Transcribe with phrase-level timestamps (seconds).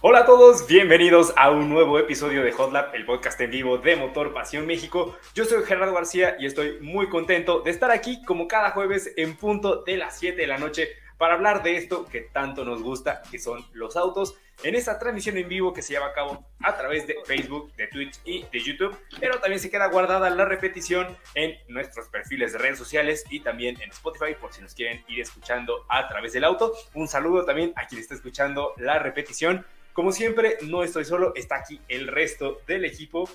[0.00, 3.78] Hola a todos, bienvenidos a un nuevo episodio de Hot Lab, el podcast en vivo
[3.78, 5.16] de Motor Pasión México.
[5.34, 9.36] Yo soy Gerardo García y estoy muy contento de estar aquí como cada jueves en
[9.36, 10.88] punto de las 7 de la noche
[11.18, 15.36] para hablar de esto que tanto nos gusta, que son los autos, en esta transmisión
[15.36, 18.60] en vivo que se lleva a cabo a través de Facebook, de Twitch y de
[18.60, 23.40] YouTube, pero también se queda guardada la repetición en nuestros perfiles de redes sociales y
[23.40, 26.72] también en Spotify por si nos quieren ir escuchando a través del auto.
[26.94, 29.66] Un saludo también a quien está escuchando la repetición.
[29.92, 33.28] Como siempre, no estoy solo, está aquí el resto del equipo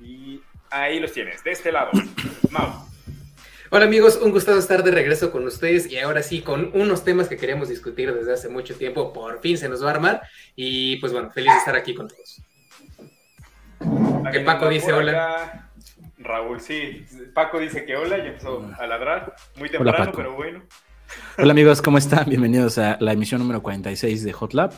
[0.00, 1.90] y ahí los tienes, de este lado.
[2.50, 2.95] Mau.
[3.76, 7.28] Hola amigos, un gusto estar de regreso con ustedes y ahora sí con unos temas
[7.28, 10.22] que queríamos discutir desde hace mucho tiempo, por fin se nos va a armar
[10.56, 12.40] y pues bueno, feliz de estar aquí con todos.
[14.32, 15.68] Que Paco dice hola.
[16.16, 20.62] Raúl, sí, Paco dice que hola y empezó a ladrar, muy temprano, pero bueno.
[21.36, 22.30] Hola amigos, ¿cómo están?
[22.30, 24.72] Bienvenidos a la emisión número 46 de Hot Lab.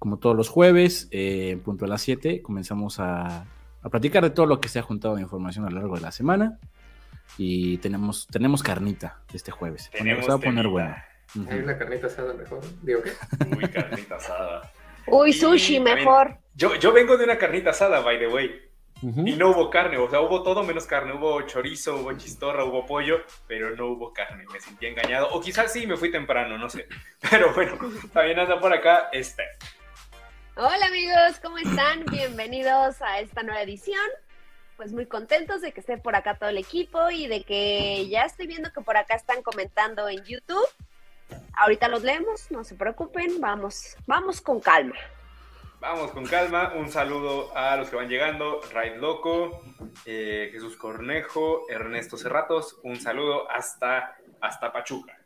[0.00, 3.46] Como todos los jueves, eh, en punto a las 7, comenzamos a,
[3.80, 6.00] a platicar de todo lo que se ha juntado de información a lo largo de
[6.00, 6.58] la semana.
[7.38, 9.90] Y tenemos, tenemos carnita este jueves.
[9.90, 10.94] Tenemos se va a poner bueno.
[11.50, 12.60] Hay una carnita asada mejor.
[12.82, 13.12] Digo que.
[13.46, 14.72] Muy carnita asada.
[15.06, 16.38] Uy, sushi mejor.
[16.54, 18.70] Yo, yo vengo de una carnita asada, by the way.
[19.02, 21.12] Y no hubo carne, o sea, hubo todo menos carne.
[21.12, 24.44] Hubo chorizo, hubo chistorra, hubo pollo, pero no hubo carne.
[24.50, 25.28] Me sentí engañado.
[25.32, 26.86] O quizás sí, me fui temprano, no sé.
[27.30, 27.76] Pero bueno,
[28.12, 29.42] también anda por acá este.
[30.56, 32.04] Hola amigos, ¿cómo están?
[32.06, 34.08] Bienvenidos a esta nueva edición.
[34.76, 38.22] Pues muy contentos de que esté por acá todo el equipo y de que ya
[38.22, 40.66] estoy viendo que por acá están comentando en YouTube.
[41.56, 44.96] Ahorita los leemos, no se preocupen, vamos, vamos con calma.
[45.84, 46.72] Vamos con calma.
[46.74, 48.62] Un saludo a los que van llegando.
[48.72, 49.62] Raid Loco,
[50.06, 52.78] eh, Jesús Cornejo, Ernesto Cerratos.
[52.84, 55.18] Un saludo hasta, hasta Pachuca.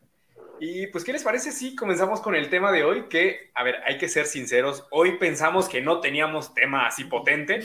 [0.59, 3.05] Y pues, ¿qué les parece si comenzamos con el tema de hoy?
[3.09, 4.87] Que, a ver, hay que ser sinceros.
[4.91, 7.61] Hoy pensamos que no teníamos tema así potente.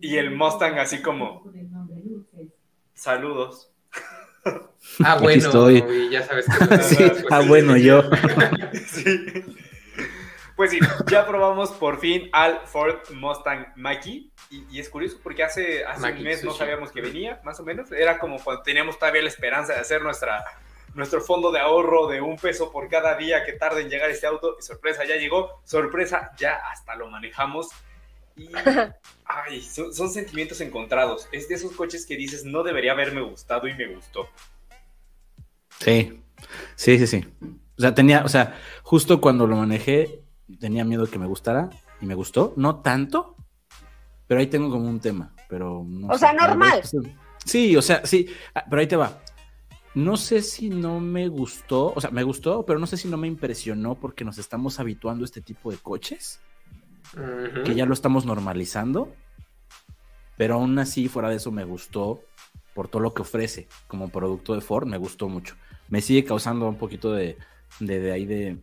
[0.00, 1.44] Y el Mustang así como...
[2.94, 3.70] Saludos.
[5.04, 6.08] Ah, bueno, estoy.
[6.10, 6.78] ya sabes que...
[6.82, 7.12] sí.
[7.30, 8.02] Ah, bueno, yo.
[8.86, 9.44] sí.
[10.56, 10.80] Pues sí,
[11.10, 14.32] ya probamos por fin al Ford Mustang Maki.
[14.50, 17.92] Y, es curioso porque hace, hace un mes no sabíamos que venía, más o menos.
[17.92, 20.42] Era como cuando teníamos todavía la esperanza de hacer nuestra,
[20.94, 24.26] nuestro fondo de ahorro de un peso por cada día que tarde en llegar este
[24.26, 24.56] auto.
[24.58, 25.60] Y sorpresa, ya llegó.
[25.64, 27.68] Sorpresa, ya hasta lo manejamos.
[28.36, 28.48] Y
[29.24, 31.28] ay, son, son, sentimientos encontrados.
[31.32, 34.28] Es de esos coches que dices, no debería haberme gustado y me gustó.
[35.80, 36.22] Sí,
[36.74, 37.24] sí, sí, sí.
[37.78, 40.22] O sea, tenía, o sea, justo cuando lo manejé,
[40.60, 41.70] tenía miedo que me gustara
[42.00, 43.36] y me gustó, no tanto,
[44.26, 46.82] pero ahí tengo como un tema, pero no O sea, normal.
[47.44, 49.20] Sí, o sea, sí, ah, pero ahí te va.
[49.94, 53.16] No sé si no me gustó, o sea, me gustó, pero no sé si no
[53.16, 56.40] me impresionó porque nos estamos habituando a este tipo de coches,
[57.64, 59.12] que ya lo estamos normalizando,
[60.36, 62.20] pero aún así, fuera de eso, me gustó
[62.74, 65.56] por todo lo que ofrece como producto de Ford, me gustó mucho.
[65.88, 67.38] Me sigue causando un poquito de,
[67.80, 68.58] de, de ahí de,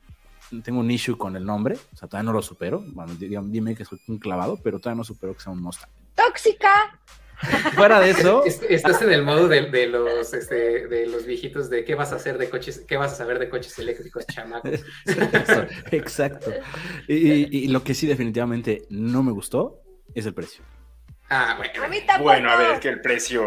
[0.61, 2.83] tengo un issue con el nombre, o sea, todavía no lo supero.
[2.87, 5.89] Bueno, dime que soy un clavado, pero todavía no supero que sea un Mustang.
[6.15, 6.99] ¡Tóxica!
[7.75, 8.43] Fuera de eso.
[8.45, 12.15] Estás en el modo de, de los, este, de los viejitos de qué vas a
[12.15, 14.83] hacer de coches, qué vas a saber de coches eléctricos, chamacos.
[15.91, 16.51] Exacto.
[17.07, 19.81] Y, y, lo que sí definitivamente no me gustó
[20.13, 20.63] es el precio.
[21.29, 21.83] Ah, bueno.
[21.83, 22.23] A mí tampoco.
[22.23, 23.43] Bueno, a ver, que el precio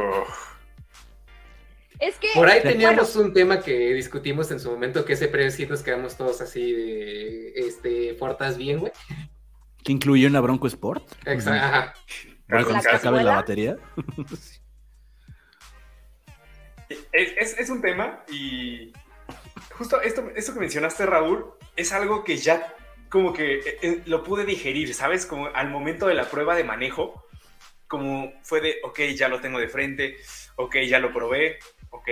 [1.99, 5.67] es que, Por ahí teníamos un tema que discutimos en su momento, que ese precio
[5.69, 8.93] nos quedamos todos así de, este, fortas bien, güey.
[9.83, 11.11] Que incluye una Bronco Sport.
[11.25, 11.61] Exacto.
[11.61, 11.95] Para
[12.49, 13.77] cuando se acabe la batería.
[17.13, 18.93] es, es, un tema y
[19.73, 22.75] justo esto, esto que mencionaste, Raúl, es algo que ya
[23.09, 25.27] como que eh, eh, lo pude digerir, ¿sabes?
[25.27, 27.25] Como al momento de la prueba de manejo,
[27.89, 30.17] como fue de, ok, ya lo tengo de frente,
[30.57, 31.59] ok, ya lo probé,
[31.91, 32.09] ok,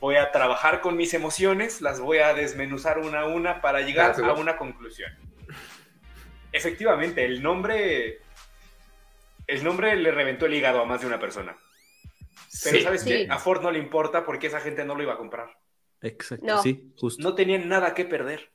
[0.00, 4.18] voy a trabajar con mis emociones, las voy a desmenuzar una a una para llegar
[4.18, 5.12] a una conclusión.
[6.50, 8.20] Efectivamente, el nombre,
[9.48, 11.58] el nombre le reventó el hígado a más de una persona.
[12.62, 13.26] Pero ¿sabes qué?
[13.28, 15.58] A Ford no le importa porque esa gente no lo iba a comprar.
[16.00, 17.22] Exacto, sí, justo.
[17.22, 18.52] No tenían nada que perder.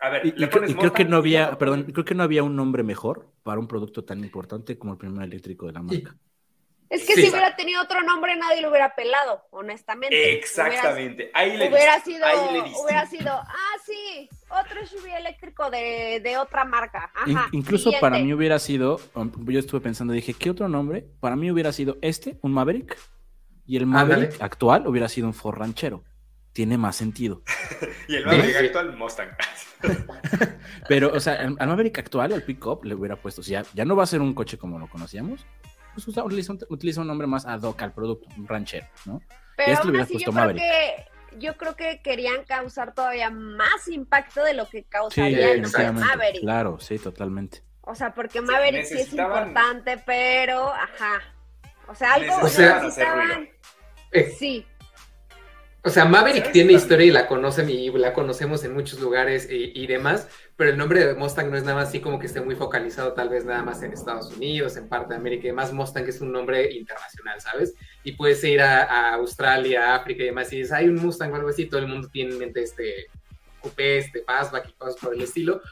[0.00, 3.30] A ver, y, creo que no había, perdón, creo que no había un nombre mejor
[3.42, 6.16] para un producto tan importante como el primer eléctrico de la marca.
[6.92, 10.34] Es que si hubiera tenido otro nombre, nadie lo hubiera pelado, honestamente.
[10.34, 11.30] Exactamente.
[11.32, 12.26] ahí le hubiera sido,
[12.84, 17.10] hubiera sido, ah, sí, otro SUV eléctrico de, de otra marca.
[17.14, 21.06] Ajá, incluso para mí hubiera sido, um, yo estuve pensando, dije, ¿qué otro nombre?
[21.18, 22.98] Para mí hubiera sido este, un Maverick,
[23.64, 26.04] y el Maverick actual hubiera sido un Ford Ranchero.
[26.52, 27.42] tiene más sentido.
[28.06, 29.30] y el Maverick actual, Mustang.
[30.88, 33.96] Pero, o sea, al Maverick actual, al pick-up, le hubiera puesto, si ya, ya no
[33.96, 35.46] va a ser un coche como lo conocíamos,
[35.94, 39.20] pues utiliza, un, utiliza un nombre más ad hoc al producto, un ranchero, ¿no?
[39.56, 41.06] Pero aún así, yo creo que
[41.38, 46.42] yo creo que querían causar todavía más impacto de lo que causaría el Maverick.
[46.42, 47.62] Claro, sí, totalmente.
[47.82, 51.20] O sea, porque Maverick sí, es importante, pero, ajá.
[51.88, 52.82] O sea, algo o sea,
[54.12, 54.66] eh, sí,
[55.84, 59.86] o sea, Maverick tiene historia y la conocen y la conocemos en muchos lugares y,
[59.88, 62.54] demás, pero el nombre de Mustang no es nada más así como que esté muy
[62.54, 65.72] focalizado tal vez nada más en Estados Unidos, en parte de América y demás.
[65.72, 67.74] Mustang es un nombre internacional, ¿sabes?
[68.04, 71.48] Y puedes ir a, Australia, África y demás y dices, hay un Mustang o algo
[71.48, 73.08] así, todo el mundo tiene en mente este
[73.60, 75.62] coupé, este fastback y cosas por el estilo.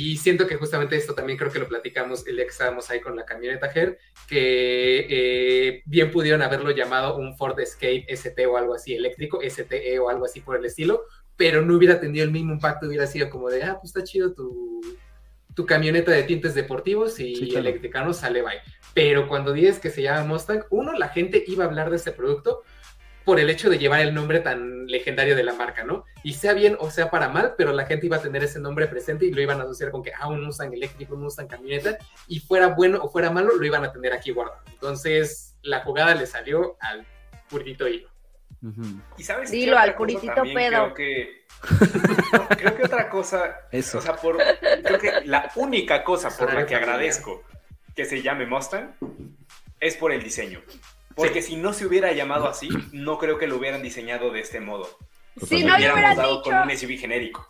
[0.00, 3.00] Y siento que justamente esto también creo que lo platicamos el día que estábamos ahí
[3.00, 3.98] con la camioneta Her,
[4.28, 9.98] que eh, bien pudieron haberlo llamado un Ford Escape ST o algo así, eléctrico, STE
[9.98, 11.02] o algo así por el estilo,
[11.36, 14.32] pero no hubiera tenido el mismo impacto, hubiera sido como de, ah, pues está chido
[14.32, 14.80] tu,
[15.56, 18.60] tu camioneta de tintes deportivos y eléctrica, no sale bye.
[18.94, 22.12] Pero cuando dices que se llama Mustang, uno, la gente iba a hablar de ese
[22.12, 22.62] producto,
[23.28, 26.06] por el hecho de llevar el nombre tan legendario de la marca, ¿no?
[26.22, 28.86] Y sea bien o sea para mal, pero la gente iba a tener ese nombre
[28.86, 31.98] presente y lo iban a asociar con que, ah, un Mustang eléctrico, un Mustang camioneta,
[32.26, 34.62] y fuera bueno o fuera malo, lo iban a tener aquí guardado.
[34.72, 37.06] Entonces, la jugada le salió al
[37.50, 38.08] puritito hilo.
[39.18, 40.94] Y sabes Dilo al puritito pedo.
[40.94, 41.44] Creo que,
[42.56, 43.98] creo que otra cosa, Eso.
[43.98, 47.44] o sea, por, creo que la única cosa por la que agradezco
[47.94, 48.94] que se llame Mustang
[49.80, 50.62] es por el diseño.
[51.18, 54.60] Porque si no se hubiera llamado así, no creo que lo hubieran diseñado de este
[54.60, 54.88] modo.
[55.44, 57.44] Si no le hubieran dicho con un SUV genérico.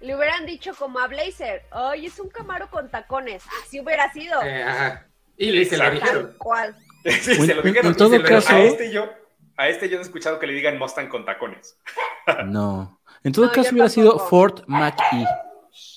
[0.00, 3.42] Le hubieran dicho como a Blazer, ay, es un Camaro con tacones.
[3.64, 4.42] Así hubiera sido.
[4.42, 5.06] Eh, ajá.
[5.38, 6.34] Y se lo dijeron.
[6.36, 6.76] ¿Cuál?
[7.04, 7.92] sí, se lo dijeron.
[7.92, 9.08] En todo caso, a este yo,
[9.56, 11.78] a este yo he escuchado que le digan Mustang con tacones.
[12.44, 13.00] no.
[13.24, 15.24] En todo caso hubiera sido Ford Mach-E.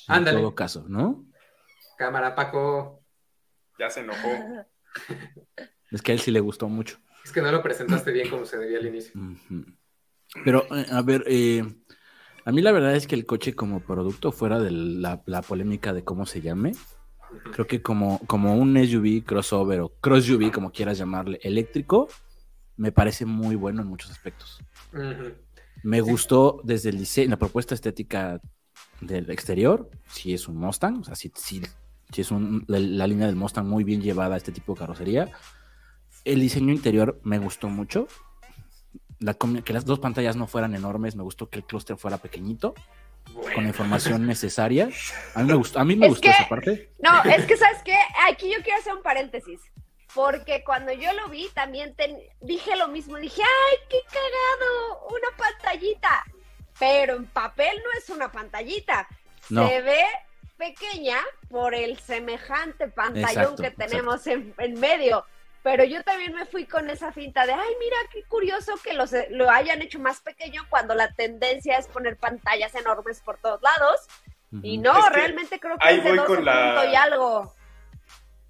[0.07, 1.25] En todo caso, ¿no?
[1.97, 3.03] Cámara, Paco.
[3.77, 4.29] Ya se enojó.
[5.91, 6.97] Es que a él sí le gustó mucho.
[7.23, 9.13] Es que no lo presentaste bien como se debía al inicio.
[10.43, 11.63] Pero, eh, a ver, eh,
[12.45, 16.03] a mí la verdad es que el coche como producto, fuera de la, polémica de
[16.03, 16.71] cómo se llame,
[17.51, 22.07] creo que como, como un SUV, crossover o cross SUV, como quieras llamarle, eléctrico,
[22.77, 24.59] me parece muy bueno en muchos aspectos.
[25.83, 28.41] Me gustó desde el diseño, la propuesta estética
[29.01, 31.61] del exterior, si es un Mustang, o sea, si, si,
[32.15, 32.31] es
[32.67, 35.31] la, línea del Mustang muy bien llevada a este tipo de carrocería.
[36.25, 38.07] El diseño interior me gustó mucho.
[39.63, 42.73] que las dos pantallas no fueran enormes, me gustó que el clúster fuera pequeñito,
[43.53, 44.89] con la información necesaria.
[45.35, 46.91] A mí me gustó, a mí me gustó esa parte.
[46.99, 47.97] No, es que, ¿sabes qué?
[48.29, 49.59] Aquí yo quiero hacer un paréntesis.
[50.13, 51.95] Porque cuando yo lo vi, también
[52.41, 53.15] dije lo mismo.
[53.17, 55.07] Dije, ¡ay, qué cagado!
[55.07, 56.23] Una pantallita.
[56.77, 59.07] Pero en papel no es una pantallita.
[59.47, 60.03] Se ve
[60.57, 61.17] pequeña
[61.49, 65.25] por el semejante pantallón que tenemos en, en medio.
[65.63, 69.49] Pero yo también me fui con esa finta de, ay, mira qué curioso que lo
[69.49, 74.07] hayan hecho más pequeño cuando la tendencia es poner pantallas enormes por todos lados.
[74.63, 77.53] Y no, realmente creo que es de dos con y algo.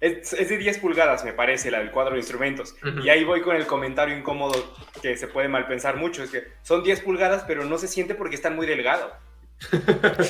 [0.00, 2.74] Es, de 10 pulgadas, me parece, la del cuadro de instrumentos.
[3.04, 6.24] Y ahí voy con el comentario incómodo que se puede mal pensar mucho.
[6.24, 9.12] Es que son 10 pulgadas, pero no se siente porque están muy delgado.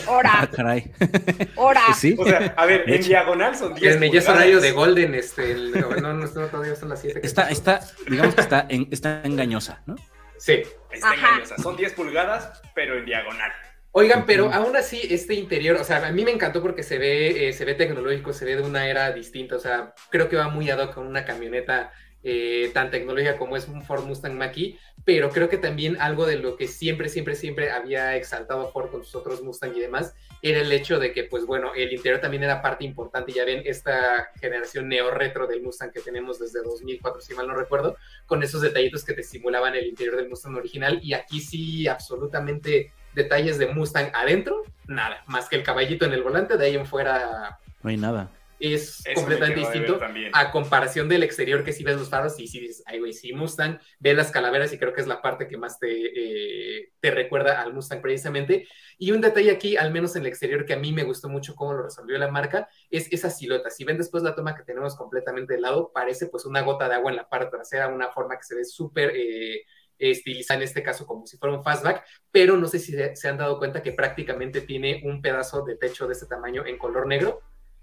[0.06, 0.30] Hora.
[0.32, 0.92] Ah, caray.
[1.56, 1.82] Hora.
[1.96, 2.16] ¿Sí?
[2.18, 6.28] O sea, a ver, en diagonal son 10 El horario de Golden, este, no, no,
[6.28, 7.20] todavía son las 7.
[7.22, 9.96] Está, está, digamos que está, está engañosa, ¿no?
[10.38, 10.62] Sí.
[10.90, 11.56] Está engañosa.
[11.58, 13.52] Son 10 pulgadas, pero en diagonal.
[13.94, 17.48] Oigan, pero aún así, este interior, o sea, a mí me encantó porque se ve,
[17.48, 20.48] eh, se ve tecnológico, se ve de una era distinta, o sea, creo que va
[20.48, 21.92] muy ad hoc con una camioneta
[22.22, 26.36] eh, tan tecnológica como es un Ford Mustang Mach-E, pero creo que también algo de
[26.36, 30.60] lo que siempre, siempre, siempre había exaltado Ford con sus otros Mustang y demás, era
[30.60, 34.30] el hecho de que, pues bueno, el interior también era parte importante, ya ven, esta
[34.40, 39.04] generación neo-retro del Mustang que tenemos desde 2004, si mal no recuerdo, con esos detallitos
[39.04, 44.10] que te simulaban el interior del Mustang original, y aquí sí, absolutamente detalles de Mustang
[44.14, 47.58] adentro, nada, más que el caballito en el volante, de ahí en fuera...
[47.82, 48.30] No hay nada
[48.62, 49.98] es completamente distinto
[50.32, 53.32] a comparación del exterior que si ves los faros y si dices, ay güey, si
[53.32, 57.10] Mustang, ve las calaveras y creo que es la parte que más te, eh, te
[57.10, 58.68] recuerda al Mustang precisamente.
[58.98, 61.56] Y un detalle aquí, al menos en el exterior, que a mí me gustó mucho
[61.56, 63.68] cómo lo resolvió la marca, es esa silueta.
[63.68, 66.94] Si ven después la toma que tenemos completamente de lado, parece pues una gota de
[66.94, 69.12] agua en la parte trasera, una forma que se ve súper...
[69.16, 69.64] Eh,
[69.98, 73.38] estilizada en este caso como si fuera un fastback, pero no sé si se han
[73.38, 77.40] dado cuenta que prácticamente tiene un pedazo de techo de este tamaño en color negro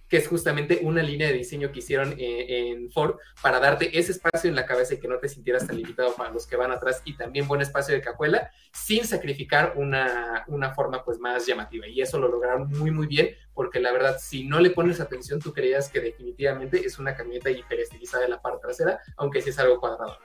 [0.09, 4.11] que es justamente una línea de diseño que hicieron eh, en Ford para darte ese
[4.11, 6.71] espacio en la cabeza y que no te sintieras tan limitado para los que van
[6.71, 11.87] atrás y también buen espacio de cajuela sin sacrificar una, una forma pues más llamativa.
[11.87, 15.39] Y eso lo lograron muy, muy bien porque la verdad, si no le pones atención,
[15.39, 19.59] tú creías que definitivamente es una camioneta hiperestilizada de la parte trasera, aunque sí es
[19.59, 20.17] algo cuadrado.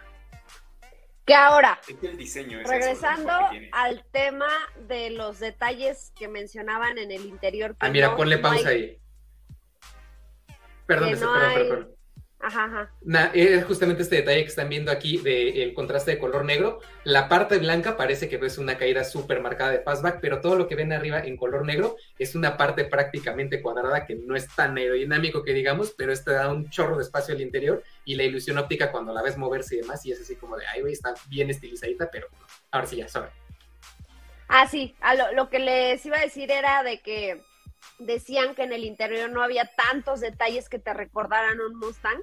[1.26, 1.80] Que ahora,
[2.66, 3.32] regresando
[3.72, 4.48] al tema
[4.86, 7.74] de los detalles que mencionaban en el interior.
[7.80, 9.00] Ah, mira, ponle pausa ahí.
[10.86, 11.94] Perdón, perdón, perdón.
[12.46, 12.90] Ajá,
[13.32, 16.78] es justamente este detalle que están viendo aquí del contraste de color negro.
[17.02, 20.68] La parte blanca parece que es una caída súper marcada de fastback, pero todo lo
[20.68, 24.76] que ven arriba en color negro es una parte prácticamente cuadrada que no es tan
[24.76, 28.58] aerodinámico que digamos, pero esto da un chorro de espacio al interior y la ilusión
[28.58, 31.14] óptica cuando la ves moverse y demás, y es así como de, ay, güey, está
[31.28, 32.28] bien estilizadita, pero
[32.70, 33.30] ahora sí ya, saben.
[34.48, 34.94] Ah, sí,
[35.34, 37.40] lo que les iba a decir era de que
[37.98, 42.22] decían que en el interior no había tantos detalles que te recordaran un Mustang.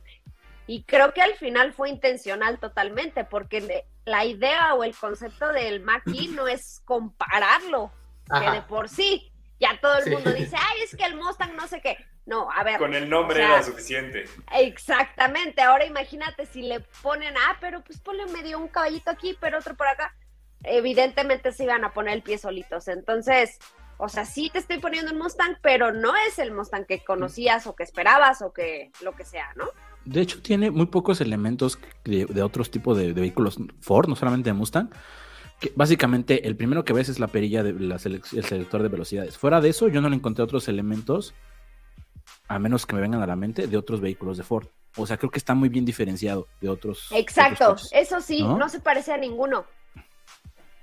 [0.67, 5.81] Y creo que al final fue intencional totalmente, porque la idea o el concepto del
[5.81, 7.91] Maki no es compararlo,
[8.39, 11.67] que de por sí ya todo el mundo dice, ay, es que el Mustang no
[11.67, 11.97] sé qué.
[12.25, 12.77] No, a ver.
[12.77, 14.25] Con el nombre era suficiente.
[14.53, 15.61] Exactamente.
[15.61, 19.75] Ahora imagínate si le ponen, ah, pero pues ponle medio un caballito aquí, pero otro
[19.75, 20.15] por acá.
[20.63, 22.87] Evidentemente se iban a poner el pie solitos.
[22.87, 23.59] Entonces,
[24.01, 27.67] o sea, sí te estoy poniendo un Mustang, pero no es el Mustang que conocías
[27.67, 29.65] o que esperabas o que lo que sea, ¿no?
[30.05, 34.53] De hecho, tiene muy pocos elementos de, otros tipos de, vehículos Ford, no solamente de
[34.53, 34.89] Mustang.
[35.60, 39.38] Que básicamente, el primero que ves es la perilla del el selector de velocidades.
[39.38, 41.36] Fuera de eso, yo no le encontré otros elementos,
[42.48, 44.65] a menos que me vengan a la mente, de otros vehículos de Ford.
[44.98, 47.10] O sea, creo que está muy bien diferenciado de otros.
[47.12, 48.67] Exacto, eso sí, ¿no?
[48.67, 49.65] se parece a ninguno.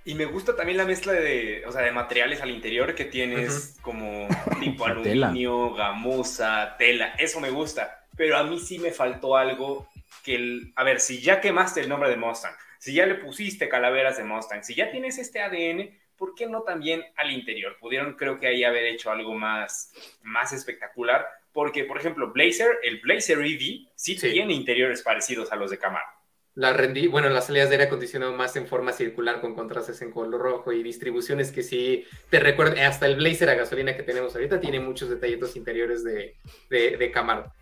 [0.09, 3.77] Y me gusta también la mezcla de, o sea, de materiales al interior que tienes
[3.83, 4.27] como
[4.59, 7.15] tipo aluminio, gamuza, tela.
[7.19, 8.07] Eso me gusta.
[8.17, 9.87] Pero a mí sí me faltó algo
[10.25, 13.69] que, el, a ver, si ya quemaste el nombre de Mustang, si ya le pusiste
[13.69, 17.77] calaveras de Mustang, si ya tienes este ADN, ¿por qué no también al interior?
[17.79, 21.27] Pudieron, creo que ahí haber hecho algo más, más espectacular.
[21.53, 26.18] Porque, por ejemplo, Blazer, el Blazer EV, sí, tiene interiores parecidos a los de Camaro
[26.59, 30.11] la rendí, bueno, las salidas de aire acondicionado más en forma circular con contrastes en
[30.11, 34.35] color rojo y distribuciones que sí te recuerdan, hasta el blazer a gasolina que tenemos
[34.35, 36.35] ahorita tiene muchos detallitos interiores de,
[36.69, 37.53] de, Camaro.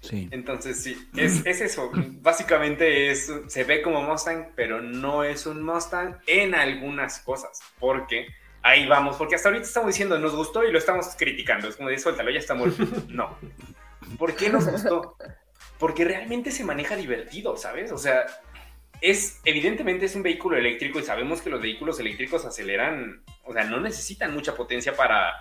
[0.00, 0.26] Sí.
[0.32, 1.92] Entonces sí, es, es, eso.
[2.20, 8.26] Básicamente es, se ve como Mustang, pero no es un Mustang en algunas cosas, porque
[8.62, 11.68] ahí vamos, porque hasta ahorita estamos diciendo nos gustó y lo estamos criticando.
[11.68, 12.82] Es como de suéltalo, ya está muerto.
[13.10, 13.38] No.
[14.18, 15.16] ¿Por qué nos gustó?
[15.84, 17.92] Porque realmente se maneja divertido, ¿sabes?
[17.92, 18.24] O sea,
[19.02, 23.64] es evidentemente es un vehículo eléctrico y sabemos que los vehículos eléctricos aceleran, o sea,
[23.64, 25.34] no necesitan mucha potencia para,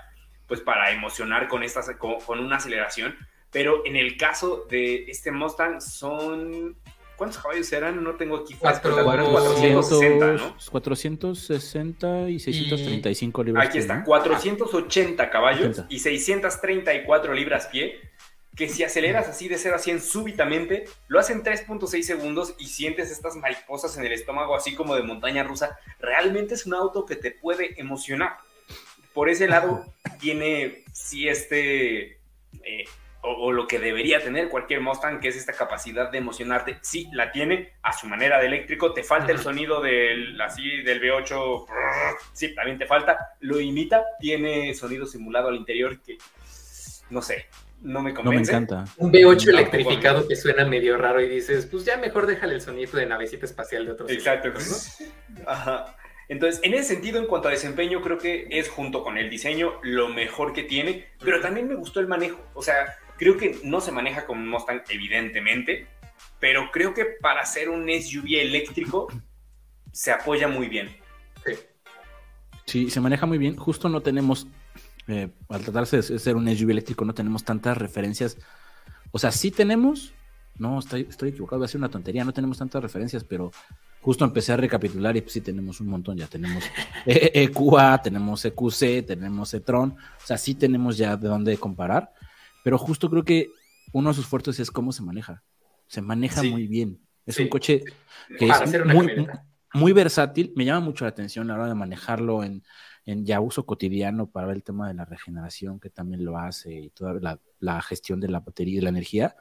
[0.46, 3.16] pues, para emocionar con, estas, con, una aceleración,
[3.54, 6.76] pero en el caso de este Mustang son
[7.16, 8.04] ¿Cuántos caballos eran?
[8.04, 8.56] No tengo aquí.
[8.56, 10.56] 460, ¿no?
[10.72, 13.68] 460 y 635 libras.
[13.70, 18.02] Aquí está, 480 caballos y 634 libras pie
[18.56, 23.12] que si aceleras así de 0 a 100 súbitamente, lo hacen 3.6 segundos y sientes
[23.12, 27.16] estas mariposas en el estómago así como de montaña rusa, realmente es un auto que
[27.16, 28.38] te puede emocionar.
[29.14, 29.86] Por ese lado,
[30.20, 32.20] tiene sí este,
[32.64, 32.86] eh,
[33.24, 37.32] o, lo que debería tener cualquier Mustang, que es esta capacidad de emocionarte, sí la
[37.32, 41.66] tiene a su manera de eléctrico, te falta el sonido del, así, del V8,
[42.34, 46.18] sí, también te falta, lo imita, tiene sonido simulado al interior que,
[47.10, 47.48] no sé,
[47.84, 48.52] no me convence.
[48.52, 48.86] No me encanta.
[48.98, 52.94] Un V8 electrificado que suena medio raro y dices, pues ya mejor déjale el sonido
[52.94, 54.10] de navecita espacial de otros.
[54.10, 54.50] Exacto.
[55.46, 55.96] Ajá.
[56.30, 59.74] Entonces, en ese sentido, en cuanto a desempeño, creo que es junto con el diseño
[59.84, 62.40] lo mejor que tiene, pero también me gustó el manejo.
[62.54, 65.88] O sea, creo que no se maneja como un Mustang, evidentemente,
[66.40, 69.08] pero creo que para ser un SUV eléctrico
[69.92, 70.96] se apoya muy bien.
[71.46, 71.54] Sí.
[72.66, 73.58] Sí, se maneja muy bien.
[73.58, 74.48] Justo no tenemos
[75.08, 78.38] eh, al tratarse de ser un SUV eléctrico, no tenemos tantas referencias.
[79.12, 80.14] O sea, sí tenemos,
[80.58, 83.52] no, estoy, estoy equivocado, va a ser una tontería, no tenemos tantas referencias, pero
[84.02, 86.64] justo empecé a recapitular y pues sí tenemos un montón, ya tenemos
[87.06, 92.12] EQA, tenemos EQC, tenemos e-tron, o sea, sí tenemos ya de dónde comparar,
[92.64, 93.52] pero justo creo que
[93.94, 95.44] uno de sus fuertes es cómo se maneja.
[95.88, 97.00] Se maneja muy bien.
[97.26, 97.84] Es un coche
[98.38, 99.28] que es muy,
[99.74, 102.64] muy versátil, me llama mucho la atención a la hora de manejarlo en
[103.06, 106.90] en ya uso cotidiano para el tema de la regeneración, que también lo hace, y
[106.90, 109.36] toda la, gestión de la batería y de la energía,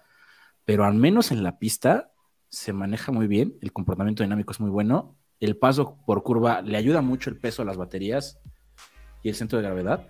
[0.64, 2.12] pero al menos en la pista
[2.49, 6.76] se maneja muy bien, el comportamiento dinámico es muy bueno, el paso por curva le
[6.76, 8.40] ayuda mucho el peso a las baterías
[9.23, 10.09] y el centro de gravedad.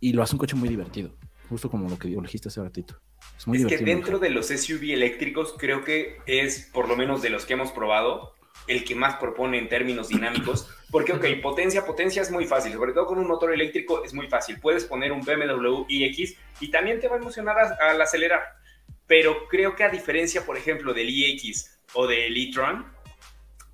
[0.00, 1.16] y lo hace un coche muy divertido,
[1.48, 3.00] justo como lo que dijiste hace ratito.
[3.38, 7.22] Es, muy es que dentro de los SUV eléctricos creo que es, por lo menos
[7.22, 8.34] de los que hemos probado,
[8.66, 10.68] el que más propone en términos dinámicos.
[10.90, 14.28] Porque, ok, potencia, potencia es muy fácil, sobre todo con un motor eléctrico es muy
[14.28, 14.60] fácil.
[14.60, 18.42] Puedes poner un BMW iX y también te va a emocionar al acelerar.
[19.06, 22.86] Pero creo que a diferencia, por ejemplo, del iX o del e-tron,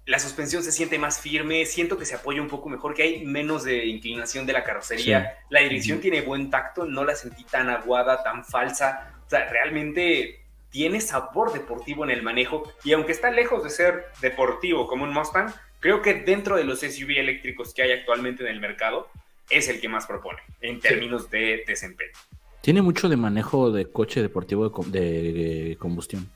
[0.06, 3.26] la suspensión se siente más firme, siento que se apoya un poco mejor, que hay
[3.26, 5.36] menos de inclinación de la carrocería.
[5.50, 9.12] La dirección tiene buen tacto, no la sentí tan aguada, tan falsa.
[9.26, 14.06] O sea, realmente tiene sabor deportivo en el manejo y aunque está lejos de ser
[14.20, 18.50] deportivo como un Mustang, creo que dentro de los SUV eléctricos que hay actualmente en
[18.50, 19.08] el mercado
[19.50, 22.12] es el que más propone en términos de desempeño.
[22.60, 26.28] Tiene mucho de manejo de coche deportivo de, combustión.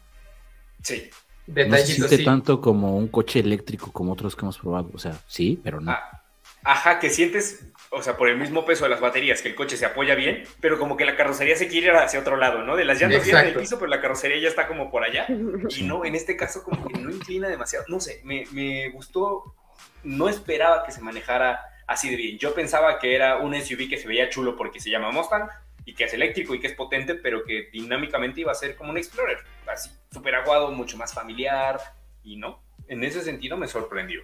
[0.82, 1.10] Sí.
[1.46, 4.90] no se siente tanto como un coche eléctrico como otros que hemos probado.
[4.94, 5.90] O sea, sí, pero no.
[5.90, 6.22] Ah,
[6.64, 9.76] ajá, que sientes o sea, por el mismo peso de las baterías, que el coche
[9.76, 12.74] se apoya bien, pero como que la carrocería se quiere ir hacia otro lado, ¿no?
[12.74, 15.26] De las llantas viene del piso, pero la carrocería ya está como por allá.
[15.76, 17.84] Y no, en este caso como que no inclina demasiado.
[17.88, 19.54] No sé, me, me gustó,
[20.02, 22.38] no esperaba que se manejara así de bien.
[22.38, 25.48] Yo pensaba que era un SUV que se veía chulo porque se llama Mustang
[25.84, 28.90] y que es eléctrico y que es potente, pero que dinámicamente iba a ser como
[28.90, 31.80] un Explorer, así, súper aguado, mucho más familiar,
[32.22, 34.22] y no, en ese sentido me sorprendió.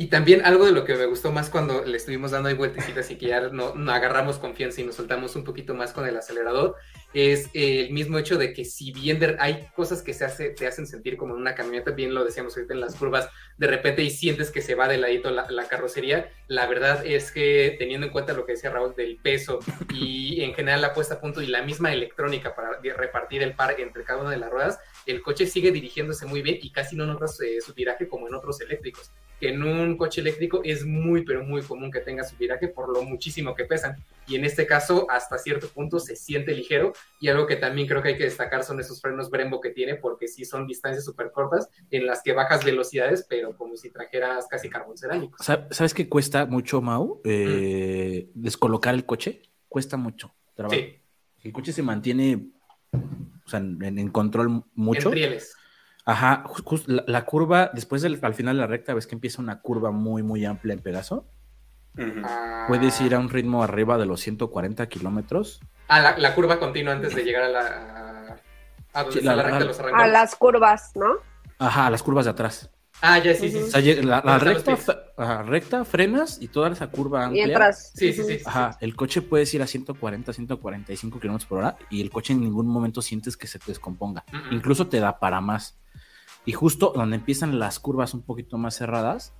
[0.00, 3.10] Y también algo de lo que me gustó más cuando le estuvimos dando ahí vueltecitas
[3.10, 6.76] y que ya no, agarramos confianza y nos soltamos un poquito más con el acelerador,
[7.14, 10.86] es el mismo hecho de que si bien hay cosas que se hace, te hacen
[10.86, 14.10] sentir como en una camioneta, bien lo decíamos ahorita en las curvas, de repente y
[14.10, 18.34] sientes que se va de ladito la, carrocería, la verdad es que teniendo en cuenta
[18.34, 19.58] lo que decía Raúl del peso
[19.92, 23.74] y en general la puesta a punto y la misma electrónica para repartir el par
[23.80, 27.04] entre cada una de las ruedas, el coche sigue dirigiéndose muy bien y casi no
[27.04, 31.24] notas eh, su viraje como en otros eléctricos que en un coche eléctrico es muy,
[31.24, 33.96] pero muy común que tenga su viraje por lo muchísimo que pesan.
[34.26, 36.92] Y en este caso, hasta cierto punto, se siente ligero.
[37.20, 39.94] Y algo que también creo que hay que destacar son esos frenos Brembo que tiene,
[39.94, 44.46] porque sí son distancias súper cortas en las que bajas velocidades, pero como si trajeras
[44.48, 45.36] casi carbón cerámico.
[45.42, 47.20] ¿Sabes qué cuesta mucho, Mau?
[47.24, 49.42] Eh, descolocar el coche.
[49.68, 50.80] Cuesta mucho trabajo.
[50.80, 50.96] Sí.
[51.44, 52.50] El coche se mantiene
[52.92, 55.12] o sea, en, control mucho.
[55.12, 55.38] En
[56.08, 56.44] Ajá,
[56.86, 60.22] la, curva, después del, al final de la recta, ves que empieza una curva muy,
[60.22, 61.26] muy amplia en Pegaso.
[62.66, 65.60] Puedes ir a un ritmo arriba de los 140 kilómetros.
[65.86, 68.36] Ah, la, curva continua antes de llegar a la.
[68.94, 71.16] A, la, recta de los a las curvas, ¿no?
[71.58, 72.70] Ajá, a las curvas de atrás.
[73.00, 73.58] Ah, ya sí, sí.
[73.58, 74.76] O sea, la, recta,
[75.44, 77.46] recta, frenas y toda esa curva amplia.
[77.46, 77.92] Y entras.
[77.94, 78.38] Sí, sí, sí.
[78.44, 82.40] Ajá, el coche puedes ir a 140, 145 kilómetros por hora y el coche en
[82.40, 84.24] ningún momento sientes que se te descomponga.
[84.50, 85.78] Incluso te da para más.
[86.44, 89.32] Y justo donde empiezan las curvas un poquito más cerradas,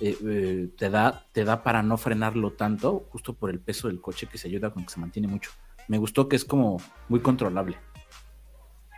[0.00, 4.00] eh, eh, te, da, te da para no frenarlo tanto, justo por el peso del
[4.00, 5.50] coche que se ayuda con que se mantiene mucho.
[5.86, 7.76] Me gustó que es como muy controlable.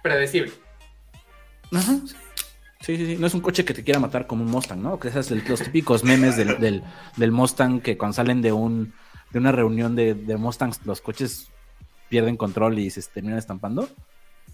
[0.03, 0.53] Predecible.
[1.73, 1.99] Ajá.
[2.07, 2.15] Sí,
[2.85, 3.17] sí, sí.
[3.19, 4.99] No es un coche que te quiera matar como un Mustang, ¿no?
[4.99, 6.83] Que esos los típicos memes del,
[7.17, 8.93] del, Mustang que cuando salen de un
[9.31, 11.49] de una reunión de, de Mustangs, los coches
[12.09, 13.89] pierden control y se terminan estampando.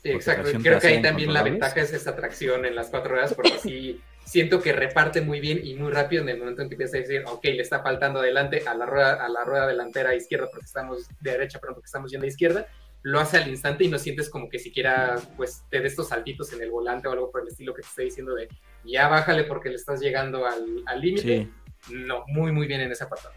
[0.02, 0.48] Sí, exacto.
[0.62, 4.00] Creo que ahí también la ventaja es esa tracción en las cuatro ruedas, porque sí
[4.24, 7.00] siento que reparte muy bien y muy rápido en el momento en que empieza a
[7.00, 10.66] decir, ok, le está faltando adelante a la rueda, a la rueda delantera izquierda porque
[10.66, 12.66] estamos de derecha, pero porque estamos yendo a izquierda,
[13.02, 16.52] lo hace al instante y no sientes como que siquiera pues te dé estos saltitos
[16.52, 18.48] en el volante o algo por el estilo que te estoy diciendo de
[18.84, 21.48] ya bájale porque le estás llegando al límite.
[21.90, 23.34] No, muy, muy bien en ese apartado.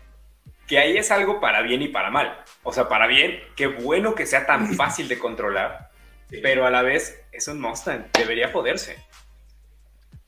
[0.68, 2.44] Que ahí es algo para bien y para mal.
[2.64, 5.94] O sea, para bien, qué bueno que sea tan fácil de controlar
[6.42, 8.98] pero a la vez es un Mustang, debería poderse.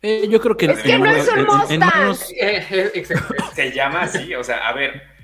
[0.02, 2.15] Eh, yo creo que, es que no es un Mustang.
[3.56, 5.14] se llama así, o sea, a ver.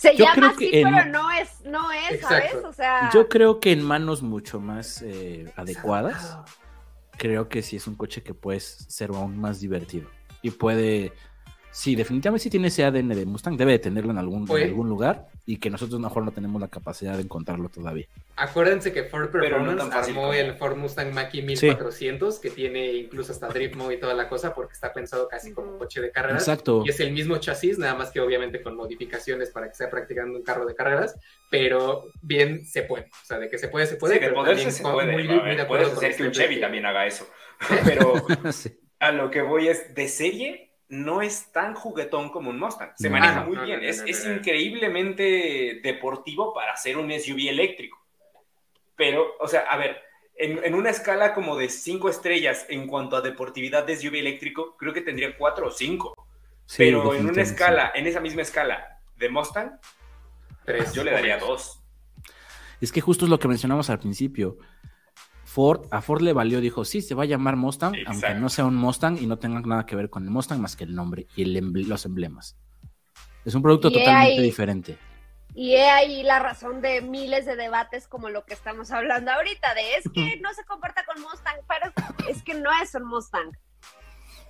[0.00, 2.54] Se llama así, pero no es, no es, ¿sabes?
[2.64, 3.10] O sea.
[3.12, 6.38] Yo creo que en manos mucho más eh, adecuadas,
[7.18, 10.08] creo que sí es un coche que puede ser aún más divertido.
[10.40, 11.12] Y puede
[11.72, 15.28] Sí, definitivamente sí tiene ese ADN de Mustang, debe de tenerlo en algún, algún lugar
[15.46, 18.06] y que nosotros mejor no tenemos la capacidad de encontrarlo todavía.
[18.36, 23.76] Acuérdense que Ford Performance armó el Ford Mustang Mach-E 1400 que tiene incluso hasta Drift
[23.76, 26.42] Mode y toda la cosa porque está pensado casi como coche de carreras.
[26.42, 26.82] Exacto.
[26.84, 30.38] Y es el mismo chasis, nada más que obviamente con modificaciones para que sea practicando
[30.38, 31.16] un carro de carreras,
[31.50, 33.04] pero bien se puede.
[33.04, 34.14] O sea, de que se puede, se puede.
[34.14, 35.12] Sí, de poderse se puede.
[35.12, 37.28] Muy, muy de puedes hacer que un Chevy también haga eso.
[37.84, 38.14] Pero
[38.98, 42.90] a lo que voy es, de serie no es tan juguetón como un Mustang.
[42.96, 43.82] Se maneja muy bien.
[43.82, 47.98] es, increíblemente deportivo para ser un SUV eléctrico.
[48.96, 50.02] Pero, o sea, a ver,
[50.36, 54.92] en, una escala como de cinco estrellas en cuanto a deportividad de SUV eléctrico, creo
[54.92, 56.14] que tendría cuatro o cinco.
[56.76, 59.78] Pero en una escala, en esa misma escala de Mustang,
[60.64, 60.92] Tres.
[60.92, 61.80] Yo le daría dos.
[62.80, 64.58] Es que justo es lo que mencionamos al principio.
[65.50, 68.66] Ford, a Ford le valió, dijo, sí, se va a llamar Mustang, aunque no sea
[68.66, 71.26] un Mustang y no tenga nada que ver con el Mustang más que el nombre
[71.34, 72.56] y los emblemas.
[73.44, 74.96] Es un producto totalmente diferente.
[75.52, 79.74] Y he ahí la razón de miles de debates como lo que estamos hablando ahorita,
[79.74, 81.92] de es que no se comporta con Mustang, pero
[82.28, 83.50] es que no es un Mustang.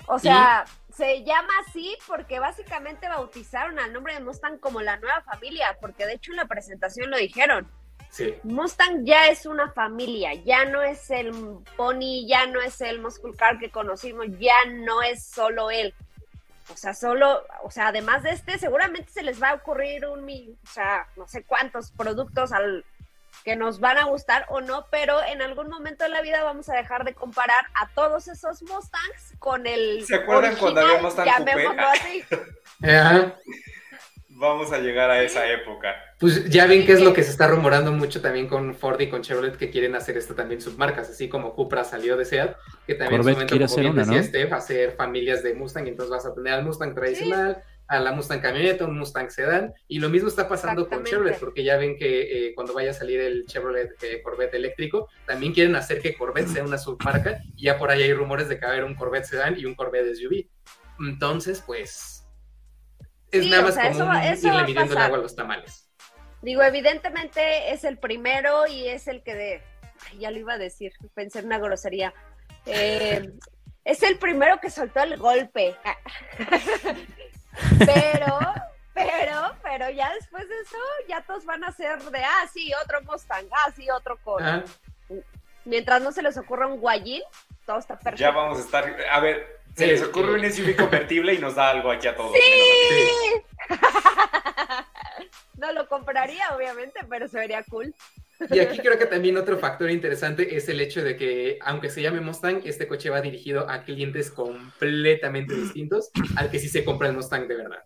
[0.06, 5.22] O sea, se llama así porque básicamente bautizaron al nombre de Mustang como la nueva
[5.22, 7.70] familia, porque de hecho en la presentación lo dijeron.
[8.42, 11.32] Mustang ya es una familia, ya no es el
[11.76, 15.94] pony, ya no es el muscle car que conocimos, ya no es solo él.
[16.72, 20.28] O sea, solo, o sea, además de este, seguramente se les va a ocurrir un,
[20.28, 22.84] o sea, no sé cuántos productos al,
[23.44, 26.68] que nos van a gustar o no, pero en algún momento de la vida vamos
[26.68, 30.04] a dejar de comparar a todos esos Mustangs con el.
[30.06, 32.24] ¿Se acuerdan cuando había Mustang así?
[34.40, 35.94] Vamos a llegar a esa época.
[36.18, 39.10] Pues ya ven que es lo que se está rumorando mucho también con Ford y
[39.10, 42.94] con Chevrolet que quieren hacer esto también submarcas, así como Cupra salió de SEAT, que
[42.94, 44.14] también en quiere hacer una, ¿no?
[44.14, 48.12] va a hacer familias de Mustang, entonces vas a tener al Mustang tradicional, a la
[48.12, 51.98] Mustang camioneta, un Mustang sedán, y lo mismo está pasando con Chevrolet, porque ya ven
[51.98, 56.14] que eh, cuando vaya a salir el Chevrolet eh, Corvette eléctrico, también quieren hacer que
[56.14, 58.86] Corvette sea una submarca, y ya por ahí hay rumores de que va a haber
[58.86, 60.46] un Corvette sedán y un Corvette SUV.
[60.98, 62.19] Entonces, pues
[63.32, 65.90] es nada más como irle midiendo el agua a los tamales.
[66.42, 69.62] Digo, evidentemente es el primero y es el que de.
[70.18, 72.14] ya lo iba a decir, pensé en una grosería.
[72.66, 73.30] Eh,
[73.84, 75.76] es el primero que soltó el golpe.
[77.78, 78.38] pero,
[78.94, 83.02] pero, pero ya después de eso, ya todos van a ser de, ah, sí, otro
[83.02, 84.64] Mustang, ah, sí, otro Cora.
[85.66, 87.22] Mientras no se les ocurra un guayín,
[87.66, 88.20] todo está perfecto.
[88.20, 91.70] Ya vamos a estar, a ver, se les ocurre un SUV convertible y nos da
[91.70, 92.32] algo aquí a todos.
[92.32, 93.68] ¡Sí!
[95.58, 97.94] no lo compraría, obviamente, pero se vería cool.
[98.50, 102.00] Y aquí creo que también otro factor interesante es el hecho de que, aunque se
[102.00, 107.08] llame Mustang, este coche va dirigido a clientes completamente distintos al que sí se compra
[107.08, 107.84] el Mustang de verdad.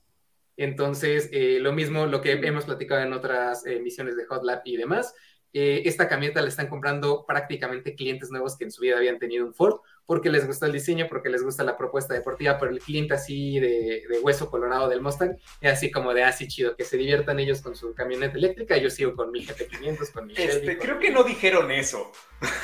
[0.56, 4.76] Entonces, eh, lo mismo, lo que hemos platicado en otras emisiones de Hot Lab y
[4.76, 5.12] demás,
[5.52, 9.44] eh, esta camioneta la están comprando prácticamente clientes nuevos que en su vida habían tenido
[9.44, 12.80] un Ford porque les gusta el diseño, porque les gusta la propuesta deportiva, pero el
[12.80, 16.84] cliente así de, hueso colorado del Mustang es así como de así ah, chido, que
[16.84, 20.78] se diviertan ellos con su camioneta eléctrica, yo sigo con mi GT500, con mi este,
[20.78, 22.12] Creo que no dijeron eso.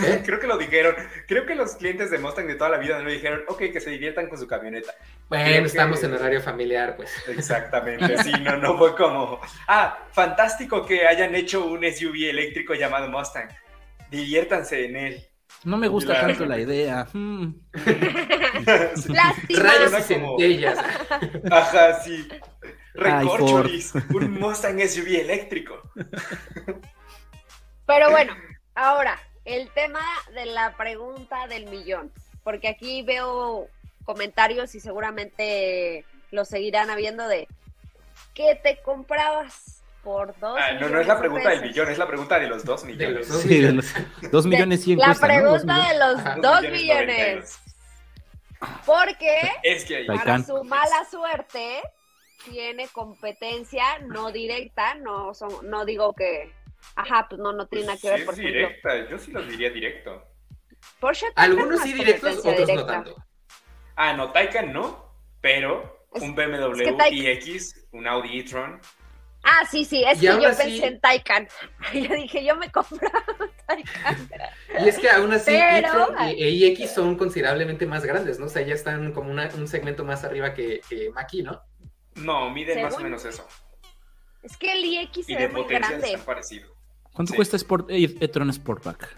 [0.04, 0.22] ¿Eh?
[0.26, 0.94] creo que lo dijeron.
[1.26, 3.90] Creo que los clientes de Mustang de toda la vida no dijeron, ok, que se
[3.90, 4.94] diviertan con su camioneta.
[5.28, 7.10] Bueno, estamos en horario familiar, pues.
[7.28, 13.08] Exactamente, sí, no, no fue como, ah, fantástico que hayan hecho un SUV eléctrico llamado
[13.08, 13.48] Mustang.
[14.10, 15.29] Diviértanse en él.
[15.64, 17.06] No me gusta tanto la idea.
[17.12, 17.54] Hmm.
[19.48, 20.78] Rayos y centellas.
[21.50, 22.26] Ajá, sí.
[22.94, 25.82] Recorcholis, un Mustang SUV eléctrico.
[27.86, 28.34] Pero bueno,
[28.74, 30.00] ahora, el tema
[30.34, 32.12] de la pregunta del millón.
[32.42, 33.68] Porque aquí veo
[34.04, 37.48] comentarios y seguramente lo seguirán habiendo de
[38.34, 39.79] ¿qué te comprabas?
[40.02, 40.58] Por dos.
[40.60, 43.28] Ah, no, no es la pregunta del millón, es la pregunta de los dos millones.
[43.28, 43.92] sí, de los
[44.32, 47.58] dos millones cien La pregunta de los dos millones.
[48.84, 51.80] Porque es que para su mala suerte
[52.44, 56.52] tiene competencia no directa, no son, no digo que,
[56.96, 58.24] ajá, pues no, no tiene nada que ver.
[58.24, 60.26] Por es directa, yo sí los diría directo.
[60.98, 63.16] Porsche Algunos sí directos, otros no tanto.
[63.96, 68.80] Ah, no, Taycan no, pero un BMW iX, un Audi e-tron,
[69.42, 71.48] Ah, sí, sí, es que yo pensé en Taycan.
[71.94, 73.24] Yo dije, yo me compraba
[73.66, 74.28] Taycan.
[74.84, 76.14] Y es que aún así Pero...
[76.20, 78.46] e iX son considerablemente más grandes, ¿no?
[78.46, 81.62] O sea, ya están como un segmento más arriba que, que Maki, ¿no?
[82.16, 83.46] No, miden más o menos eso.
[84.42, 86.18] Es que el iX se ve muy grande.
[86.24, 86.74] Parecido.
[87.12, 89.16] ¿Cuánto cuesta Sport, e-tron Sportback?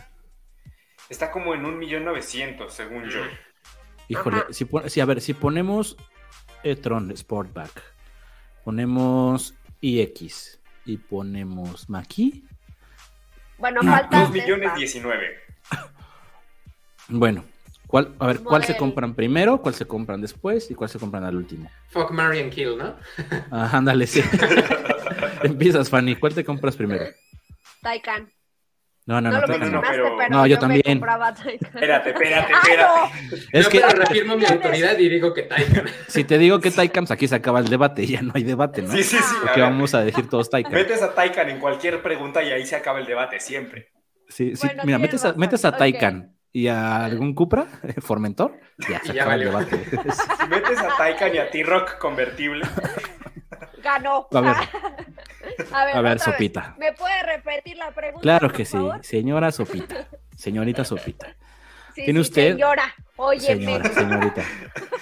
[1.08, 3.20] Está como en un millón novecientos, según yo.
[4.08, 5.96] Híjole, si, si, a ver, si ponemos
[6.62, 7.70] e-tron Sportback,
[8.64, 12.44] ponemos X y ponemos Maki.
[13.58, 14.20] Bueno, ah, falta.
[14.20, 15.26] 2 millones 19.
[17.08, 17.44] Bueno,
[17.88, 21.24] ¿cuál, a ver, ¿cuál se compran primero, cuál se compran después y cuál se compran
[21.24, 21.68] al último?
[21.88, 22.96] Fuck, Marry and Kill, ¿no?
[23.50, 24.22] Ah, ándale, sí.
[25.42, 26.16] Empiezas, Fanny.
[26.16, 27.04] ¿Cuál te compras primero?
[27.82, 28.32] Taikan.
[29.04, 30.28] No, no, no, no, no, no, pero...
[30.28, 30.82] no yo, también.
[30.86, 33.48] Espérate, espérate, ah, espérate.
[33.52, 35.86] Es que reafirmo mi autoridad y digo que Taycan.
[36.06, 38.92] Si te digo que pues aquí se acaba el debate, ya no hay debate, ¿no?
[38.92, 39.34] Sí, sí, sí.
[39.42, 40.72] Porque vamos a decir todos Taycan.
[40.72, 43.90] Metes a Taycan en cualquier pregunta y ahí se acaba el debate, siempre.
[44.28, 44.68] Sí, sí.
[44.84, 47.66] Mira, metes a, metes a Taycan y a algún Cupra,
[48.00, 49.84] Formentor, ya se acaba el debate.
[50.40, 52.66] Si metes a Taycan y a T-Rock convertible.
[53.82, 54.28] Ganó.
[54.32, 54.56] A ver,
[55.72, 56.22] a ver, a ver otra vez.
[56.22, 56.74] Sopita.
[56.78, 58.20] ¿Me puede repetir la pregunta?
[58.22, 59.04] Claro por que sí, favor?
[59.04, 60.06] señora Sopita.
[60.36, 61.34] Señorita Sopita.
[61.94, 63.64] Sí, ¿Tiene sí, usted- Señora, óyeme.
[63.66, 64.42] Señora, señorita.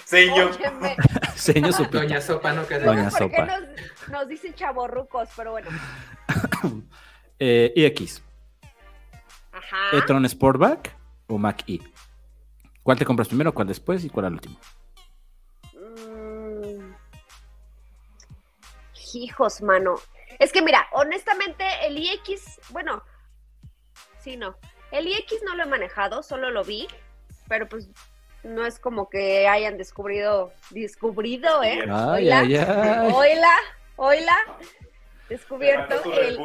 [0.06, 0.50] Señor.
[0.58, 0.96] Óyeme.
[1.36, 1.98] Señor Sopita.
[1.98, 2.66] Doña Sopa, ¿no?
[2.66, 3.44] Que hace- Doña Sopa.
[3.46, 5.68] nos, nos dicen chaborrucos, pero bueno.
[7.42, 8.22] Eh, iX,
[9.52, 9.96] Ajá.
[9.96, 10.94] ¿E-tron Sportback
[11.30, 11.78] o Mac E?
[12.82, 14.58] ¿Cuál te compras primero, cuál después y cuál al último?
[15.74, 16.92] Mm.
[19.14, 19.96] Hijos, mano.
[20.38, 23.02] Es que mira, honestamente, el IX, bueno,
[24.18, 24.56] sí, no.
[24.90, 26.88] El IX no lo he manejado, solo lo vi,
[27.48, 27.88] pero pues
[28.42, 31.84] no es como que hayan descubrido, descubrido, ¿eh?
[31.88, 32.40] Ay, Oila.
[32.40, 33.12] ay, ay.
[33.12, 33.56] Oila,
[33.96, 34.36] oila,
[35.28, 36.38] descubierto el.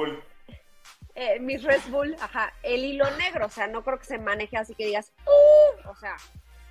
[1.16, 4.58] Eh, mis Red Bull, ajá, el hilo negro, o sea, no creo que se maneje
[4.58, 5.90] así que digas, ¡uh!
[5.90, 6.18] O sea,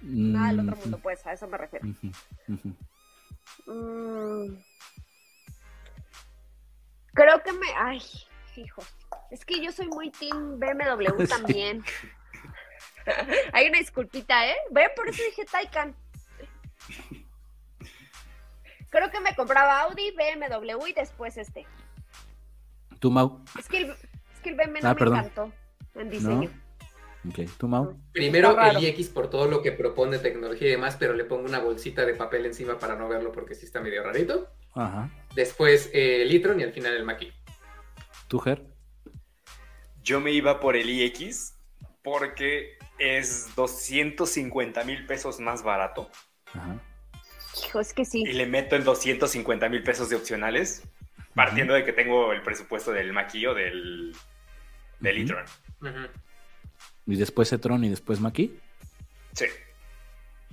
[0.03, 1.87] nada del otro Mm, mundo, pues, a eso me refiero.
[3.67, 4.57] Mm.
[7.15, 7.67] Creo que me.
[7.77, 8.03] Ay,
[8.57, 8.87] hijos.
[9.31, 11.83] Es que yo soy muy team BMW también.
[13.53, 14.57] Hay una disculpita, ¿eh?
[14.71, 15.97] Ve, por eso dije Taycan.
[18.91, 21.67] Creo que me compraba Audi, BMW y después este.
[23.01, 23.43] ¿Tú, Mau?
[23.59, 23.97] Es que el,
[24.45, 25.19] que el BMW Ah, me perdón.
[25.19, 25.53] encantó
[25.97, 26.51] en diseño.
[27.29, 27.99] Ok, ¿tú, Mau?
[28.13, 31.59] Primero el iX por todo lo que propone tecnología y demás, pero le pongo una
[31.59, 34.51] bolsita de papel encima para no verlo porque sí está medio rarito.
[34.75, 35.09] Ajá.
[35.35, 37.33] Después eh, el e-tron y al final el Maki.
[38.29, 38.63] ¿Tú, Ger?
[40.03, 41.55] Yo me iba por el iX
[42.03, 46.11] porque es 250 mil pesos más barato
[46.53, 46.79] Ajá.
[47.67, 48.21] Hijo, es que sí.
[48.23, 50.83] y le meto en 250 mil pesos de opcionales,
[51.35, 54.13] partiendo de que tengo el presupuesto del maquillo del,
[55.05, 55.45] del e-tron.
[57.07, 58.51] ¿Y después e-tron y después Mac E?
[59.33, 59.45] Sí.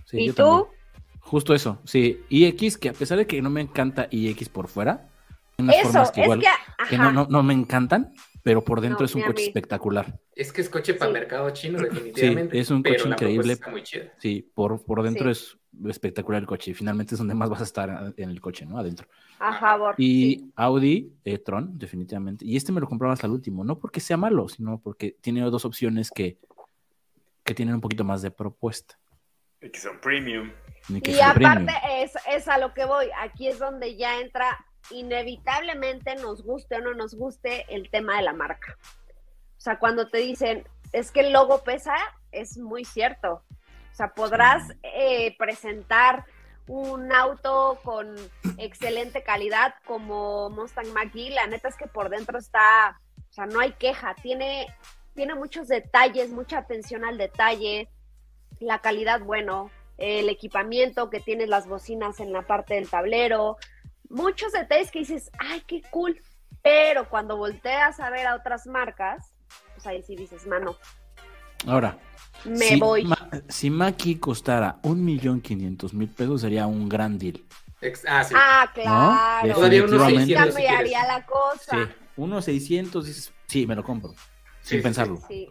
[0.06, 0.44] Sí, ¿Y yo tú?
[0.44, 0.82] también.
[1.22, 2.20] Justo eso, sí.
[2.30, 5.08] iX, que a pesar de que no me encanta iX por fuera,
[5.58, 6.48] hay unas Eso, formas que es igual que.
[6.48, 6.90] Ajá.
[6.90, 10.20] que no, no, no me encantan, pero por dentro No, es un coche espectacular.
[10.36, 11.14] Es que es coche para Sí.
[11.14, 12.60] mercado chino, definitivamente.
[12.60, 13.54] es un pero coche increíble.
[13.54, 13.84] Está muy.
[14.18, 15.40] Sí, por, por dentro Sí.
[15.40, 15.58] es
[15.88, 18.78] espectacular el coche y finalmente es donde más vas a estar en el coche, ¿no?
[18.78, 19.08] Adentro.
[19.40, 19.96] A favor.
[19.98, 20.52] Y sí.
[20.56, 22.46] Audi e-tron, definitivamente.
[22.46, 25.42] Y este me lo compraba hasta el último, no porque sea malo, sino porque tiene
[25.42, 26.38] dos opciones que,
[27.44, 28.98] que tienen un poquito más de propuesta.
[29.62, 30.52] Y que son premium.
[30.88, 31.00] Que Y
[31.34, 31.68] premium.
[31.68, 33.06] aparte es, es a lo que voy.
[33.22, 34.58] Aquí es donde ya entra
[34.90, 38.78] inevitablemente, nos guste o no nos guste, el tema de la marca.
[39.58, 41.96] O sea, cuando te dicen, es que el logo pesa,
[42.32, 43.44] es muy cierto.
[43.92, 46.26] O sea, podrás eh, presentar
[46.68, 48.16] un auto con
[48.58, 51.32] excelente calidad como Mustang Mach-E.
[51.32, 53.00] La neta es que por dentro está,
[53.30, 54.16] o sea, no hay queja.
[54.16, 54.68] Tiene,
[55.14, 57.90] tiene muchos detalles, mucha atención al detalle,
[58.60, 63.58] la calidad, bueno, el equipamiento que tienes las bocinas en la parte del tablero,
[64.10, 66.22] muchos detalles que dices, ay, qué cool.
[66.64, 69.34] Pero cuando volteas a ver a otras marcas,
[69.74, 70.78] pues ahí sí dices, mano,
[71.68, 71.98] Ahora,
[72.46, 73.04] me si, voy.
[73.06, 77.44] Ma- si Maki costara un millón quinientos mil pesos, sería un gran deal.
[77.82, 78.34] Ex- ah, sí.
[78.38, 79.54] Ah, claro.
[79.56, 81.08] Todavía unos Ahí 600 si cambiaría quieres.
[81.08, 81.72] la cosa.
[81.72, 84.10] Sí, unos 600, dices, sí, me lo compro.
[84.12, 84.18] Sin
[84.62, 85.20] Sí, sí, pensarlo.
[85.28, 85.48] Sí.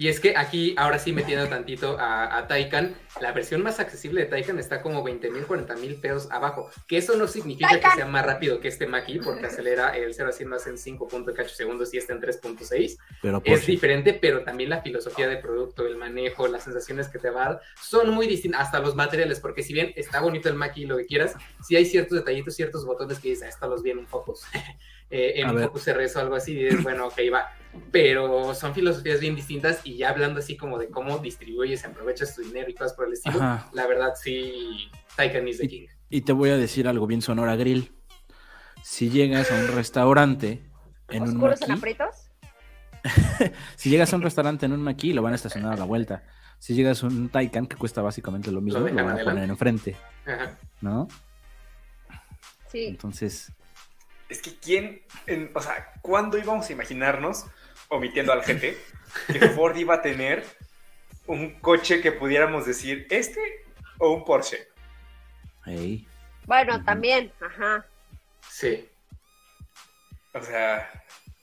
[0.00, 4.22] Y es que aquí, ahora sí metiendo tantito a, a Taycan, la versión más accesible
[4.22, 6.70] de Taycan está como 20 mil, 40 mil pesos abajo.
[6.88, 7.90] Que eso no significa Taycan.
[7.90, 10.78] que sea más rápido que este Maki, porque acelera el 0 a 100 más en
[10.78, 12.96] 5.8 segundos y este en 3.6.
[13.20, 17.18] Pero por Es diferente, pero también la filosofía de producto, el manejo, las sensaciones que
[17.18, 20.48] te va a dar son muy distintas, hasta los materiales, porque si bien está bonito
[20.48, 23.48] el Maki y lo que quieras, si hay ciertos detallitos, ciertos botones que dices, "Ah,
[23.50, 24.44] esto los vi en un Focus,
[25.10, 25.60] eh, en un.
[25.62, 27.48] Focus RS o algo así, y dices, bueno, ok, va.
[27.92, 32.42] Pero son filosofías bien distintas y ya hablando así como de cómo distribuyes, aprovechas tu
[32.42, 33.70] dinero y cosas por el estilo, Ajá.
[33.72, 35.86] la verdad sí, Taycan is the king.
[36.08, 37.92] Y te voy a decir algo bien Sonora Grill.
[38.82, 40.60] Si llegas a un restaurante
[41.08, 42.30] en un ¿Oscuros en aprietos?
[43.76, 46.24] si llegas a un restaurante en un Maki, lo van a estacionar a la vuelta.
[46.58, 49.96] Si llegas a un Taycan, que cuesta básicamente lo mismo, lo, van a poner enfrente,
[50.26, 50.58] Ajá.
[50.80, 51.08] ¿no?
[52.68, 52.86] Sí.
[52.86, 53.52] Entonces,
[54.30, 57.46] Es que quién, en- o sea, ¿cuándo íbamos a imaginarnos,
[57.88, 58.76] omitiendo al GT,
[59.32, 60.44] que Ford iba a tener
[61.26, 63.40] un coche que pudiéramos decir, este
[63.98, 64.68] o un Porsche?
[65.66, 66.06] hey,
[66.46, 67.84] Bueno, también, ajá.
[68.48, 68.88] Sí.
[70.32, 70.88] O sea,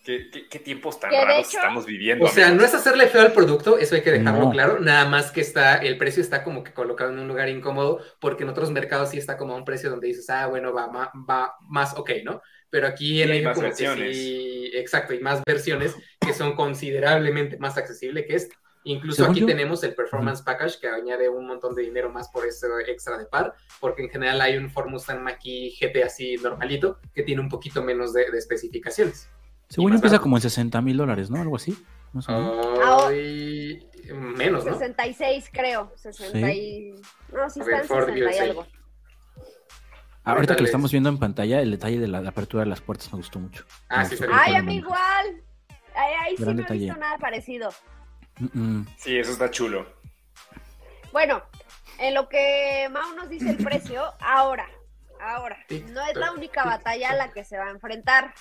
[0.04, 2.26] ¿qué, qué- qué tiempos tan raros hecho- estamos viviendo?
[2.26, 4.52] O sea, no es hacerle feo al producto, eso hay que dejarlo No.
[4.52, 8.02] claro, nada más que está, el precio está como que colocado en un lugar incómodo,
[8.20, 10.88] porque en otros mercados sí está como a un precio donde dices, ah, bueno, va,
[10.88, 12.42] ma- va más ok, ¿no?
[12.70, 14.08] Pero aquí en Y hay más como versiones.
[14.08, 18.56] que sí, exacto, hay más versiones que son considerablemente más accesibles que este.
[18.88, 22.68] Incluso aquí tenemos el Performance Package que añade un montón de dinero más por ese
[22.88, 27.24] extra de par, porque en general hay un Ford Mustang Mach-E GT así normalito que
[27.24, 29.30] tiene un poquito menos de, especificaciones.
[29.68, 31.42] Según empieza como en 60 mil dólares, ¿no?
[31.42, 31.78] Algo así.
[34.14, 34.72] menos, ¿no?
[34.72, 35.92] 66 creo.
[35.98, 36.38] 60
[37.34, 38.66] No, sí está en 60 y algo.
[40.28, 43.12] Ahorita que lo estamos viendo en pantalla, el detalle de la, apertura de las puertas
[43.14, 43.66] me gustó mucho.
[43.88, 45.42] Ah, sí, Ay, a mí igual.
[45.96, 47.70] Ahí, sí no he visto nada parecido.
[48.98, 49.88] Sí, eso está chulo.
[51.12, 51.42] Bueno,
[52.00, 54.68] en lo que Mau nos dice el precio, ahora,
[55.22, 58.34] ahora, no es la única batalla a la que se va a enfrentar.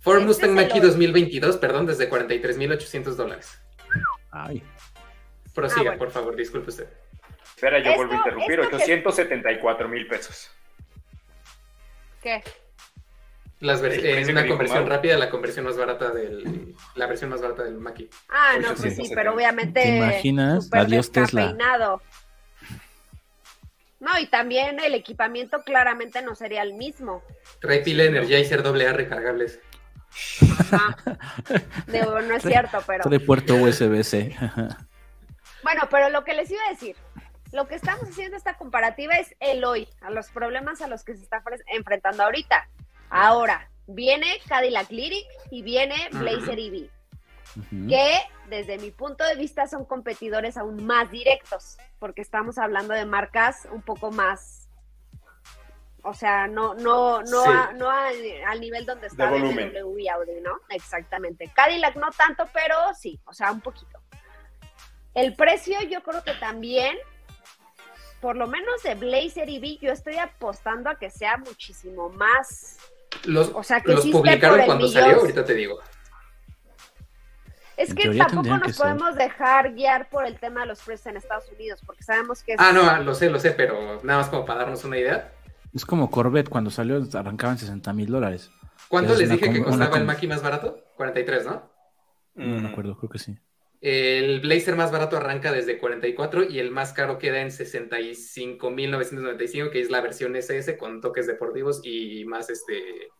[0.00, 3.60] Ford este Mustang Mach-E 2022, perdón, desde 43.800 dólares.
[4.30, 4.62] Ay.
[5.54, 6.88] Prosiga, ah, por favor, disculpe usted.
[7.44, 10.50] Espera, yo vuelvo a interrumpir, 874 mil pesos.
[12.26, 12.42] ¿Qué?
[13.60, 17.78] Las en una conversión rápida, la conversión más barata del, la versión más barata del
[17.78, 18.10] Maki.
[18.28, 19.80] Ah, no, pues sí, pero obviamente.
[19.80, 20.68] ¿Te imaginas?
[20.72, 21.56] Adiós Tesla.
[24.00, 27.22] No, y también el equipamiento claramente no sería el mismo.
[27.60, 29.60] Trae pila Energizer doble A recargables.
[32.02, 33.04] no es cierto, pero.
[33.04, 34.34] Trae puerto USB-C.
[35.62, 36.96] bueno, pero lo que les iba a decir,
[37.52, 41.14] lo que estamos haciendo esta comparativa es el hoy, a los problemas a los que
[41.16, 42.68] se está enfrentando ahorita.
[43.08, 46.90] Ahora, viene Cadillac Lyric y viene Blazer EV,
[47.88, 53.06] que desde mi punto de vista son competidores aún más directos, porque estamos hablando de
[53.06, 54.68] marcas un poco más,
[56.02, 60.60] o sea, no, no, no, no al nivel donde está BMW y Audi, ¿no?
[60.68, 61.50] Exactamente.
[61.54, 64.00] Cadillac no tanto, pero sí, o sea, un poquito.
[65.14, 66.96] El precio yo creo que también
[68.26, 72.76] por lo menos de Blazer EV, yo estoy apostando a que sea muchísimo más
[73.24, 75.78] los, o sea, que los publicaron cuando salió, ahorita te digo.
[77.76, 81.44] Es que tampoco nos podemos dejar guiar por el tema de los precios en Estados
[81.52, 82.56] Unidos, porque sabemos que...
[82.58, 85.32] Ah, no, lo sé, lo sé, pero nada más como para darnos una idea.
[85.72, 88.50] Es como Corvette, cuando salió arrancaban 60 mil dólares.
[88.88, 90.84] ¿Cuánto les dije que costaba el Mackie más barato?
[90.96, 91.70] 43, ¿no?
[92.34, 93.38] No me acuerdo, creo que sí.
[93.88, 99.80] El Blazer más barato arranca desde 44 y el más caro queda en 65.995, que
[99.80, 103.12] es la versión SS con toques deportivos y más, este,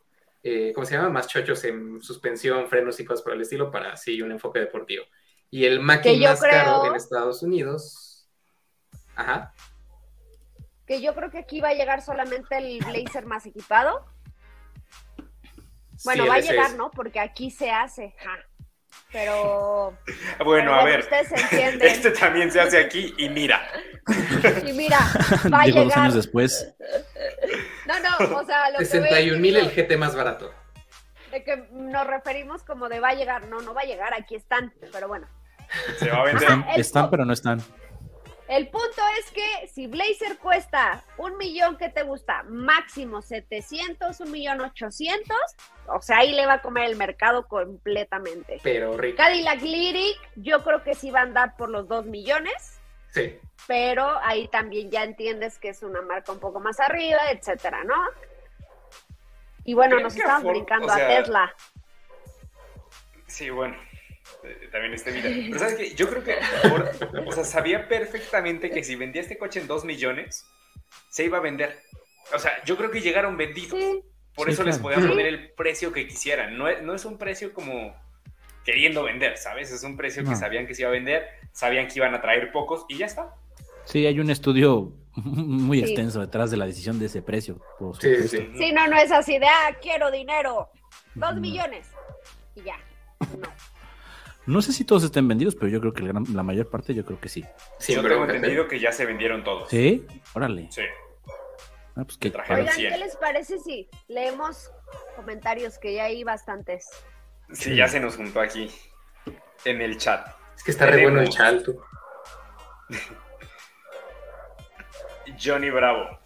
[0.43, 1.11] eh, ¿cómo se llama?
[1.11, 5.05] Más chochos en suspensión, frenos y cosas por el estilo para así un enfoque deportivo.
[5.53, 8.29] Y el Mac más caro en Estados Unidos.
[9.15, 9.55] Ajá.
[10.85, 14.05] Que yo creo que aquí va a llegar solamente el Blazer más equipado.
[16.03, 16.91] Bueno, va a llegar, ¿no?
[16.91, 18.17] Porque aquí se hace.
[18.19, 18.37] Ja
[19.13, 19.97] pero...
[20.45, 21.09] Bueno, a ver,
[21.81, 23.63] este también se hace aquí y mira.
[24.65, 24.99] Y mira,
[25.53, 25.85] va a llegar...
[25.85, 26.75] dos años después.
[27.87, 30.53] No, no, o sea, lo 61 mil el GT más barato.
[31.31, 34.37] De que nos referimos como de va a llegar, no, no va a llegar, aquí
[34.37, 35.27] están, pero bueno.
[35.99, 36.65] Se va a vender.
[36.77, 37.61] están pero no están.
[38.49, 42.45] El punto es que si Blazer cuesta un millón, ¿qué te gusta?
[42.45, 45.37] Máximo 700, un millón 800,
[45.89, 48.61] o sea, ahí le va a comer el mercado completamente.
[48.63, 49.17] Pero rico.
[49.17, 52.81] Cadillac Lyric, yo creo que sí va a andar por los 2 millones.
[53.11, 53.39] Sí.
[53.67, 57.97] Pero ahí también ya entiendes que es una marca un poco más arriba, etcétera, ¿no?
[59.65, 61.55] Y bueno, nos estamos brincando a Tesla.
[63.27, 63.77] Sí, bueno,
[64.71, 65.31] también este video.
[65.49, 66.37] Pero sabes que yo creo que,
[67.27, 70.47] o sea, sabía perfectamente que si vendía este coche en 2 millones,
[71.09, 71.79] se iba a vender.
[72.35, 73.79] O sea, yo creo que llegaron vendidos.
[74.35, 76.59] Por eso les podían poner el precio que quisieran.
[76.59, 77.95] No es, no es un precio como
[78.67, 79.71] queriendo vender, ¿sabes?
[79.73, 82.53] Es un precio que sabían que se iba a vender, sabían que iban a traer
[82.53, 83.35] pocos y ya está.
[83.85, 87.61] Sí, hay un estudio muy extenso detrás de la decisión de ese precio.
[88.01, 88.51] sí, sí.
[88.59, 90.69] sí, no, no es así de, ah, quiero dinero,
[91.15, 91.87] dos millones
[92.57, 92.77] y ya.
[93.21, 93.49] No.
[94.47, 97.21] No sé si todos estén vendidos, pero yo creo que la, mayor parte, yo creo
[97.21, 97.45] que sí.
[97.79, 99.69] Sí, yo tengo entendido que ya se vendieron todos.
[99.69, 100.07] ¿Sí?
[100.35, 100.69] Órale.
[100.71, 100.83] Sí.
[101.97, 104.71] Ah, pues que Oigan, ¿qué les parece si leemos
[105.17, 106.89] comentarios que ya hay bastantes?
[107.53, 108.71] Sí, ya se nos juntó aquí
[109.65, 110.29] en el chat.
[110.55, 111.81] Es que está re bueno el chat, tú.
[115.43, 116.21] Johnny Bravo.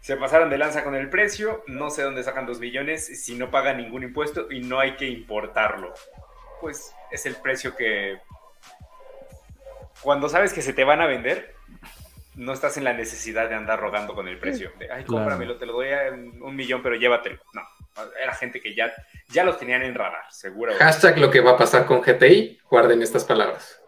[0.00, 3.50] Se pasaron de lanza con el precio, no sé dónde sacan dos millones si no
[3.50, 5.92] pagan ningún impuesto y no hay que importarlo
[6.60, 8.18] pues es el precio que
[10.02, 11.54] cuando sabes que se te van a vender,
[12.34, 14.72] no estás en la necesidad de andar rodando con el precio.
[14.78, 17.40] De, ay, cómpramelo, te lo doy a un millón, pero llévatelo.
[17.52, 17.62] No,
[18.20, 18.92] era gente que ya,
[19.28, 20.72] ya los tenían en radar, seguro.
[20.78, 23.80] Hashtag lo que va a pasar con GTI, guarden estas palabras.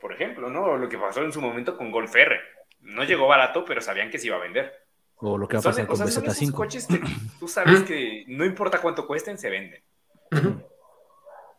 [0.00, 0.76] Por ejemplo, ¿no?
[0.76, 2.40] Lo que pasó en su momento con Golf R.
[2.80, 4.72] No llegó barato, pero sabían que se iba a vender.
[5.16, 6.52] O lo que va a pasar con BZ5.
[6.52, 7.00] coches que
[7.38, 9.82] tú sabes que no importa cuánto cuesten, se venden.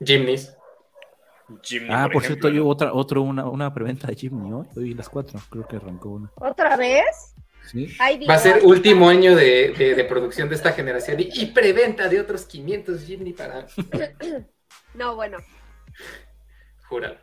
[0.03, 0.55] Jimneys.
[1.89, 5.39] ah, por, cierto, yo otra, otro, una, una preventa de Jimny hoy, hoy las cuatro,
[5.49, 6.31] creo que arrancó una.
[6.35, 7.35] ¿Otra vez?
[7.69, 7.95] Sí.
[8.27, 12.45] Va a ser último año de, de, producción de esta generación y, preventa de otros
[12.45, 13.67] 500 Jimny para...
[14.95, 15.37] no, bueno.
[16.89, 17.19] Júralo.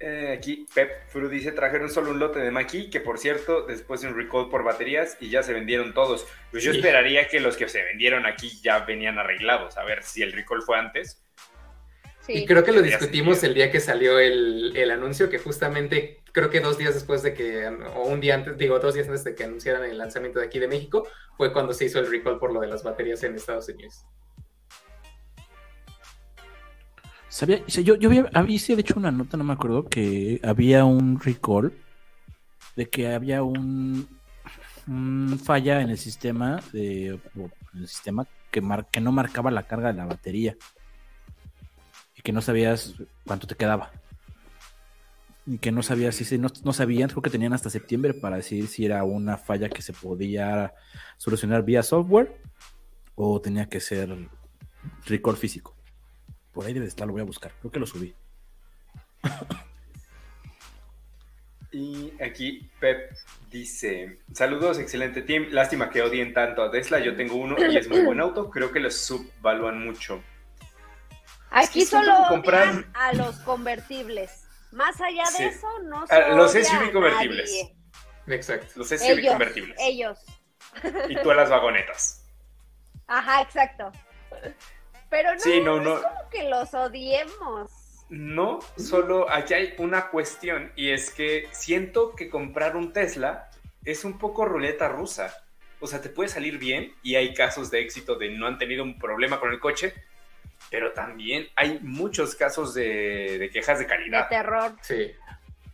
[0.00, 4.00] Eh, aquí Pep Fru dice, trajeron solo un lote de Maki, que por cierto, después
[4.00, 6.26] de un recall por baterías y ya se vendieron todos.
[6.52, 10.22] Pues yo esperaría que los que se vendieron aquí ya venían arreglados, a ver si
[10.22, 11.22] el recall fue antes.
[12.28, 16.50] Y creo que lo discutimos el día que salió el, el, anuncio, que justamente creo
[16.50, 19.34] que dos días después de que, o un día antes, digo, dos días antes de
[19.34, 22.52] que anunciaran el lanzamiento de aquí de México, fue cuando se hizo el recall por
[22.52, 24.04] lo de las baterías en Estados Unidos.
[27.28, 31.72] Sabía, yo, había, había hecho una nota, no me acuerdo, que había un recall
[32.74, 34.08] de que había un,
[35.44, 37.20] falla en el sistema de
[37.74, 40.56] el sistema que, que no marcaba la carga de la batería
[42.16, 42.94] y que no sabías
[43.26, 43.92] cuánto te quedaba.
[45.46, 48.68] Y que no sabías si no, no sabían, creo que tenían hasta septiembre para decidir
[48.68, 50.74] si era una falla que se podía
[51.16, 52.40] solucionar vía software
[53.14, 54.28] o tenía que ser
[55.06, 55.77] recall físico.
[56.52, 57.52] Por ahí debe estar, lo voy a buscar.
[57.60, 58.14] Creo que lo subí.
[61.70, 63.12] Y aquí Pep
[63.50, 65.48] dice: Saludos, excelente team.
[65.50, 66.98] Lástima que odien tanto a Tesla.
[66.98, 68.50] Yo tengo uno y es muy buen auto.
[68.50, 70.22] Creo que los subvalúan mucho.
[71.50, 74.46] Aquí solo compran a los convertibles.
[74.72, 76.36] Más allá de eso, no son.
[76.36, 77.70] Los SUV convertibles.
[78.26, 78.72] Exacto.
[78.76, 79.76] Los SUV convertibles.
[79.80, 80.18] Ellos.
[81.08, 82.26] Y tú a las vagonetas.
[83.06, 83.90] Ajá, exacto.
[85.10, 85.30] Pero
[85.64, 87.70] no, no, es como que los odiemos.
[88.10, 93.50] No, solo aquí hay una cuestión y es que siento que comprar un Tesla
[93.84, 95.34] es un poco ruleta rusa.
[95.80, 98.82] O sea, te puede salir bien y hay casos de éxito de no han tenido
[98.82, 99.94] un problema con el coche,
[100.70, 104.28] pero también hay muchos casos de, quejas de calidad.
[104.28, 104.72] De terror.
[104.82, 105.12] Sí.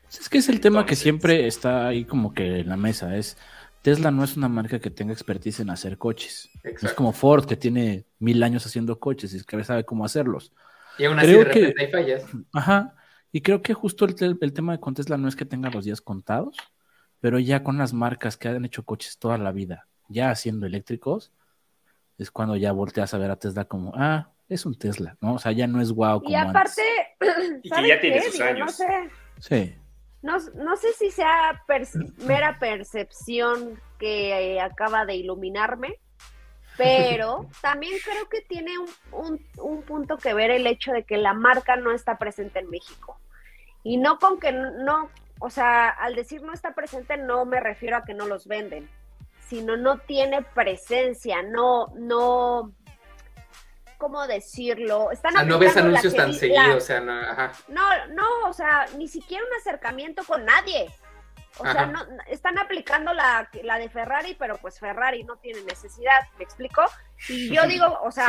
[0.09, 3.37] Es que es el tema que siempre está ahí como que en la mesa, es
[3.85, 6.49] Tesla no es una marca que tenga expertise en hacer coches.
[6.63, 10.55] Es como Ford, que tiene mil años haciendo coches y que sabe cómo hacerlos.
[10.97, 12.25] Y aún así de repente hay fallas.
[12.55, 12.95] Ajá.
[13.31, 16.01] Y creo que justo el, el, tema de Tesla no es que tenga los días
[16.01, 16.57] contados,
[17.21, 21.31] pero ya con las marcas que han hecho coches toda la vida, ya haciendo eléctricos,
[22.17, 25.35] es cuando ya volteas a ver a Tesla como, ah, es un Tesla, ¿no?
[25.35, 26.81] O sea, ya no es guau como Y aparte,
[27.63, 28.67] y que ya tiene sus años.
[28.67, 29.11] No sé.
[29.41, 29.84] Sí.
[30.25, 31.63] No, no sé si sea
[32.27, 36.01] mera percepción que acaba de iluminarme,
[36.79, 38.73] pero también creo que tiene
[39.13, 42.71] un, un, punto que ver el hecho de que la marca no está presente en
[42.71, 43.21] México.
[43.83, 45.11] Y no con que no,
[45.41, 48.89] o sea, al decir no está presente no me refiero a que no los venden,
[49.47, 52.73] sino no tiene presencia, no, no,
[53.99, 55.11] ¿cómo decirlo?
[55.11, 57.53] Están no ves anuncios tan seguidos, o sea, no, ajá.
[57.69, 60.91] No, no, o sea, ni siquiera un acercamiento con nadie.
[61.59, 66.27] O sea, no, están aplicando la, la, de Ferrari, pero pues Ferrari no tiene necesidad,
[66.37, 66.83] ¿me explico?
[67.29, 68.27] Y yo digo, o sea,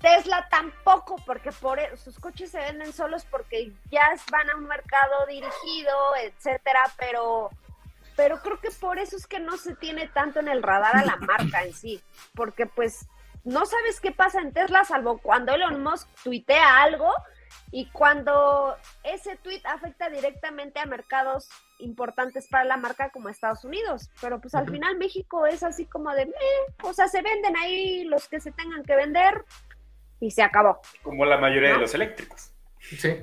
[0.00, 4.02] Tesla tampoco, porque por e, sus coches se venden solos porque ya
[4.32, 7.50] van a un mercado dirigido, etcétera, pero
[8.16, 11.04] pero creo que por eso es que no se tiene tanto en el radar a
[11.04, 12.02] la marca en sí,
[12.34, 13.06] porque pues
[13.44, 17.12] no sabes qué pasa en Tesla salvo cuando Elon Musk tuitea algo
[17.70, 24.10] y cuando ese tweet afecta directamente a mercados importantes para la marca como Estados Unidos.
[24.20, 26.32] Pero pues al final México es así como de,
[26.82, 29.44] o sea, se venden ahí los que se tengan que vender
[30.20, 30.80] y se acabó.
[31.02, 32.52] Como la mayoría de los eléctricos.
[32.80, 33.22] Sí.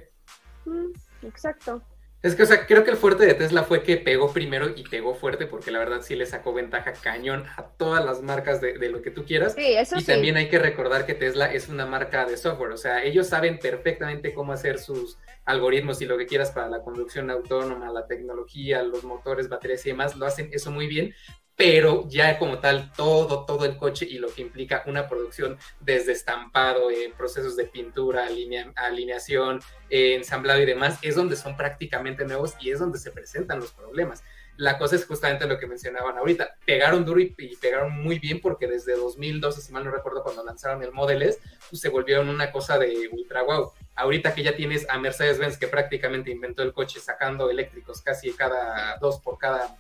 [0.66, 0.92] Mm,
[1.24, 1.82] exacto.
[2.26, 4.82] Es que, o sea, creo que el fuerte de Tesla fue que pegó primero y
[4.82, 8.90] pegó fuerte, porque la verdad sí le sacó ventaja cañón a todas las marcas de,
[8.90, 9.54] lo que tú quieras.
[9.54, 12.78] Sí, eso y también hay que recordar que Tesla es una marca de software, o
[12.78, 17.30] sea, ellos saben perfectamente cómo hacer sus algoritmos y lo que quieras para la conducción
[17.30, 21.14] autónoma, la tecnología, los motores, baterías y demás, lo hacen eso muy bien,
[21.56, 26.12] pero ya como tal todo, todo el coche y lo que implica una producción desde
[26.12, 28.28] estampado, eh, procesos de pintura,
[28.76, 33.60] alineación, eh, ensamblado y demás, es donde son prácticamente nuevos y es donde se presentan
[33.60, 34.24] los problemas.
[34.58, 38.68] La cosa es justamente lo que mencionaban ahorita, pegaron duro y, pegaron muy bien porque
[38.68, 41.40] desde 2012, si mal no recuerdo, cuando lanzaron el Model S,
[41.70, 43.72] pues se volvieron una cosa de ultra wow.
[43.96, 48.98] Ahorita que ya tienes a Mercedes-Benz que prácticamente inventó el coche sacando eléctricos casi cada
[48.98, 49.76] dos por cada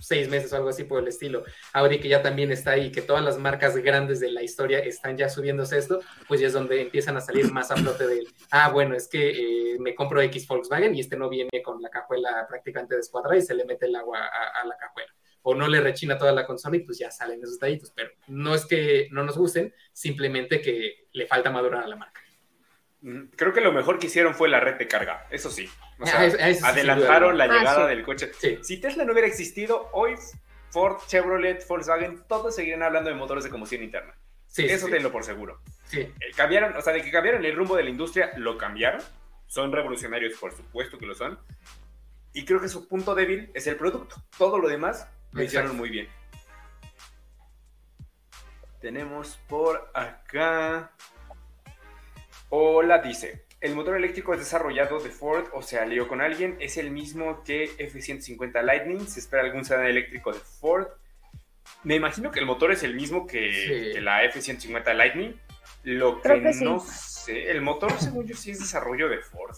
[0.00, 1.44] seis meses o algo así por el estilo.
[1.72, 5.16] Audi que ya también está ahí, que todas las marcas grandes de la historia están
[5.16, 8.70] ya subiéndose esto, pues ya es donde empiezan a salir más a flote de, ah,
[8.70, 9.30] bueno, es que
[9.74, 13.42] eh, me compro X Volkswagen y este no viene con la cajuela prácticamente descuadrada y
[13.42, 15.12] se le mete el agua a, la cajuela.
[15.42, 17.92] O no le rechina toda la consola y pues ya salen esos detallitos.
[17.94, 22.19] Pero no es que no nos gusten, simplemente que le falta madurar a la marca.
[23.36, 25.68] Creo que lo mejor que hicieron fue la red de carga, eso sí.
[26.00, 26.28] Ah,
[26.64, 28.30] adelantaron la ah, llegada del coche.
[28.62, 30.16] Si Tesla no hubiera existido, hoy
[30.70, 34.14] Ford, Chevrolet, Volkswagen, todos seguirían hablando de motores de combustión interna.
[34.46, 35.60] Sí, eso tenlo por seguro.
[35.84, 36.00] Sí.
[36.00, 39.00] Eh, cambiaron, o sea, de que cambiaron el rumbo de la industria, lo cambiaron.
[39.46, 41.38] Son revolucionarios, por supuesto que lo son.
[42.32, 44.16] Y creo que su punto débil es el producto.
[44.36, 46.08] Todo lo demás lo hicieron muy bien.
[48.80, 50.92] Tenemos por acá.
[52.52, 53.44] Hola, dice.
[53.60, 56.56] El motor eléctrico es desarrollado de Ford o se alió con alguien.
[56.58, 59.06] Es el mismo que F-150 Lightning.
[59.06, 60.88] Se espera algún sedán eléctrico de Ford.
[61.84, 65.40] Me imagino que el motor es el mismo que, la F-150 Lightning.
[65.84, 69.54] Lo que, no sé, el motor, según yo, sí es desarrollo de Ford.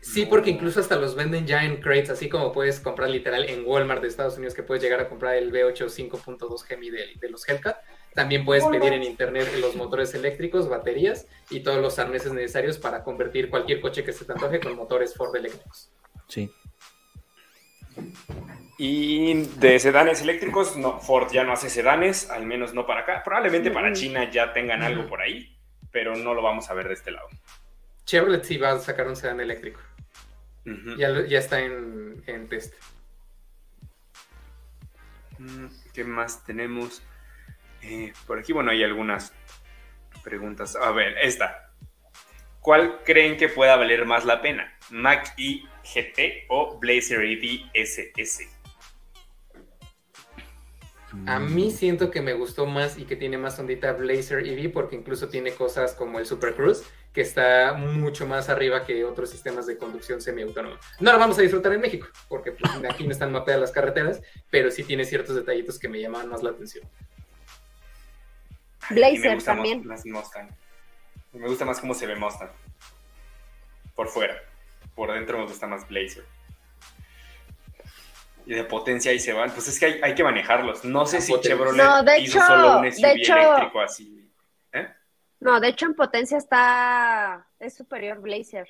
[0.00, 3.64] Sí, porque incluso hasta los venden ya en crates, así como puedes comprar literal en
[3.66, 7.28] Walmart de Estados Unidos, que puedes llegar a comprar el V8 5.2 Gemi de, de
[7.28, 7.76] los Hellcat.
[8.14, 13.02] También puedes pedir en internet los motores eléctricos, baterías y todos los arneses necesarios para
[13.04, 15.90] convertir cualquier coche que se te antoje con motores Ford eléctricos.
[16.28, 16.52] Sí.
[18.76, 23.22] Y de sedanes eléctricos, no, Ford ya no hace sedanes, al menos no para acá.
[23.24, 25.56] Probablemente para China ya tengan algo por ahí,
[25.90, 27.28] pero no lo vamos a ver de este lado.
[28.04, 29.80] Chevrolet sí va a sacar un sedán eléctrico.
[30.98, 32.74] ya, ya, está en, en test.
[35.38, 37.02] Mm, ¿Qué más tenemos?
[37.82, 39.32] Eh, por aquí, bueno, hay algunas
[40.22, 40.76] preguntas.
[40.76, 41.72] A ver, esta.
[42.60, 44.72] ¿Cuál creen que pueda valer más la pena?
[44.90, 48.48] ¿Mac E GT o Blazer EV SS?
[51.26, 54.96] A mí siento que me gustó más y que tiene más ondita Blazer EV porque
[54.96, 59.66] incluso tiene cosas como el Super Cruise que está mucho más arriba que otros sistemas
[59.66, 60.78] de conducción semiautónoma.
[61.00, 64.22] No lo vamos a disfrutar en México porque pues, aquí no están mapeadas las carreteras,
[64.50, 66.88] pero sí tiene ciertos detallitos que me llaman más la atención.
[68.92, 69.84] Blazer también.
[71.32, 72.50] Me gusta más cómo se ve Mustang.
[73.94, 74.36] Por fuera.
[74.94, 76.24] Por dentro me gusta más Blazer.
[78.44, 79.50] Y de potencia ahí se van.
[79.50, 80.84] Pues es que hay, que manejarlos.
[80.84, 84.30] No sé si Chevrolet hizo solo un SUV eléctrico así.
[84.72, 84.88] ¿Eh?
[85.40, 87.46] No, de hecho en potencia está.
[87.58, 88.68] Es superior Blazer.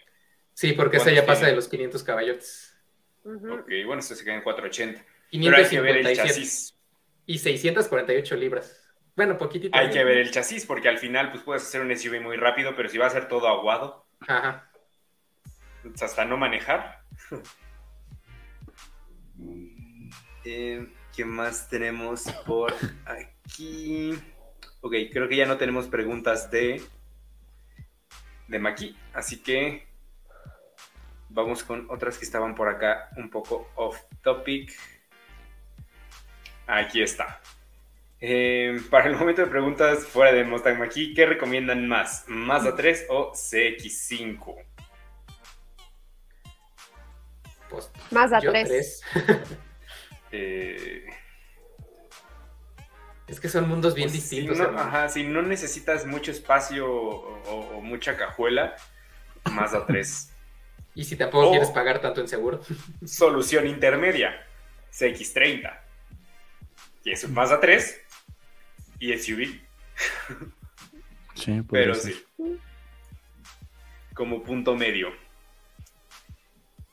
[0.54, 2.76] Sí, porque esa ya pasa de los 500 caballotes.
[3.24, 5.04] Ok, bueno, esto se queda en 480.
[5.30, 6.76] 557.
[7.24, 8.81] Y 648 libras.
[9.14, 9.76] Bueno, poquitito.
[9.76, 12.74] Hay que ver el chasis, porque al final pues puedes hacer un SUV muy rápido,
[12.74, 14.70] pero si va a ser todo aguado, Ajá.
[15.82, 17.02] Pues, hasta no manejar.
[20.44, 24.18] eh, ¿Qué más tenemos por aquí?
[24.80, 26.82] Ok, creo que ya no tenemos preguntas de,
[28.48, 29.86] de Maki, así que
[31.28, 34.72] vamos con otras que estaban por acá un poco off topic.
[36.66, 37.40] Aquí está.
[38.24, 42.22] Eh, para el momento de preguntas fuera de Mustang Mach-E, ¿qué recomiendan más?
[42.28, 44.64] ¿Mazda 3 o CX5?
[47.68, 49.02] Pues, Mazda 3.
[50.34, 51.04] Eh,
[53.28, 54.56] es que son mundos bien pues, distintos.
[54.56, 58.74] Si no, ajá, si no necesitas mucho espacio o, mucha cajuela,
[59.50, 60.32] Mazda 3.
[60.94, 62.62] y si tampoco quieres pagar tanto en seguro.
[63.04, 64.42] solución intermedia,
[64.90, 65.80] CX30.
[67.04, 68.02] Y es un Mazda 3
[69.02, 69.60] y SUV.
[71.34, 72.24] Sí, pero sí.
[74.14, 75.08] Como punto medio.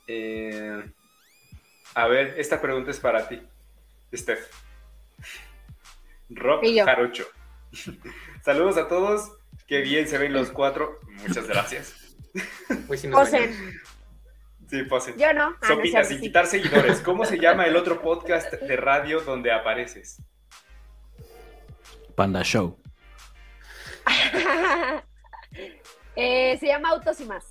[0.07, 0.84] Eh,
[1.93, 3.39] a ver, esta pregunta es para ti,
[4.12, 4.39] Steph.
[6.32, 7.28] Rock Jarocho.
[8.43, 9.32] Saludos a todos.
[9.68, 10.99] Qué bien se ven los cuatro.
[11.28, 12.16] Muchas gracias.
[12.88, 13.80] Pues posen.
[14.68, 15.16] Sí, posen.
[15.16, 15.55] Yo no.
[15.62, 17.01] Ah, sin quitar seguidores.
[17.01, 20.24] ¿Cómo se llama el otro podcast de radio donde apareces?
[22.20, 22.78] Panda Show?
[26.22, 27.45] Eh, se llama Autos y más.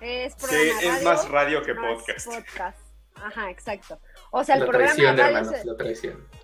[0.00, 2.28] Es, sí, es más radio que podcast.
[3.16, 3.98] Ajá, exacto.
[4.30, 5.50] O sea, el programa de radio.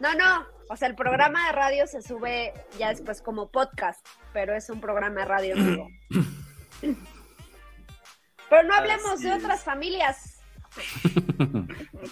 [0.01, 0.47] No, no.
[0.69, 4.81] O sea, el programa de radio se sube ya después como podcast, pero es un
[4.81, 5.89] programa de radio vivo.
[8.51, 10.41] pero no hablemos de otras familias.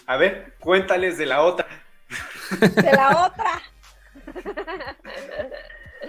[0.07, 1.66] A ver, cuéntales de la otra.
[2.61, 3.61] De la otra.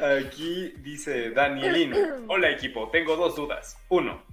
[0.02, 1.94] Aquí dice Danielín.
[2.28, 3.78] Hola equipo, tengo dos dudas.
[3.90, 4.24] Uno,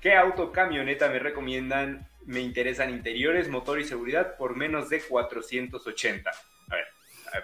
[0.00, 2.08] ¿qué auto camioneta me recomiendan?
[2.26, 6.30] Me interesan interiores, motor y seguridad por menos de 480.
[6.30, 6.86] A ver,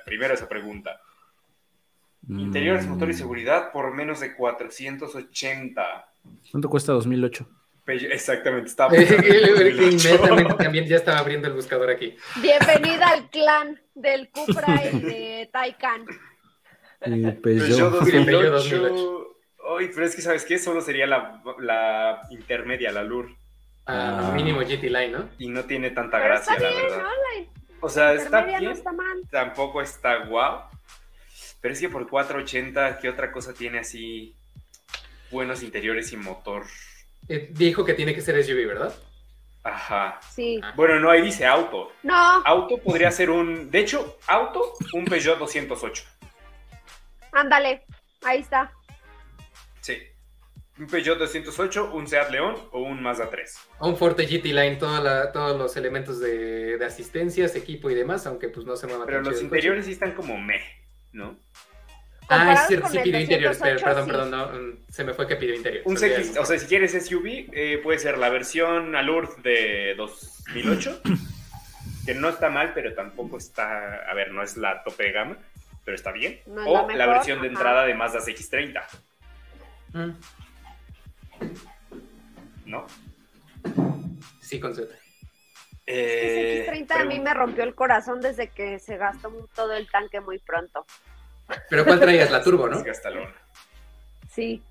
[0.05, 1.01] primero esa pregunta.
[2.29, 3.17] Interiores, motor y mm.
[3.17, 6.13] seguridad por menos de 480.
[6.51, 7.49] ¿Cuánto cuesta 2008?
[7.87, 8.93] Exactamente, estaba.
[10.59, 12.17] también ya estaba abriendo el buscador aquí.
[12.43, 16.05] Bienvenida al clan del Cupra y de Taycan.
[17.43, 19.37] Peugeot, 2008.
[19.79, 20.59] Ay, pero es que, ¿sabes qué?
[20.59, 23.31] Solo sería la, intermedia, la LUR.
[23.87, 25.29] Ah, mínimo GT Line, ¿no?
[25.39, 27.05] Y no tiene tanta gracia, la verdad.
[27.81, 28.65] O sea, está bien.
[28.65, 29.23] No está mal.
[29.31, 30.63] Tampoco está guau.
[31.61, 34.35] Pero es que por 480, ¿qué otra cosa tiene así
[35.31, 36.65] buenos interiores y motor?
[37.29, 38.95] Eh, dijo que tiene que ser SUV, ¿verdad?
[39.65, 40.21] Ajá.
[40.33, 40.61] Sí.
[40.77, 41.93] Bueno, no, ahí dice auto.
[42.03, 42.15] No.
[42.45, 43.71] Auto podría ser un.
[43.71, 46.05] De hecho, auto, un Peugeot 208.
[47.33, 47.85] Ándale,
[48.23, 48.73] ahí está.
[49.81, 49.99] Sí.
[50.79, 53.59] Un Peugeot 208, un Seat León o un Mazda 3.
[53.81, 58.77] un Forte GT Line, todos los elementos de, asistencias, equipo y demás, aunque pues no
[58.77, 60.63] se mueva Pero los interiores sí están como meh,
[61.13, 61.39] ¿no?
[62.29, 65.55] Ah, es cierto, sí pidió interiores, perdón, perdón, no, mm, se me fue que pidió
[65.55, 65.87] interiores.
[65.87, 71.03] Un o sea, si quieres SUV, eh, puede ser la versión Allure de 2008,
[72.07, 75.39] que no está mal, pero tampoco está, a ver, no es la tope de gama,
[75.85, 76.41] pero está bien.
[76.67, 78.83] o la, versión de entrada de Mazda X30.
[79.93, 80.11] Mm.
[82.67, 82.87] ¿No?
[84.41, 84.93] Sí, con Z.
[85.87, 90.21] Eh, X30 a mí me rompió el corazón desde que se gastó todo el tanque
[90.21, 90.85] muy pronto.
[91.69, 92.31] Pero ¿cuál traías?
[92.31, 92.83] La turbo, ¿no?
[92.83, 93.35] Gastalona.
[94.33, 94.63] Sí.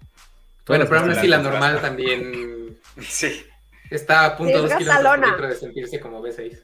[0.68, 2.54] Bueno, pero aún así la normal también.
[3.02, 3.46] Sí.
[3.90, 6.58] Está a punto de 2 kilómetros de sentirse como B6.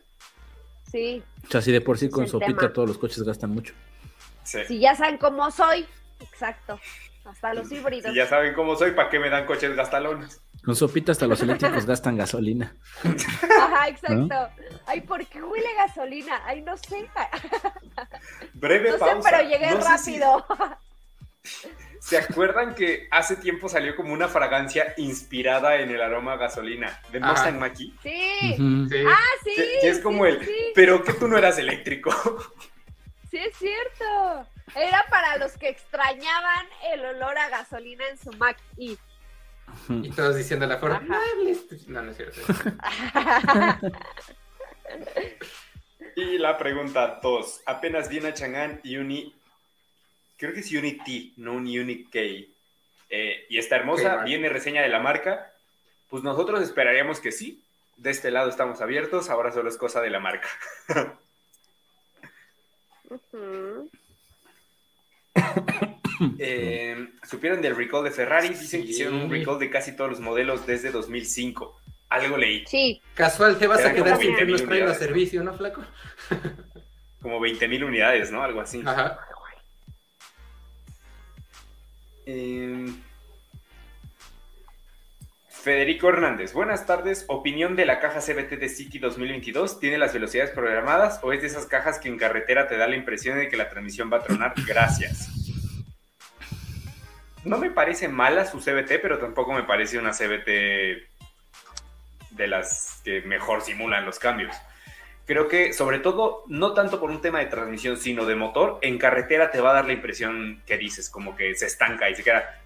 [0.89, 1.21] Sí.
[1.45, 3.73] O sea, si de por sí con sopita todos los coches gastan mucho.
[4.45, 4.59] Sí.
[4.65, 5.85] Si ya saben cómo soy.
[6.21, 6.79] Exacto.
[7.25, 8.11] Hasta los híbridos.
[8.11, 10.41] Si ya saben cómo soy, ¿para qué me dan coches gastalones?
[10.63, 12.75] Con sopita hasta los eléctricos gastan gasolina.
[13.03, 14.49] Ajá, exacto.
[14.85, 16.41] Ay, ¿por qué huele gasolina?
[16.45, 17.09] Ay, no sé.
[18.53, 19.21] Breve no pausa.
[19.21, 20.45] Sé, pero llegué rápido.
[21.99, 26.99] ¿Se acuerdan que hace tiempo salió como una fragancia inspirada en el aroma a gasolina
[27.11, 27.95] de Mustang Maki?
[28.01, 28.57] Sí.
[29.07, 29.55] Ah, sí.
[29.83, 32.11] es como el, pero que tú no eras eléctrico.
[33.29, 34.47] Sí, es cierto.
[34.75, 38.57] Era para los que extrañaban el olor a gasolina en su Mac
[39.89, 40.99] y todos diciendo la forma.
[41.87, 42.41] No, no es cierto.
[46.15, 47.61] y la pregunta dos.
[47.65, 49.33] Apenas viene a Chang'an Uni.
[50.37, 52.51] Creo que es Unity, no un Unity
[53.09, 54.23] eh, y está hermosa.
[54.23, 55.53] viene reseña de la marca.
[56.09, 57.63] Pues nosotros esperaríamos que sí.
[57.97, 59.29] De este lado estamos abiertos.
[59.29, 60.49] Ahora solo es cosa de la marca.
[66.37, 70.19] Eh, supieron del recall de Ferrari, dicen que hicieron un recall de casi todos los
[70.19, 71.79] modelos desde 2005.
[72.09, 72.65] Algo leí.
[72.67, 73.01] Sí.
[73.13, 75.81] Casual, te vas a quedar sin que nos traigan servicio, ¿no, flaco?
[77.21, 78.43] como 20 mil unidades, ¿no?
[78.43, 78.83] Algo así.
[78.85, 79.19] Ajá.
[82.25, 82.95] Em,
[85.49, 87.25] Federico Hernández, buenas tardes.
[87.27, 89.79] Opinión de la caja CBT de City 2022.
[89.79, 92.95] ¿Tiene las velocidades programadas o es de esas cajas que en carretera te da la
[92.95, 94.53] impresión de que la transmisión va a tronar?
[94.67, 95.40] Gracias
[97.43, 100.47] no me parece mala su CBT, pero tampoco me parece una CBT
[102.31, 104.55] de las que mejor simulan los cambios.
[105.25, 108.97] Creo que, sobre todo, no tanto por un tema de transmisión, sino de motor, en
[108.97, 112.23] carretera te va a dar la impresión que dices, como que se estanca y se
[112.23, 112.61] queda.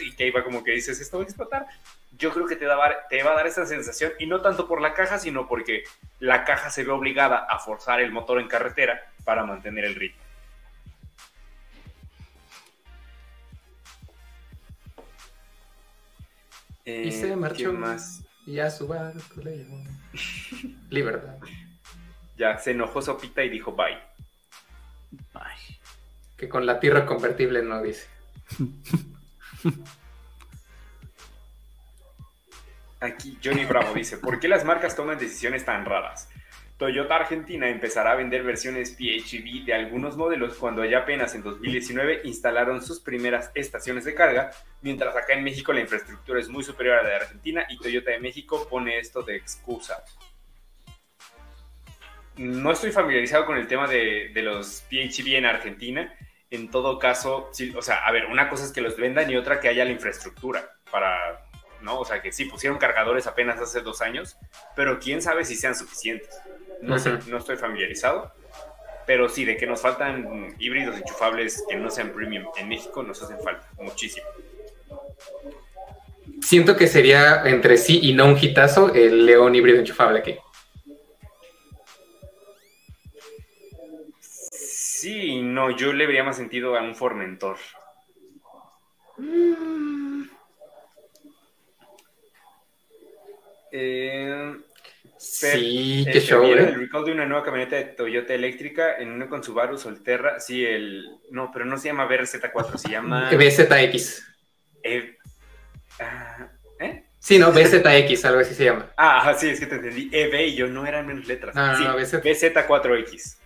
[0.00, 1.66] Y que iba como que dices, esto va a explotar.
[2.16, 2.66] Yo creo que te,
[3.10, 5.84] te va a dar esa sensación, y no tanto por la caja, sino porque
[6.18, 10.25] la caja se ve obligada a forzar el motor en carretera para mantener el ritmo.
[16.86, 18.22] Y se eh, marchó más.
[18.46, 19.42] Y a su barco
[20.90, 21.36] Libertad.
[22.38, 23.98] Ya se enojó Sopita y dijo bye.
[25.34, 25.80] Bye.
[26.36, 28.06] Que con la tierra convertible no dice.
[33.00, 36.28] Aquí Johnny Bravo dice, ¿por qué las marcas toman decisiones tan raras?
[36.76, 42.20] Toyota Argentina empezará a vender versiones PHEV de algunos modelos cuando ya apenas en 2019
[42.24, 44.50] instalaron sus primeras estaciones de carga,
[44.82, 48.10] mientras acá en México la infraestructura es muy superior a la de Argentina y Toyota
[48.10, 50.04] de México pone esto de excusa.
[52.36, 56.14] No estoy familiarizado con el tema de, los PHEV en Argentina.
[56.50, 59.58] En todo caso, o sea, a ver, una cosa es que los vendan y otra
[59.58, 61.45] que haya la infraestructura para,
[61.86, 62.00] ¿no?
[62.00, 64.36] O sea, que sí, pusieron cargadores apenas hace dos años,
[64.74, 66.38] pero quién sabe si sean suficientes.
[66.82, 68.32] No sé, no estoy familiarizado,
[69.06, 73.22] pero sí, de que nos faltan híbridos enchufables que no sean premium en México, nos
[73.22, 74.26] hacen falta muchísimo.
[76.42, 80.36] Siento que sería entre sí y no un hitazo el León híbrido enchufable aquí.
[84.20, 87.56] Sí, no, yo le vería más sentido a un Formentor.
[89.18, 90.15] Mm.
[93.78, 94.56] Eh,
[95.18, 96.68] Sí, qué show, ¿eh?
[96.68, 100.40] El recall de una nueva camioneta de Toyota eléctrica en uno con Subaru Solterra.
[100.40, 101.08] Sí, el.
[101.30, 103.30] No, pero no se llama BRZ4, se llama.
[103.34, 104.24] BZX.
[104.82, 105.16] Eh,
[106.00, 106.48] ah,
[106.78, 107.04] ¿Eh?
[107.18, 108.90] Sí, no, BZX, algo así se llama.
[108.96, 110.10] Ah, sí, es que te entendí.
[110.12, 111.54] EB y yo no eran menos letras.
[111.54, 113.38] No, no, sí, BZ4X.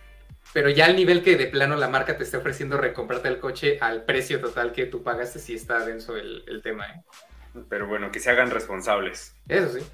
[0.53, 3.77] Pero ya al nivel que de plano la marca te está ofreciendo recomprarte el coche
[3.79, 7.01] al precio total que tú pagaste, sí está denso el, el tema, ¿eh?
[7.69, 9.33] Pero bueno, que se hagan responsables.
[9.47, 9.85] Eso sí.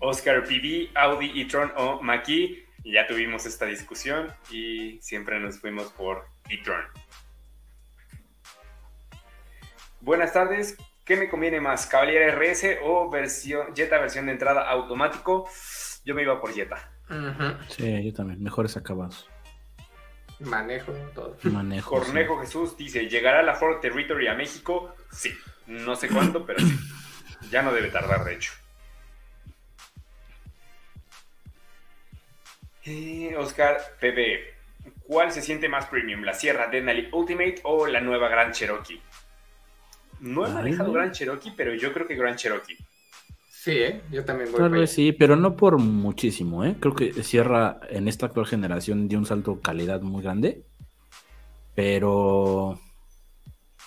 [0.00, 2.64] Oscar PB, Audi e-tron o Maki.
[2.82, 6.82] Y ya tuvimos esta discusión y siempre nos fuimos por e-tron.
[10.00, 10.78] Buenas tardes.
[11.04, 11.86] ¿Qué me conviene más?
[11.86, 15.46] ¿Cavalier RS o versión, Jetta versión de entrada automático?
[16.04, 16.90] Yo me iba por Jetta.
[17.68, 18.42] Sí, yo también.
[18.42, 19.28] Mejores acabados.
[20.38, 21.36] Manejo, todo.
[21.42, 21.90] Manejo.
[21.90, 24.94] Cornejo Jesús dice: ¿Llegará la Ford Territory a México?
[25.10, 25.34] Sí.
[25.66, 26.78] No sé cuándo, pero sí.
[27.50, 28.52] Ya no debe tardar, de hecho.
[32.84, 36.22] Eh, Oscar PB, ¿cuál se siente más premium?
[36.22, 39.00] ¿La Sierra Denali Ultimate o la nueva Grand Cherokee?
[40.20, 42.76] No he manejado Grand Cherokee, pero yo creo que Grand Cherokee.
[43.48, 44.00] Sí, ¿eh?
[44.10, 46.64] yo también voy Tal vez sí, pero no por muchísimo.
[46.64, 46.76] ¿eh?
[46.80, 50.64] Creo que Sierra en esta actual generación dio un salto calidad muy grande.
[51.74, 52.80] Pero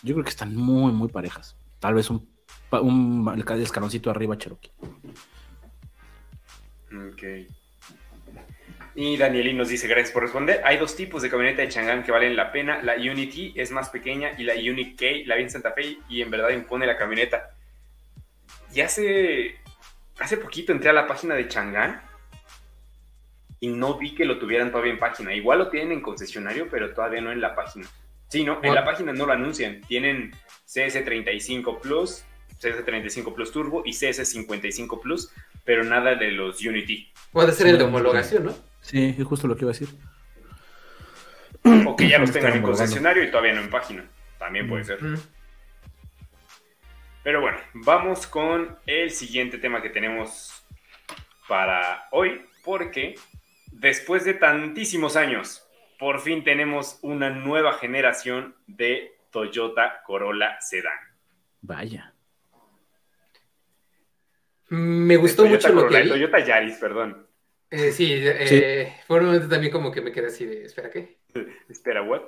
[0.04, 1.58] yo creo que están muy, muy parejas.
[1.80, 2.30] Tal vez un,
[2.72, 4.72] un escaloncito arriba Cherokee.
[6.91, 7.24] Ok.
[8.96, 10.62] Y Danielín nos dice, gracias por responder.
[10.66, 12.82] Hay dos tipos de camioneta de Chang'an que valen la pena.
[12.84, 16.22] La Unity es más pequeña y la Unique K la vi en Santa Fe y
[16.22, 17.50] en verdad impone la camioneta.
[18.74, 19.58] Y hace
[20.20, 22.02] hace poquito entré a la página de Chang'an
[23.60, 25.34] y no vi que lo tuvieran todavía en página.
[25.34, 27.88] Igual lo tienen en concesionario, pero todavía no en la página.
[28.28, 29.82] Sí, no, en la página no lo anuncian.
[29.82, 30.32] Tienen
[30.68, 32.26] CS35 Plus,
[32.60, 35.32] CS35 Plus Turbo y CS55 Plus,
[35.64, 37.11] pero nada de los Unity.
[37.32, 38.55] Puede ser el de homologación, ¿no?
[38.82, 39.89] Sí, es justo lo que iba a decir.
[41.86, 44.05] O que ya los tengan en concesionario y todavía no en página.
[44.38, 44.99] También puede ser.
[47.24, 50.51] Pero bueno, vamos con el siguiente tema que tenemos
[51.47, 53.16] para hoy, porque
[53.72, 55.66] después de tantísimos años,
[55.97, 60.99] por fin tenemos una nueva generación de Toyota Corolla Sedan.
[61.61, 62.12] Vaya.
[64.76, 67.28] Me gustó mucho lo que Toyota Yaris, perdón.
[67.69, 71.19] Eh, sí, eh, por un momento también como que me quedé así de, espera, ¿qué?
[71.69, 72.21] espera, ¿what?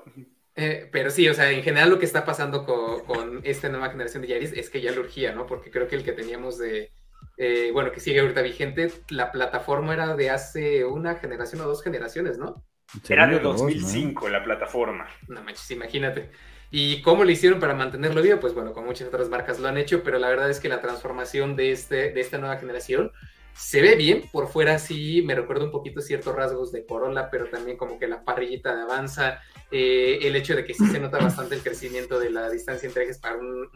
[0.55, 4.21] Eh, pero sí, o sea, en general lo que está pasando con, esta nueva generación
[4.21, 5.47] de Yaris es que ya lo urgía, ¿no?
[5.47, 6.91] Porque creo que el que teníamos de,
[7.37, 11.81] eh, bueno, que sigue ahorita vigente, la plataforma era de hace una generación o dos
[11.81, 12.63] generaciones, ¿no?
[13.09, 15.07] Era de 2005 la plataforma.
[15.27, 16.29] No manches, imagínate.
[16.77, 18.37] ¿Y cómo le hicieron para mantenerlo vivo?
[18.41, 20.81] Pues bueno, con muchas otras marcas lo han hecho, pero la verdad es que la
[20.81, 23.13] transformación de, este, de esta nueva generación
[23.53, 27.45] se ve bien, por fuera sí me recuerda un poquito ciertos rasgos de Corolla, pero
[27.45, 29.39] también como que la parrillita de avanza,
[29.71, 33.03] eh, el hecho de que sí se nota bastante el crecimiento de la distancia entre
[33.03, 33.69] ejes para un,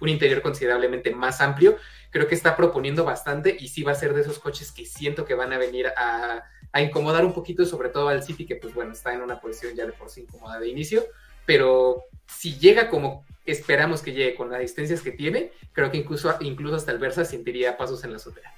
[0.00, 1.78] un, interior considerablemente más amplio,
[2.10, 5.24] creo que está proponiendo bastante y sí va a ser de esos coches que siento
[5.24, 8.74] que van a venir a, a incomodar un poquito, sobre todo al City, que pues
[8.74, 11.06] bueno, está en una posición ya de por sí incómoda de inicio,
[11.48, 16.36] pero si llega como esperamos que llegue con las distancias que tiene, creo que incluso,
[16.40, 18.54] incluso hasta el Versa sentiría pasos en la azotea.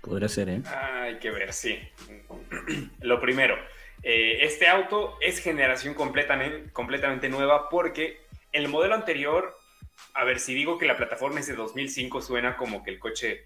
[0.00, 0.62] Podría ser, ¿eh?
[0.64, 1.78] Hay que ver, sí.
[3.02, 3.56] Lo primero,
[4.02, 8.22] eh, este auto es generación completamente, completamente nueva porque
[8.52, 9.54] el modelo anterior,
[10.14, 13.44] a ver, si digo que la plataforma es de 2005, suena como que el coche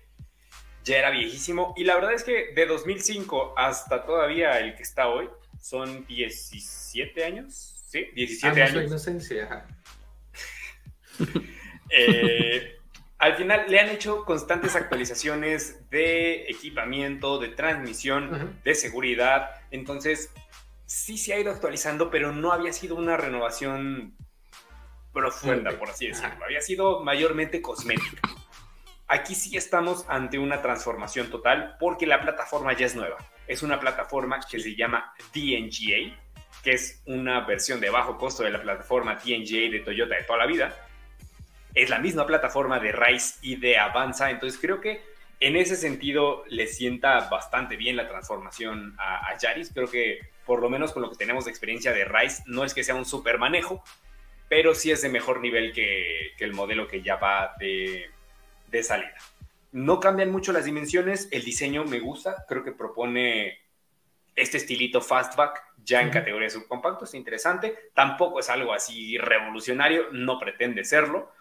[0.85, 1.75] ya era viejísimo.
[1.77, 5.29] Y la verdad es que de 2005 hasta todavía el que está hoy
[5.61, 7.75] son 17 años.
[7.89, 8.85] Sí, 17 años.
[8.85, 9.67] inocencia.
[11.91, 12.77] Eh,
[13.17, 19.53] al final le han hecho constantes actualizaciones de equipamiento, de transmisión, de seguridad.
[19.71, 20.31] Entonces,
[20.85, 24.15] sí se ha ido actualizando, pero no había sido una renovación
[25.15, 26.45] profunda, por así decirlo.
[26.45, 28.21] Había sido mayormente cosmética.
[29.09, 33.17] Aquí sí estamos ante una transformación total porque la plataforma ya es nueva.
[33.47, 36.15] Es una plataforma que se llama DNGA,
[36.63, 40.39] que es una versión de bajo costo de la plataforma DNGA de Toyota de toda
[40.39, 40.89] la vida
[41.75, 45.03] es la misma plataforma de Rise y de Avanza, entonces creo que
[45.41, 49.71] en ese sentido le sienta bastante bien la transformación a, Yaris.
[49.73, 52.75] Creo que por lo menos con lo que tenemos de experiencia de Rise, no es
[52.75, 53.85] que sea un super manejo,
[54.49, 58.11] pero sí es de mejor nivel que, el modelo que ya va de,
[58.67, 59.15] de, salida.
[59.71, 63.59] No cambian mucho las dimensiones, el diseño me gusta, creo que propone
[64.41, 70.39] este estilito fastback ya en categoría subcompacto, es interesante, tampoco es algo así revolucionario, no
[70.39, 71.33] pretende serlo,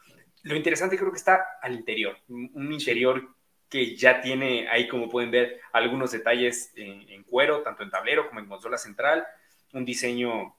[0.44, 3.36] lo interesante creo que está al interior, un interior
[3.70, 8.40] que ya tiene ahí, como pueden ver, algunos detalles en, cuero, tanto en tablero como
[8.40, 9.26] en consola central,
[9.74, 10.56] un diseño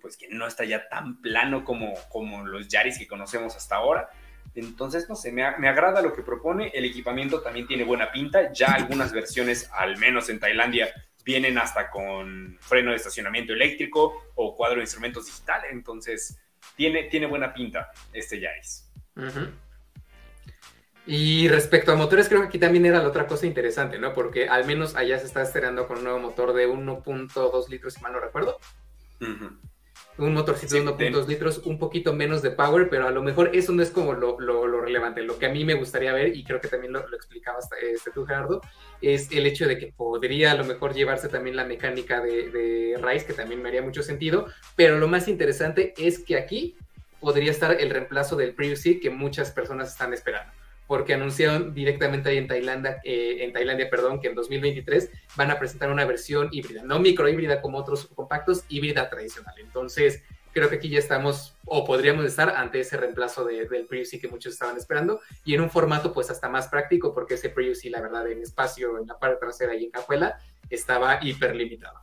[0.00, 4.08] pues que no está ya tan plano como, como los Yaris que conocemos hasta ahora.
[4.54, 6.70] Entonces, no sé, me, me, agrada lo que propone.
[6.74, 8.52] El equipamiento también tiene buena pinta.
[8.52, 10.88] Ya algunas versiones, al menos en Tailandia,
[11.30, 15.62] vienen hasta con freno de estacionamiento eléctrico o cuadro de instrumentos digital.
[15.70, 16.36] Entonces,
[16.74, 18.90] tiene, tiene buena pinta este Yaris.
[21.06, 24.12] Y respecto a motores, creo que aquí también era la otra cosa interesante, ¿no?
[24.12, 28.00] Porque al menos allá se está estrenando con un nuevo motor de 1.2 litros, si
[28.00, 28.58] mal no recuerdo.
[30.20, 33.72] Un motorcito de 1.2 litros, un poquito menos de power, pero a lo mejor eso
[33.72, 34.36] no es como lo,
[34.80, 35.22] relevante.
[35.22, 38.10] Lo que a mí me gustaría ver, y creo que también lo, lo explicabas este,
[38.10, 38.60] tú, Gerardo,
[39.00, 43.00] es el hecho de que podría a lo mejor llevarse también la mecánica de, de
[43.02, 44.46] Rise, que también me haría mucho sentido.
[44.76, 46.76] Pero lo más interesante es que aquí
[47.18, 50.59] podría estar el reemplazo del Prius que muchas personas están esperando
[50.90, 55.56] porque anunciaron directamente ahí en Tailandia, eh, en Tailandia, perdón, que en 2023 van a
[55.56, 59.54] presentar una versión híbrida, no microhíbrida como otros compactos, híbrida tradicional.
[59.60, 64.26] Entonces, creo que aquí ya estamos, o podríamos estar ante ese reemplazo del Prius que
[64.26, 68.00] muchos estaban esperando, y en un formato pues hasta más práctico, porque ese Prius la
[68.00, 72.00] verdad, en espacio, en la parte trasera y en cajuela, estaba hiperlimitado.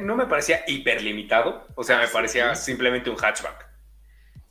[0.00, 3.71] no me parecía hiperlimitado, o sea, me parecía simplemente un hatchback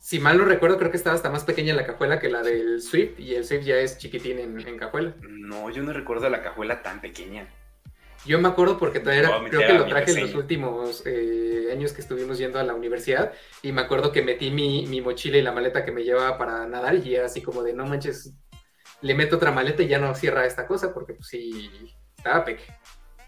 [0.02, 2.82] si mal no recuerdo, creo que estaba hasta más pequeña la cajuela que la del
[2.82, 5.14] Swift y el Swift ya es chiquitín en, cajuela.
[5.20, 7.46] No, yo no recuerdo la cajuela tan pequeña.
[8.26, 12.00] Yo me acuerdo porque todavía creo que lo traje en los últimos eh, años que
[12.00, 13.32] estuvimos yendo a la universidad
[13.62, 16.66] y me acuerdo que metí mi, mi, mochila y la maleta que me llevaba para
[16.66, 18.34] nadar y era así como de no manches,
[19.02, 21.70] le meto otra maleta y ya no cierra esta cosa porque pues sí,
[22.16, 22.76] estaba pequeña.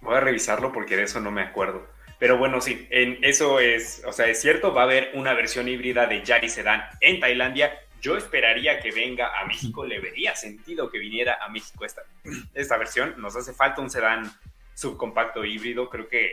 [0.01, 1.87] Voy a revisarlo porque de eso no me acuerdo.
[2.25, 5.68] Pero bueno, sí, en eso es, o sea, es cierto, va a haber una versión
[5.68, 7.79] híbrida de Yari Sedan en Tailandia.
[8.01, 12.01] Yo esperaría que venga a México, le vería sentido que viniera a México esta,
[12.55, 13.14] esta versión.
[13.18, 14.33] Nos hace falta un sedán
[14.75, 16.33] subcompacto híbrido, creo que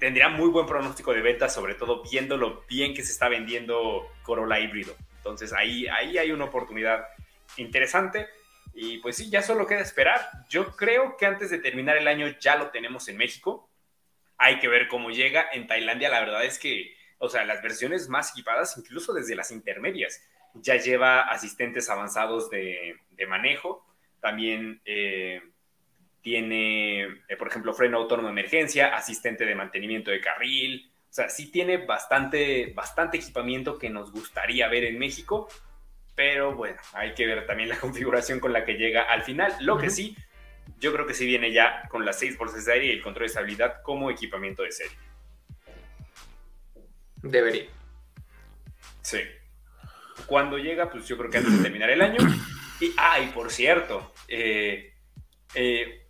[0.00, 4.10] tendría muy buen pronóstico de ventas, sobre todo viendo lo bien que se está vendiendo
[4.24, 4.96] Corolla híbrido.
[5.18, 7.06] Entonces ahí, ahí hay una oportunidad
[7.56, 8.26] interesante.
[8.74, 10.28] Y pues sí, ya solo queda esperar.
[10.48, 13.68] Yo creo que antes de terminar el año ya lo tenemos en México
[14.42, 15.46] hay que ver cómo llega.
[15.52, 19.52] En Tailandia la verdad es que, o sea, las versiones más equipadas, incluso desde las
[19.52, 20.20] intermedias,
[20.54, 23.86] ya lleva asistentes avanzados de, manejo.
[24.20, 25.40] También eh,
[26.22, 30.90] tiene, eh, por ejemplo, freno autónomo de emergencia, asistente de mantenimiento de carril.
[31.08, 35.48] O sea, sí tiene bastante, bastante equipamiento que nos gustaría ver en México,
[36.16, 39.54] pero bueno, hay que ver también la configuración con la que llega al final.
[39.60, 40.16] Lo que sí,
[40.78, 43.22] yo creo que sí viene ya con las seis bolsas de aire y el control
[43.22, 44.96] de estabilidad como equipamiento de serie.
[47.22, 47.66] Debería.
[49.00, 49.20] Sí.
[50.26, 52.18] Cuando llega, pues yo creo que antes de terminar el año.
[52.80, 54.92] Y, ah, y por cierto, eh,
[55.54, 56.06] eh,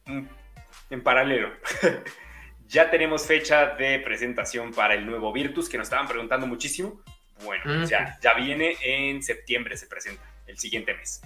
[0.89, 1.53] en paralelo,
[2.67, 7.03] ya tenemos fecha de presentación para el nuevo Virtus, que nos estaban preguntando muchísimo.
[7.45, 11.21] Bueno, ya, ya viene en septiembre, se presenta, el siguiente mes.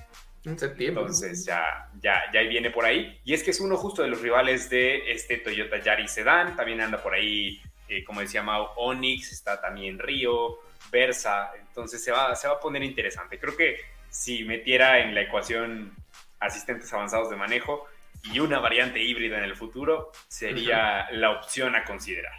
[0.47, 1.03] En septiembre.
[1.03, 3.21] Entonces ya, ya, ya viene por ahí.
[3.25, 6.55] Y es que es uno justo de los rivales de este Toyota Yaris Sedan.
[6.55, 10.59] También anda por ahí, eh, como decía Mau, Onix, está también Río,
[10.93, 11.51] Versa.
[11.59, 13.41] Entonces se va, se va a poner interesante.
[13.41, 15.93] Creo que si metiera en la ecuación
[16.39, 17.87] asistentes avanzados de manejo
[18.23, 22.35] y una variante híbrida en el futuro, sería la opción a considerar.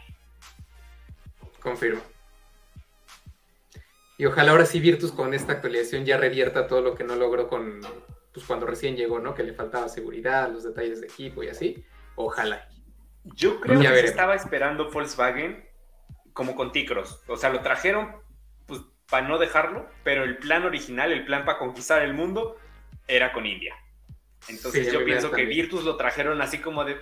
[1.59, 2.01] Confirmo.
[4.17, 7.47] Y ojalá ahora sí Virtus con esta actualización ya revierta todo lo que no logró
[7.47, 7.81] con
[8.33, 9.33] pues cuando recién llegó, ¿no?
[9.33, 11.83] Que le faltaba seguridad, los detalles de equipo y así.
[12.15, 12.67] Ojalá.
[13.23, 15.67] Yo creo que estaba esperando Volkswagen
[16.33, 17.21] como con Ticros.
[17.27, 18.15] O sea, lo trajeron
[18.65, 22.57] pues para no dejarlo, pero el plan original, el plan para conquistar el mundo,
[23.07, 23.75] era con India.
[24.49, 26.99] Entonces yo pienso que Virtus lo trajeron así como de, mm,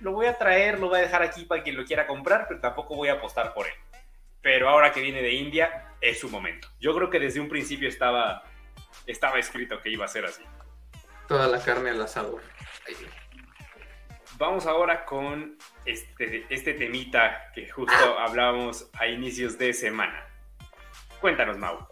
[0.00, 2.60] lo voy a traer, lo voy a dejar aquí para quien lo quiera comprar, pero
[2.60, 3.72] tampoco voy a apostar por él
[4.42, 6.68] pero ahora que viene de India es su momento.
[6.80, 8.42] Yo creo que desde un principio estaba,
[9.06, 10.42] estaba escrito que iba a ser así.
[11.26, 12.42] Toda la carne al asador.
[14.38, 20.26] Vamos ahora con este, este temita que justo hablábamos a inicios de semana.
[21.20, 21.88] Cuéntanos, Mau.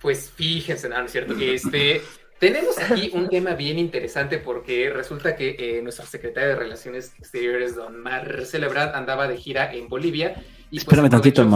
[0.00, 1.34] Pues fíjense, no, es cierto.
[1.40, 2.02] Este,
[2.38, 7.76] tenemos aquí un tema bien interesante porque resulta que eh, nuestra secretaria de Relaciones Exteriores,
[7.76, 10.34] don Marcelo Ebrard, andaba de gira en Bolivia
[10.70, 11.46] pues, Espérame tantito,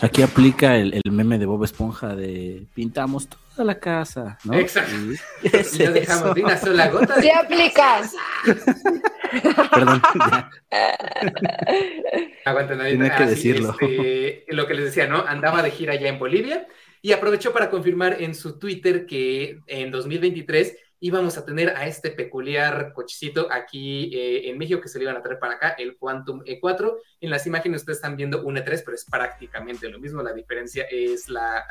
[0.00, 4.54] Aquí aplica el, meme de Bob Esponja de pintamos toda la casa, ¿no?
[4.54, 4.94] Exacto.
[5.42, 5.48] Y,
[5.84, 7.20] no dejamos de una sola gota.
[7.20, 8.14] ¿Qué aplicas?
[9.72, 10.02] Perdón.
[12.44, 13.76] Aguanta, nadie Tiene que decirlo.
[13.80, 15.24] Este, lo que les decía, ¿no?
[15.26, 16.66] Andaba de gira ya en Bolivia
[17.02, 21.86] y aprovechó para confirmar en su Twitter que en 2023 y vamos a tener a
[21.86, 25.74] este peculiar cochecito aquí eh, en México que se le iban a traer para acá,
[25.76, 26.96] el Quantum E4.
[27.20, 30.22] En las imágenes ustedes están viendo un E3, pero es prácticamente lo mismo.
[30.22, 31.62] La diferencia es la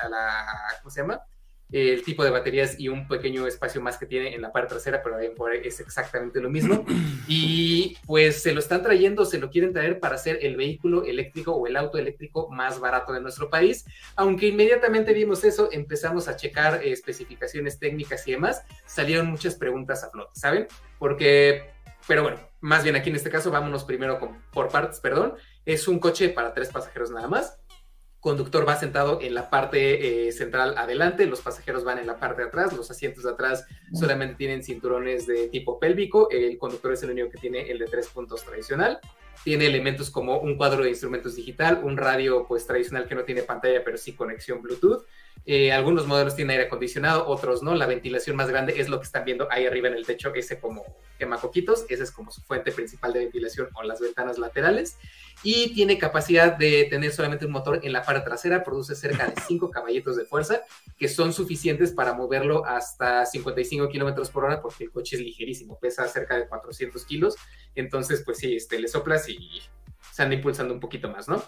[0.84, 1.24] ¿cómo se llama?
[1.72, 5.02] El tipo de baterías y un pequeño espacio más que tiene en la parte trasera,
[5.02, 5.18] pero
[5.52, 6.86] es exactamente lo mismo.
[7.26, 11.54] Y pues se lo están trayendo, se lo quieren traer para hacer el vehículo eléctrico
[11.54, 13.86] o el auto eléctrico más barato de nuestro país.
[14.18, 20.12] Aunque inmediatamente vimos eso, empezamos a checar especificaciones técnicas y demás, salieron muchas preguntas a
[20.12, 20.68] flote, ¿saben?
[21.00, 21.72] Porque,
[22.08, 25.36] pero bueno, más bien aquí en este caso, vámonos primero con, por partes, perdón.
[25.66, 27.58] Es un coche para tres pasajeros nada más
[28.24, 32.42] conductor va sentado en la parte eh, central adelante, los pasajeros van en la parte
[32.42, 37.04] de atrás, los asientos de atrás solamente tienen cinturones de tipo pélvico, el conductor es
[37.04, 39.02] el único que tiene el de tres puntos tradicional,
[39.44, 43.44] tiene elementos como un cuadro de instrumentos digital, un radio pues tradicional que no tiene
[43.44, 45.06] pantalla pero sí conexión Bluetooth,
[45.46, 47.76] eh, algunos modelos tienen aire acondicionado, otros no.
[47.76, 50.60] La ventilación más grande es lo que están viendo ahí arriba en el techo, ese
[50.60, 50.86] como
[51.20, 51.86] quema coquitos.
[51.90, 54.98] Esa es como su fuente principal de ventilación o las ventanas laterales.
[55.44, 58.64] Y tiene capacidad de tener solamente un motor en la parte trasera.
[58.64, 60.62] Produce cerca de 5 caballitos de fuerza,
[60.98, 65.78] que son suficientes para moverlo hasta 55 kilómetros por hora, porque el coche es ligerísimo,
[65.80, 67.36] pesa cerca de 400 kilos.
[67.76, 69.62] Entonces, pues sí, este, le soplas y
[70.12, 71.44] se anda impulsando un poquito más, ¿no?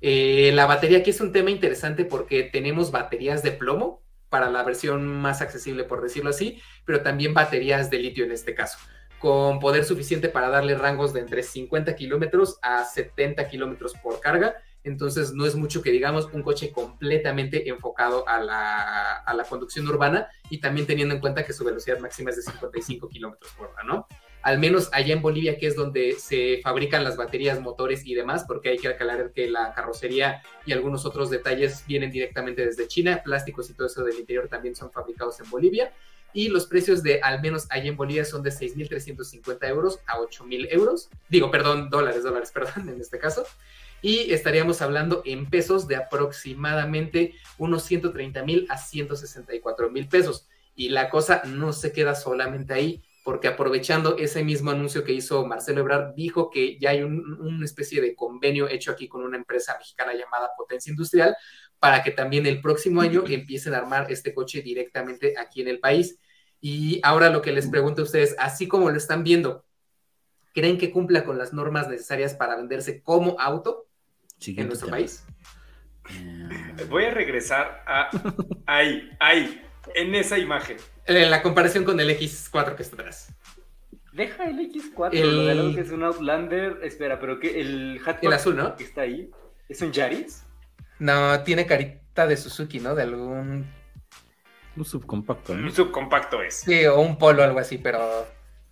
[0.00, 4.62] Eh, la batería aquí es un tema interesante porque tenemos baterías de plomo para la
[4.62, 8.78] versión más accesible, por decirlo así, pero también baterías de litio en este caso,
[9.20, 14.56] con poder suficiente para darle rangos de entre 50 kilómetros a 70 kilómetros por carga.
[14.82, 19.86] Entonces no es mucho que digamos un coche completamente enfocado a la, a la conducción
[19.86, 23.68] urbana y también teniendo en cuenta que su velocidad máxima es de 55 kilómetros por
[23.68, 24.06] hora, ¿no?
[24.42, 28.44] al menos allá en Bolivia, que es donde se fabrican las baterías, motores y demás,
[28.46, 33.20] porque hay que aclarar que la carrocería y algunos otros detalles vienen directamente desde China,
[33.22, 35.92] plásticos y todo eso del interior también son fabricados en Bolivia.
[36.32, 40.68] Y los precios de, al menos allá en Bolivia, son de 6.350 euros a 8.000
[40.70, 41.10] euros.
[41.28, 43.44] Digo, perdón, dólares, dólares, perdón, en este caso.
[44.02, 50.48] Y estaríamos hablando en pesos de aproximadamente unos 130 mil a 164 mil pesos.
[50.74, 55.46] Y la cosa no se queda solamente ahí porque aprovechando ese mismo anuncio que hizo
[55.46, 59.76] Marcelo Ebrard, dijo que ya hay una especie de convenio hecho aquí con una empresa
[59.78, 61.36] mexicana llamada Potencia Industrial
[61.80, 65.80] para que también el próximo año empiecen a armar este coche directamente aquí en el
[65.80, 66.18] país.
[66.60, 69.64] Y ahora lo que les pregunto a ustedes, así como lo están viendo,
[70.52, 73.86] ¿creen que cumpla con las normas necesarias para venderse como auto
[74.46, 75.24] en nuestro país?
[76.90, 78.10] Voy a regresar a
[78.66, 79.62] ahí, ahí,
[79.94, 80.76] en esa imagen.
[81.06, 83.34] En la comparación con el X4 que está atrás.
[84.12, 85.68] Deja el X4, el...
[85.68, 86.80] lo que es un Outlander.
[86.82, 88.76] Espera, pero que el hatchback el azul, ¿no?
[88.76, 89.30] que está ahí,
[89.68, 90.44] ¿es un Yaris?
[91.00, 92.94] No, tiene carita de Suzuki, ¿no?
[92.94, 93.66] De algún.
[94.76, 95.66] Un subcompacto, ¿no?
[95.66, 96.60] Un subcompacto es.
[96.60, 98.26] Sí, o un polo, algo así, pero.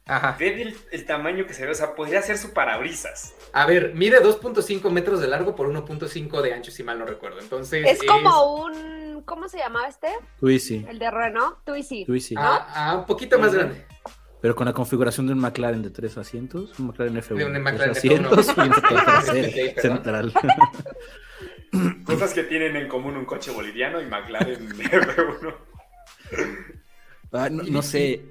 [0.06, 0.36] Ajá.
[0.38, 3.34] Ve el, tamaño que se ve, o sea, podría ser su parabrisas.
[3.52, 7.40] A ver, mide 2.5 metros de largo por 1.5 de ancho, si mal no recuerdo.
[7.40, 7.86] Entonces.
[7.86, 8.98] Es, como un
[9.28, 10.08] ¿cómo se llamaba este?
[10.40, 10.86] Twizy.
[10.88, 12.04] El de Renault, Twizy.
[12.04, 12.34] Twizy.
[12.36, 13.86] Ah, ah, un poquito más grande.
[14.40, 17.36] Pero con la configuración de un McLaren de tres asientos, un McLaren F1.
[17.36, 18.46] De un McLaren asientos
[19.76, 20.32] y central.
[22.04, 25.54] Cosas que tienen en común un coche boliviano y McLaren F1.
[27.32, 28.22] Ah, no, sé.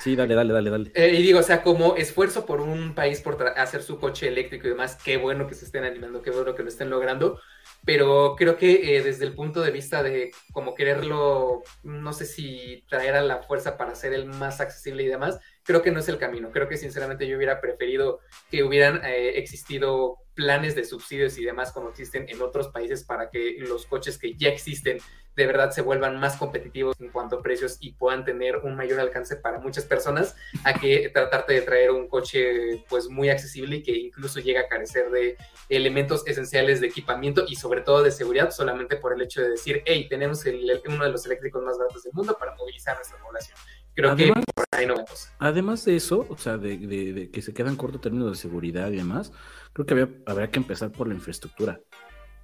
[0.00, 0.92] sí, dale, dale, dale, dale.
[0.94, 4.66] Eh, y digo, o sea, como esfuerzo por un país por hacer su coche eléctrico
[4.66, 7.40] y demás, qué bueno que se estén animando, qué bueno que lo estén logrando
[7.84, 12.84] pero creo que eh, desde el punto de vista de como quererlo, no sé si
[12.88, 16.08] traer a la fuerza para ser el más accesible y demás, creo que no es
[16.08, 16.50] el camino.
[16.50, 21.72] Creo que sinceramente yo hubiera preferido que hubieran eh, existido planes de subsidios y demás
[21.72, 24.98] como existen en otros países para que los coches que ya existen
[25.36, 29.00] de verdad se vuelvan más competitivos en cuanto a precios y puedan tener un mayor
[29.00, 33.82] alcance para muchas personas a que tratarte de traer un coche pues muy accesible y
[33.82, 35.36] que incluso llega a carecer de
[35.68, 39.82] elementos esenciales de equipamiento y sobre todo de seguridad solamente por el hecho de decir,
[39.86, 43.56] hey, tenemos uno de los eléctricos más baratos del mundo para movilizar nuestra población.
[44.00, 45.30] Creo que por ahí no vamos.
[45.38, 49.32] Además de eso, o sea, de, que se quedan corto términos de seguridad y demás,
[49.72, 51.80] creo que había, habría que empezar por la infraestructura.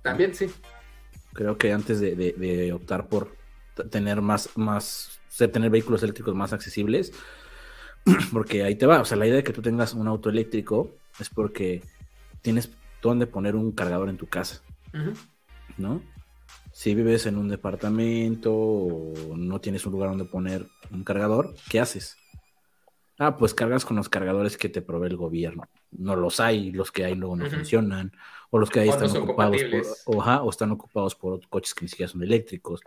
[0.03, 0.51] También, sí.
[1.33, 3.37] Creo que antes de, optar por
[3.91, 7.13] tener más, más, tener vehículos eléctricos más accesibles,
[8.33, 10.97] porque ahí te va, o sea, la idea de que tú tengas un auto eléctrico
[11.19, 11.83] es porque
[12.43, 12.71] tienes
[13.03, 14.63] donde poner un cargador en tu casa,
[15.77, 16.03] ¿no?
[16.77, 21.81] Si vives en un departamento o no tienes un lugar donde poner un cargador, ¿qué
[21.81, 22.19] haces?
[23.19, 25.71] Ah, pues cargas con los cargadores que te provee el gobierno.
[25.93, 28.13] No los hay, los que hay luego no funcionan,
[28.51, 29.57] o los que hay están ocupados
[30.05, 32.83] por, o, están ocupados por coches que ni siquiera son eléctricos.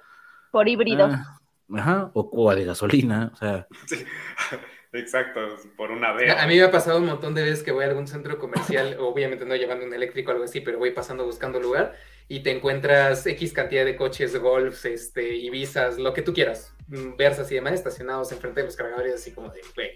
[0.52, 1.10] Por híbrido.
[1.12, 1.40] Ah,
[1.74, 3.68] Ajá, o, de gasolina, o sea.
[4.94, 5.40] Exacto,
[5.76, 6.32] por una vez.
[6.38, 8.98] A mí me ha pasado un montón de veces que voy a algún centro comercial,
[9.00, 11.96] obviamente no llevando un eléctrico o algo así, pero voy pasando buscando lugar
[12.32, 17.17] y te encuentras X cantidad de coches, golfs, este, Ibizas, lo que tú quieras, mm,
[17.17, 19.89] Versas y demás estacionados enfrente de los cargadores, así como de, güey.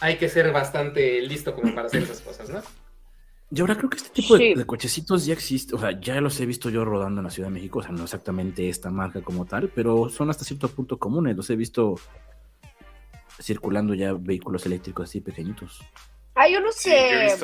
[0.00, 2.62] Hay que ser bastante listo como para hacer esas cosas, ¿no?
[3.50, 6.46] Y ahora creo que este tipo de, cochecitos ya existe, o sea, ya los he
[6.46, 9.46] visto yo rodando en la Ciudad de México, o sea, no exactamente esta marca como
[9.46, 11.94] tal, pero son hasta cierto punto comunes, los he visto
[13.40, 15.80] circulando ya vehículos eléctricos así pequeñitos.
[16.34, 17.34] Hay unos que,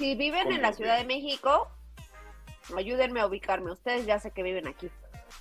[0.00, 1.68] si viven en la Ciudad de México,
[2.74, 4.88] ayúdenme a ubicarme, ustedes ya sé que viven aquí,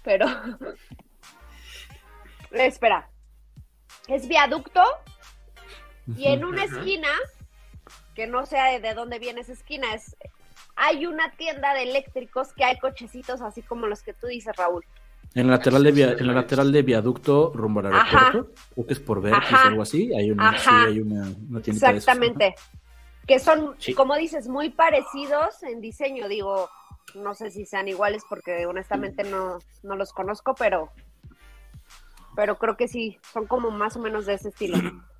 [0.04, 0.28] pero,
[2.52, 3.10] espera,
[4.10, 4.84] es viaducto
[6.18, 7.08] y en una esquina
[8.16, 10.18] que no sé de dónde viene esa esquina, es
[10.76, 14.84] hay una tienda de eléctricos que hay cochecitos así como los que tú dices, Raúl.
[15.36, 19.00] En la lateral de, en la lateral de viaducto rumbo al aeropuerto, creo que es
[19.00, 22.56] por ver o algo así, hay una, sí, hay una, tienda Exactamente.
[23.30, 26.68] Que son, como dices, muy parecidos en diseño, digo,
[27.14, 30.90] no sé si sean iguales porque honestamente no, no los conozco, pero
[32.36, 34.78] pero creo que sí, son como más o menos de ese estilo.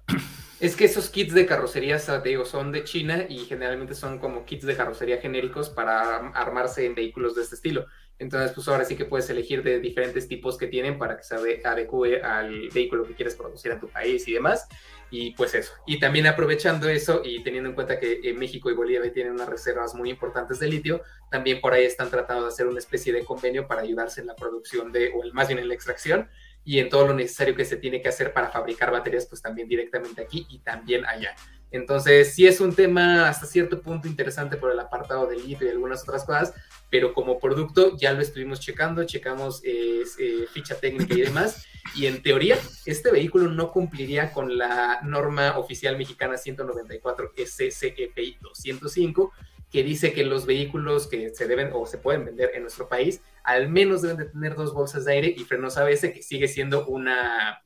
[0.60, 4.44] Es que esos kits de carrocería, te digo, son de China y generalmente son como
[4.44, 7.86] kits de carrocería genéricos para armarse en vehículos de este estilo.
[8.18, 11.36] Entonces, pues ahora sí que puedes elegir de diferentes tipos que tienen para que se
[11.64, 14.68] adecue al vehículo que quieres producir en tu país y demás.
[15.12, 15.74] Y pues eso.
[15.88, 19.50] Y también aprovechando eso y teniendo en cuenta que eh, México y Bolivia tienen unas
[19.50, 21.02] reservas muy importantes de litio,
[21.32, 24.36] también por ahí están tratando de hacer una especie de convenio para ayudarse en la
[24.36, 26.30] producción de, o más bien en la extracción
[26.64, 29.68] y en todo lo necesario que se tiene que hacer para fabricar baterías, pues también
[29.68, 31.36] directamente aquí y también allá.
[31.72, 35.72] Entonces, sí es un tema hasta cierto punto interesante por el apartado del litio y
[35.72, 36.54] algunas otras cosas,
[36.90, 40.04] pero como producto ya lo estuvimos checando, checamos eh,
[40.52, 41.66] ficha técnica y demás,
[41.96, 49.32] y en teoría este vehículo no cumpliría con la norma oficial mexicana 194 SCFI 205,
[49.72, 53.22] que dice que los vehículos que se deben o se pueden vender en nuestro país
[53.44, 56.86] al menos deben de tener dos bolsas de aire y frenos ABS, que sigue siendo
[56.86, 57.64] una,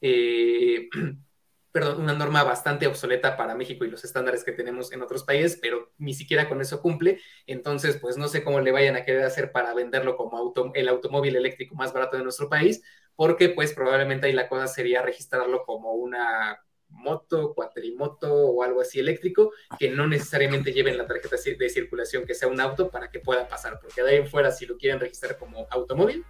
[0.00, 0.88] eh,
[1.74, 5.58] perdón, una norma bastante obsoleta para México y los estándares que tenemos en otros países,
[5.60, 7.20] pero ni siquiera con eso cumple.
[7.48, 11.34] Entonces, pues no sé cómo le vayan a querer hacer para venderlo como el automóvil
[11.34, 12.84] eléctrico más barato de nuestro país,
[13.16, 19.00] porque pues probablemente ahí la cosa sería registrarlo como una moto, cuatrimoto o algo así
[19.00, 23.18] eléctrico, que no necesariamente lleven la tarjeta de circulación que sea un auto para que
[23.18, 26.24] pueda pasar, porque de ahí en fuera si lo quieren registrar como automóvil,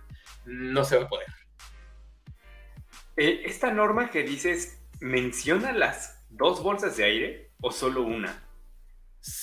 [0.47, 1.29] no se va a poder.
[3.19, 8.43] Eh, esta norma que dices, ¿menciona las dos bolsas de aire o solo una?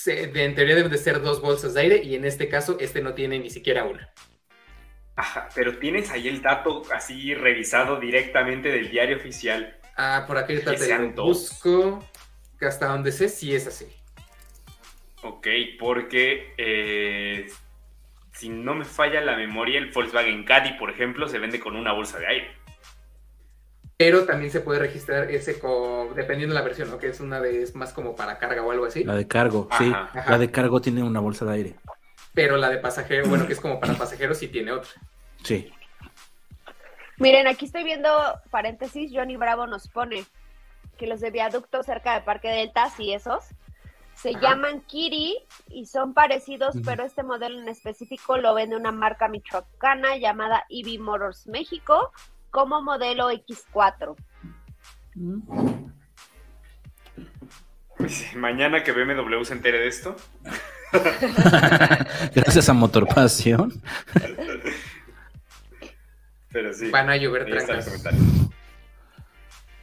[0.06, 3.14] en teoría deben de ser dos bolsas de aire y en este caso este no
[3.16, 4.12] tiene ni siquiera una.
[5.16, 10.54] Ajá, pero tienes ahí el dato así revisado directamente del diario oficial Ah, por aquí
[10.54, 12.04] está te busco
[12.58, 13.86] que hasta donde sé sí es así.
[15.24, 15.47] Ok,
[15.80, 17.47] porque eh,
[18.34, 21.93] si no me falla la memoria, el Volkswagen Caddy, por ejemplo, se vende con una
[21.93, 22.61] bolsa de aire.
[24.02, 25.62] Pero también se puede registrar ese
[26.16, 26.97] dependiendo de la versión, ¿no?
[26.97, 29.04] Que es una de es más como para carga o algo así.
[29.04, 29.93] La de cargo, sí.
[30.28, 31.76] La de cargo tiene una bolsa de aire.
[32.34, 34.89] Pero la de pasajero, bueno, que es como para pasajeros, sí tiene otra.
[35.43, 35.72] Sí.
[37.18, 38.10] Miren, aquí estoy viendo
[38.49, 40.26] paréntesis, Johnny Bravo nos pone
[40.97, 43.43] que los de viaducto cerca de Parque Deltas y esos
[44.16, 45.38] se llaman Kiri
[45.70, 50.99] y son parecidos, pero este modelo en específico lo vende una marca michoacana llamada EV
[50.99, 52.12] Motors México
[52.52, 54.16] como modelo X4.
[57.97, 60.16] Pues, mañana que BMW se entere de esto.
[62.36, 63.82] Gracias a Motorpasión.
[66.51, 66.89] Pero sí.
[66.89, 67.46] Van a llover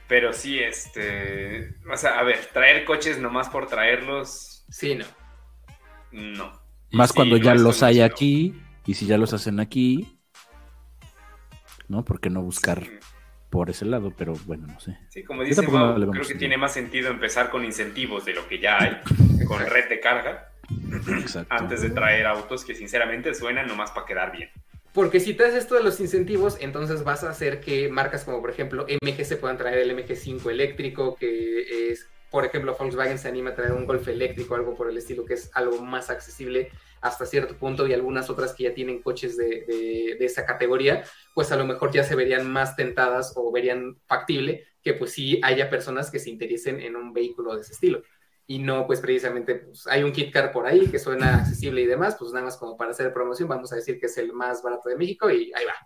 [0.07, 1.75] Pero sí, este.
[1.91, 4.65] O sea, a ver, traer coches nomás por traerlos.
[4.69, 5.07] Sí, no.
[6.13, 6.53] No.
[6.93, 8.61] Más cuando ya los hay aquí.
[8.85, 10.18] Y si ya los hacen aquí.
[11.89, 12.05] ¿No?
[12.05, 12.83] ¿Por qué no buscar
[13.51, 14.13] por ese lado?
[14.17, 14.99] Pero bueno, no sé.
[15.09, 18.79] Sí, como dice creo que tiene más sentido empezar con incentivos de lo que ya
[18.81, 19.01] hay.
[19.47, 20.53] con red de carga.
[21.49, 24.51] Antes de traer autos que sinceramente suenan nomás para quedar bien.
[24.93, 28.41] Porque si te haces esto de los incentivos, entonces vas a hacer que marcas como
[28.41, 33.29] por ejemplo MG se puedan traer el MG5 eléctrico, que es, por ejemplo, Volkswagen se
[33.29, 36.71] anima a traer un Golf eléctrico, algo por el estilo, que es algo más accesible
[37.01, 41.05] hasta cierto punto, y algunas otras que ya tienen coches de, de esa categoría,
[41.39, 45.41] pues a lo mejor ya se verían más tentadas o verían factible que pues sí
[45.45, 48.03] haya personas que se interesen en un vehículo de ese estilo
[48.45, 51.87] y no pues precisamente pues, hay un kit car por ahí que suena accesible y
[51.87, 54.65] demás, pues nada más como para hacer promoción, vamos a decir que es el más
[54.65, 55.77] barato de México y ahí va.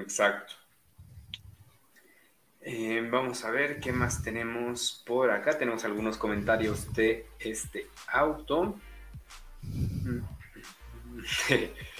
[0.00, 0.54] Exacto.
[2.62, 5.58] Eh, vamos a ver qué más tenemos por acá.
[5.58, 8.80] Tenemos algunos comentarios de este auto.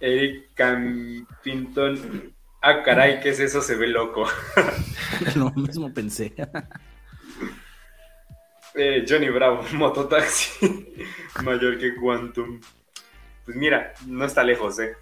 [0.00, 2.34] Eric Campington.
[2.62, 3.62] Ah, caray, ¿qué es eso?
[3.62, 4.26] Se ve loco.
[5.36, 6.34] Lo mismo pensé.
[8.74, 10.94] Eh, Johnny Bravo, mototaxi.
[11.42, 12.60] Mayor que Quantum.
[13.44, 14.96] Pues mira, no está lejos, ¿eh?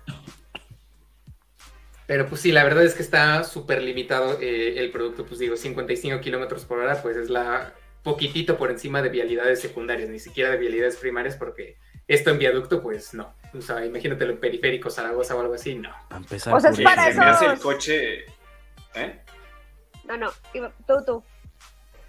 [2.07, 5.57] Pero pues sí, la verdad es que está súper limitado eh, el producto, pues digo,
[5.57, 7.75] 55 kilómetros por hora, pues es la
[8.05, 12.81] poquitito por encima de vialidades secundarias, ni siquiera de vialidades primarias, porque esto en viaducto,
[12.81, 13.35] pues no.
[13.59, 15.91] O sea, imagínatelo en periférico, Zaragoza o algo así, no.
[16.09, 18.25] Para empezar, O sea, es Sí, para se me hace el coche.
[18.95, 19.23] ¿eh?
[20.05, 20.31] No, no,
[20.87, 21.25] tú, tú.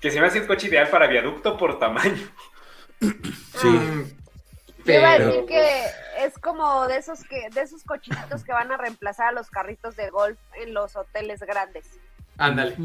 [0.02, 2.28] Que se me hace el coche ideal para viaducto por tamaño.
[3.60, 3.68] Sí.
[3.68, 4.04] Mm,
[4.86, 5.86] Yo iba a pero, decir que
[6.26, 9.96] es como de esos que, de esos cochinitos que van a reemplazar a los carritos
[9.96, 12.00] de golf en los hoteles grandes.
[12.38, 12.76] Ándale.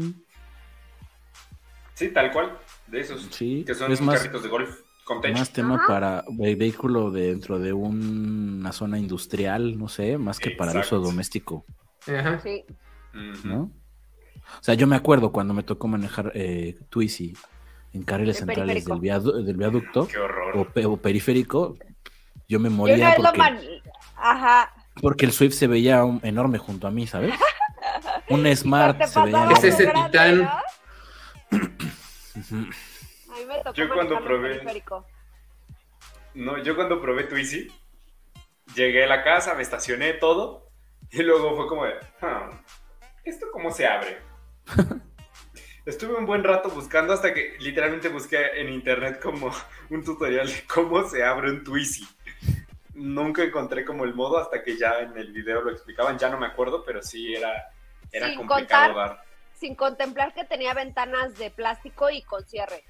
[1.93, 2.57] Sí, tal cual.
[2.87, 3.27] De esos.
[3.31, 5.37] Sí, Que son es más, carritos de golf con techo.
[5.37, 5.87] más tema Ajá.
[5.87, 11.65] para el vehículo dentro de una zona industrial, no sé, más que para uso doméstico,
[12.07, 12.39] Ajá.
[12.41, 12.63] Sí.
[13.43, 13.71] ¿no?
[14.59, 17.33] O sea, yo me acuerdo cuando me tocó manejar eh, Twizy
[17.93, 20.57] en carriles El centrales del, viadu- del viaducto Qué horror.
[20.57, 21.77] o, pe- o periférico,
[22.47, 23.81] yo me Yo moría lo porque.
[24.15, 24.73] Ajá.
[25.01, 27.33] porque el Swift se veía un- enorme junto a mí, ¿sabes?
[28.29, 30.49] Un Smart se veía pasaba Es ese titán.
[33.73, 35.05] Yo cuando probé- periférico.
[36.35, 37.67] No, yo cuando probé Twizy,
[38.75, 40.69] llegué a la casa, me estacioné todo,
[41.11, 42.49] y luego fue como de, "Ah,
[43.23, 44.17] ¿esto cómo se abre?
[45.85, 49.51] Estuve un buen rato buscando hasta que literalmente busqué en internet como
[49.89, 52.07] un tutorial de cómo se abre un Twizy.
[52.93, 56.39] Nunca encontré como el modo hasta que ya en el video lo explicaban, ya no
[56.39, 57.69] me acuerdo, pero sí era,
[58.11, 59.23] era Sin complicado contar- dar.
[59.53, 62.83] Sin contemplar que tenía ventanas de plástico y con cierre.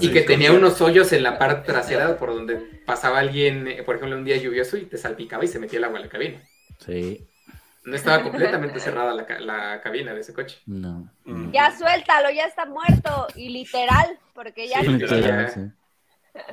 [0.00, 2.56] Y que Sí, tenía unos hoyos en la parte trasera por donde
[2.86, 5.84] pasaba alguien, eh, por ejemplo, un día lluvioso y te salpicaba y se metía el
[5.84, 6.42] agua en la cabina.
[6.78, 7.26] Sí,
[7.84, 10.58] No estaba completamente cerrada la, la cabina de ese coche.
[10.66, 11.10] no.
[11.24, 11.52] Mm.
[11.52, 13.26] Ya suéltalo, ya está muerto.
[13.36, 15.46] Y literal, porque ya Sí, no- literal.
[15.46, 15.60] ya- Sí.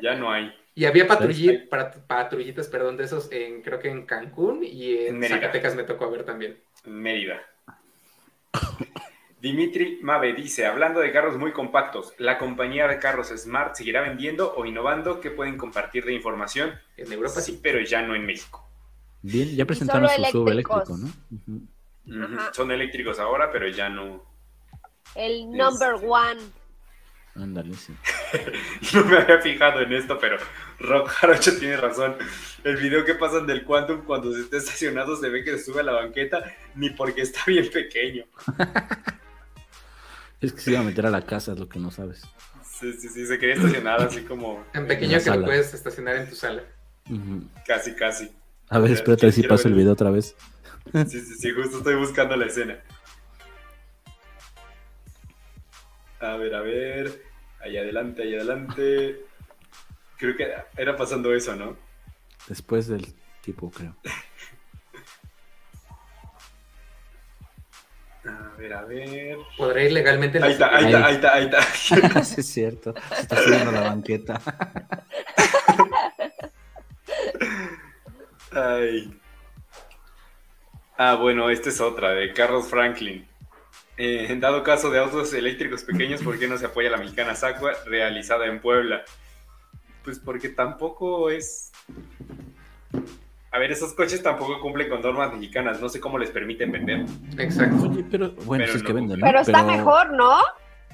[0.02, 0.54] Ya no hay.
[0.76, 5.38] Y había patrullitas, perdón, de esos en, creo que en Cancún y en Mérida.
[5.38, 6.58] Zacatecas me tocó ver también.
[6.86, 7.42] Mérida.
[9.44, 14.54] Dimitri Mave dice, hablando de carros muy compactos, ¿la compañía de carros Smart seguirá vendiendo
[14.56, 15.20] o innovando?
[15.20, 16.72] ¿Qué pueden compartir de información?
[16.96, 17.60] En Europa Sí, sí.
[17.62, 18.66] pero ya no en México.
[19.22, 22.54] Bien, ya presentaron su sub eléctrico, ¿no?
[22.54, 24.24] Son eléctricos ahora, pero ya no.
[25.14, 26.08] el number Este.
[26.08, 26.42] one.
[27.36, 27.94] Ándale, sí.
[28.94, 30.38] No me había fijado en esto, pero
[30.80, 32.16] Rock Jarocho tiene razón.
[32.64, 35.82] El video que pasan del Quantum cuando se está estacionado se ve que se sube
[35.82, 36.46] a la banqueta,
[36.76, 38.24] ni porque está bien pequeño.
[40.44, 42.22] Es que se iba a meter a la casa, es lo que no sabes.
[42.64, 46.18] Sí, sí, sí, se quería estacionar así como Tan En pequeño que lo puedes estacionar
[46.18, 46.64] en tu sala.
[47.66, 48.30] Casi, casi.
[48.70, 50.36] A ver, espérate a ver si paso el video otra vez.
[50.94, 52.78] Sí, sí, sí, justo estoy buscando la escena.
[56.20, 57.24] A ver, a ver.
[57.62, 59.26] Ahí adelante, ahí adelante.
[60.18, 61.78] Creo que era pasando eso, ¿no?
[62.50, 63.96] Después del tipo, creo.
[68.26, 69.38] A ver, a ver.
[69.58, 71.62] Podré ir legalmente Ahí está, ahí está, ahí está, ahí está.
[72.24, 72.94] sí, es cierto.
[73.16, 74.42] Se está subiendo la banqueta.
[78.52, 79.20] Ay.
[80.98, 83.28] Ah, bueno, esta es otra, de Carlos Franklin.
[83.98, 87.36] Eh, en dado caso de autos eléctricos pequeños, ¿por qué no se apoya la mexicana
[87.36, 89.04] Sacua realizada en Puebla?
[90.04, 91.72] Pues porque tampoco es...
[93.54, 97.06] A ver, esos coches tampoco cumplen con normas mexicanas, no sé cómo les permiten vender.
[97.38, 97.88] Exacto.
[97.90, 98.96] Oye, pero bueno, Pero si es que no.
[98.96, 99.26] venden, ¿no?
[99.26, 100.38] Pero está mejor, ¿no?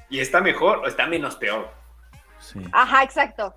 [0.10, 1.69] ¿Y está mejor o está menos peor?
[2.40, 2.60] Sí.
[2.73, 3.56] Ajá, exacto.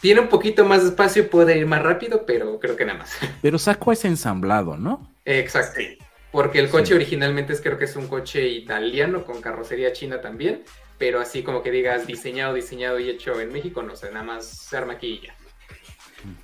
[0.00, 2.98] Tiene un poquito más de espacio y puede ir más rápido, pero creo que nada
[3.00, 3.18] más.
[3.42, 5.12] Pero Saco es ensamblado, ¿no?
[5.24, 5.80] Exacto.
[5.80, 5.98] Sí.
[6.30, 6.94] Porque el coche Sí.
[6.94, 10.62] originalmente es creo que es un coche italiano con carrocería china también,
[10.98, 14.44] pero así como que digas diseñado, diseñado y hecho en México, no sé, nada más
[14.46, 15.34] se arma aquí y ya.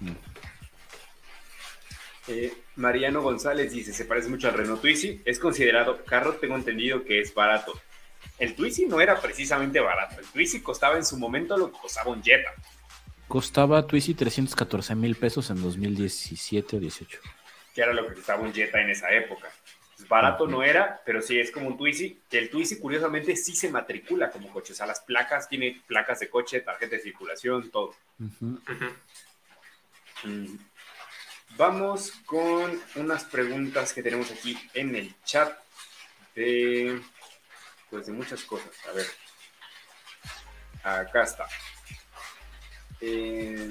[0.07, 0.15] Ujú.
[2.29, 7.05] Eh, Mariano González dice, se parece mucho al Renault Twizy, es considerado carro, tengo entendido
[7.05, 7.73] que es barato.
[8.39, 12.11] El Twizy no era precisamente barato, el Twizy costaba en su momento lo que costaba
[12.11, 12.53] un Jetta.
[13.27, 17.19] Costaba Twizy 314 mil pesos en 2017 o 18.
[17.75, 19.49] que era lo que costaba un Jetta en esa época.
[19.97, 23.57] Pues barato no era, pero sí es como un Twizy, que el Twizy curiosamente sí
[23.57, 27.71] se matricula como coche, o sea, las placas, tiene placas de coche, tarjeta de circulación,
[27.71, 27.95] todo.
[28.19, 28.57] Mm.
[31.57, 35.53] Vamos con unas preguntas que tenemos aquí en el chat
[36.35, 36.99] de,
[37.91, 38.71] pues de muchas cosas.
[38.89, 39.07] A ver.
[40.83, 41.47] Acá está.
[43.01, 43.71] Eh,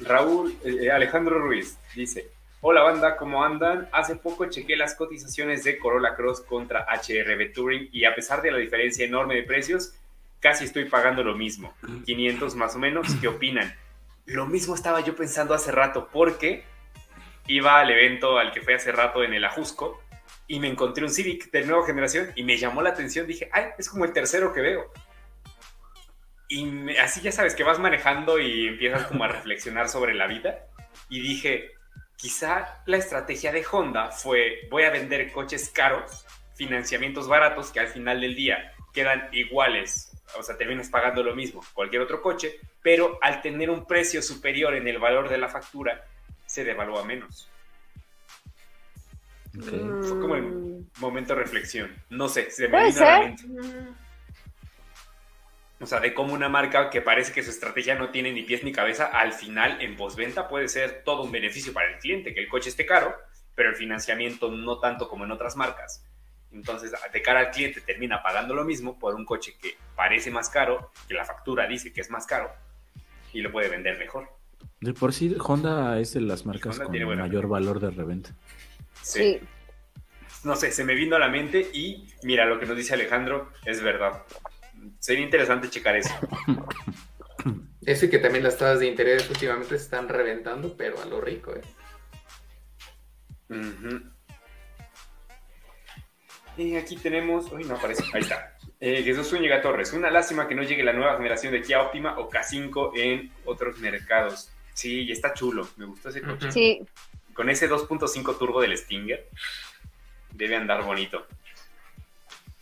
[0.00, 2.30] Raúl, eh, Alejandro Ruiz dice,
[2.60, 3.88] hola banda, ¿cómo andan?
[3.92, 8.50] Hace poco chequé las cotizaciones de Corolla Cross contra HRB Touring y a pesar de
[8.50, 9.94] la diferencia enorme de precios,
[10.40, 13.06] casi estoy pagando lo mismo, 500 más o menos.
[13.20, 13.74] ¿Qué opinan?
[14.26, 16.64] Lo mismo estaba yo pensando hace rato porque
[17.50, 20.00] iba al evento al que fui hace rato en el Ajusco
[20.46, 23.26] y me encontré un Civic de nueva generación y me llamó la atención.
[23.26, 24.92] Dije, ay, es como el tercero que veo.
[26.48, 30.66] Y así ya sabes que vas manejando y empiezas como a reflexionar sobre la vida.
[31.08, 31.72] Y dije,
[32.16, 36.24] quizá la estrategia de Honda fue, voy a vender coches caros,
[36.54, 41.64] financiamientos baratos que al final del día quedan iguales, o sea, terminas pagando lo mismo,
[41.74, 46.04] cualquier otro coche, pero al tener un precio superior en el valor de la factura,
[46.50, 47.48] se devalúa menos.
[49.52, 50.90] Fue como el mm.
[50.98, 51.94] momento de reflexión.
[52.08, 53.44] No sé, se me vino a la mente.
[55.78, 58.64] O sea, de cómo una marca que parece que su estrategia no tiene ni pies
[58.64, 62.40] ni cabeza, al final en postventa puede ser todo un beneficio para el cliente, que
[62.40, 63.14] el coche esté caro,
[63.54, 66.04] pero el financiamiento no tanto como en otras marcas.
[66.50, 70.50] Entonces, de cara al cliente termina pagando lo mismo por un coche que parece más
[70.50, 72.52] caro, que la factura dice que es más caro,
[73.32, 74.39] y lo puede vender mejor.
[74.80, 78.34] De por sí, Honda es de las marcas con mayor valor de reventa.
[79.02, 79.40] sí.
[80.42, 83.52] No sé, se me vino a la mente y mira, lo que nos dice Alejandro
[83.66, 84.22] es verdad
[84.98, 86.14] sería interesante checar eso.
[87.86, 91.18] Eso y que también las tasas de interés últimamente se están reventando, pero a lo
[91.18, 91.62] rico, ¿eh?
[96.58, 97.50] Y aquí tenemos.
[97.50, 98.04] Uy, no aparece.
[98.12, 98.58] Ahí está.
[98.80, 99.92] Eh, Jesús Zúñiga Torres.
[99.92, 103.78] Una lástima que no llegue la nueva generación de Kia Optima o K5 en otros
[103.78, 104.50] mercados.
[104.72, 105.68] Sí, está chulo.
[105.76, 106.50] Me gustó ese coche.
[106.50, 106.80] Sí.
[107.34, 109.28] Con ese 2.5 turbo del Stinger.
[110.32, 111.26] Debe andar bonito.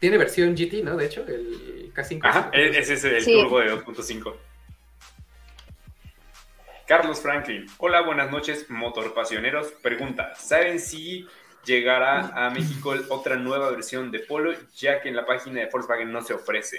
[0.01, 0.97] Tiene versión GT, ¿no?
[0.97, 2.21] De hecho, el K5.
[2.25, 4.35] Ajá, e-, ese es el turbo de 2.5.
[6.89, 7.67] Carlos Franklin.
[7.77, 9.69] Hola, buenas noches, motorpasioneros.
[9.83, 11.27] Pregunta, ¿saben si
[11.69, 16.11] llegará a México otra nueva versión de Polo, ya que en la página de Volkswagen
[16.11, 16.79] no se ofrece?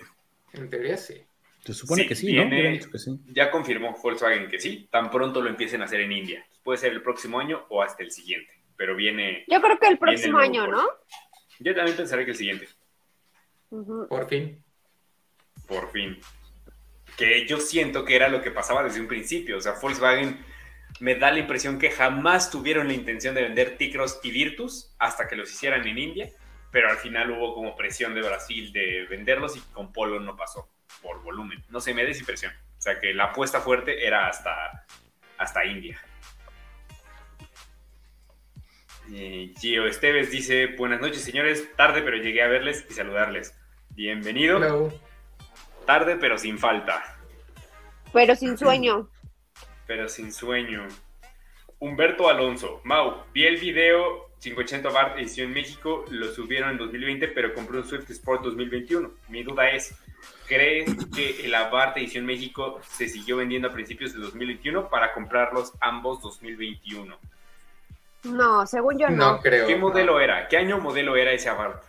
[0.54, 1.24] En teoría sí.
[1.64, 2.50] Se supone que sí, ¿no?
[2.50, 3.20] Que sí.
[3.28, 6.46] Ya confirmó Volkswagen que sí, tan pronto lo empiecen a hacer en India.
[6.64, 9.46] Puede ser el próximo año o hasta el siguiente, pero viene...
[9.48, 10.84] Yo creo que el próximo año, ¿no?
[11.60, 12.68] Yo también pensaré que el siguiente.
[13.70, 14.64] Por fin.
[15.68, 16.20] Por fin.
[17.16, 19.58] Que yo siento que era lo que pasaba desde un principio.
[19.58, 20.40] O sea, Volkswagen
[21.00, 25.28] me da la impresión que jamás tuvieron la intención de vender Ticros y Virtus hasta
[25.28, 26.30] que los hicieran en India,
[26.72, 30.70] pero al final hubo como presión de Brasil de venderlos y con Polo no pasó
[31.02, 31.64] por volumen.
[31.70, 32.52] No sé, me da esa impresión.
[32.78, 34.86] O sea, que la apuesta fuerte era hasta,
[35.38, 36.00] hasta India.
[39.60, 43.56] Gio Esteves dice, buenas noches señores, tarde pero llegué a verles y saludarles.
[43.90, 44.94] Bienvenido.
[45.86, 47.18] Tarde pero sin falta.
[48.14, 49.10] Pero sin sueño.
[49.90, 50.88] Pero sin sueño.
[51.80, 57.56] Humberto Alonso, Mau, vi el video 580 Bart edición México, lo subieron en 2020, pero
[57.56, 59.10] compré un Swift Sport 2021.
[59.30, 59.96] Mi duda es,
[60.46, 65.74] ¿crees que el Abarth edición México se siguió vendiendo a principios de 2021 para comprarlos
[65.82, 67.18] ambos 2021?
[68.26, 69.34] No, según yo no.
[69.34, 69.66] No creo.
[69.66, 70.48] ¿Qué modelo era?
[70.48, 71.84] ¿Qué año modelo era ese Abarth?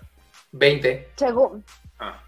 [0.52, 1.10] 20.
[1.16, 1.62] Según.
[1.98, 2.18] Ah,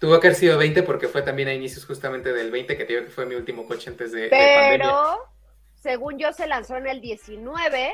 [0.00, 2.94] Tuvo que haber sido 20 porque fue también a inicios justamente del 20, que te
[2.94, 5.28] digo que fue mi último coche antes de, Pero,
[5.74, 7.92] según yo, se lanzó en el 19.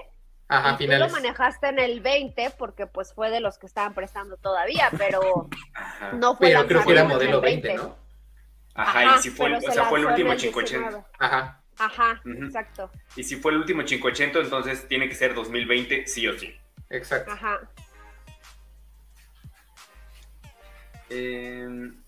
[0.49, 3.93] Ajá, y tú lo manejaste en el 20 porque pues fue de los que estaban
[3.93, 5.49] prestando todavía, pero
[6.13, 7.97] no fue Pero creo que era modelo 20, ¿no?
[8.75, 11.07] Ajá, y si fue, o sea, fue el último 580.
[11.19, 11.61] Ajá.
[11.79, 12.91] Ajá, exacto.
[13.17, 16.55] Y si fue el último 580, entonces tiene que ser 2020 sí o sí.
[16.89, 17.33] Exacto.
[17.33, 17.61] Ajá.
[21.09, 22.03] Em,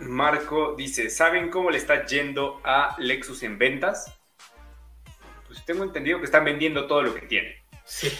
[0.00, 4.14] Marco dice, ¿saben cómo le está yendo a Lexus en ventas?
[5.46, 7.54] Pues tengo entendido que están vendiendo todo lo que tienen.
[7.84, 8.10] Sí.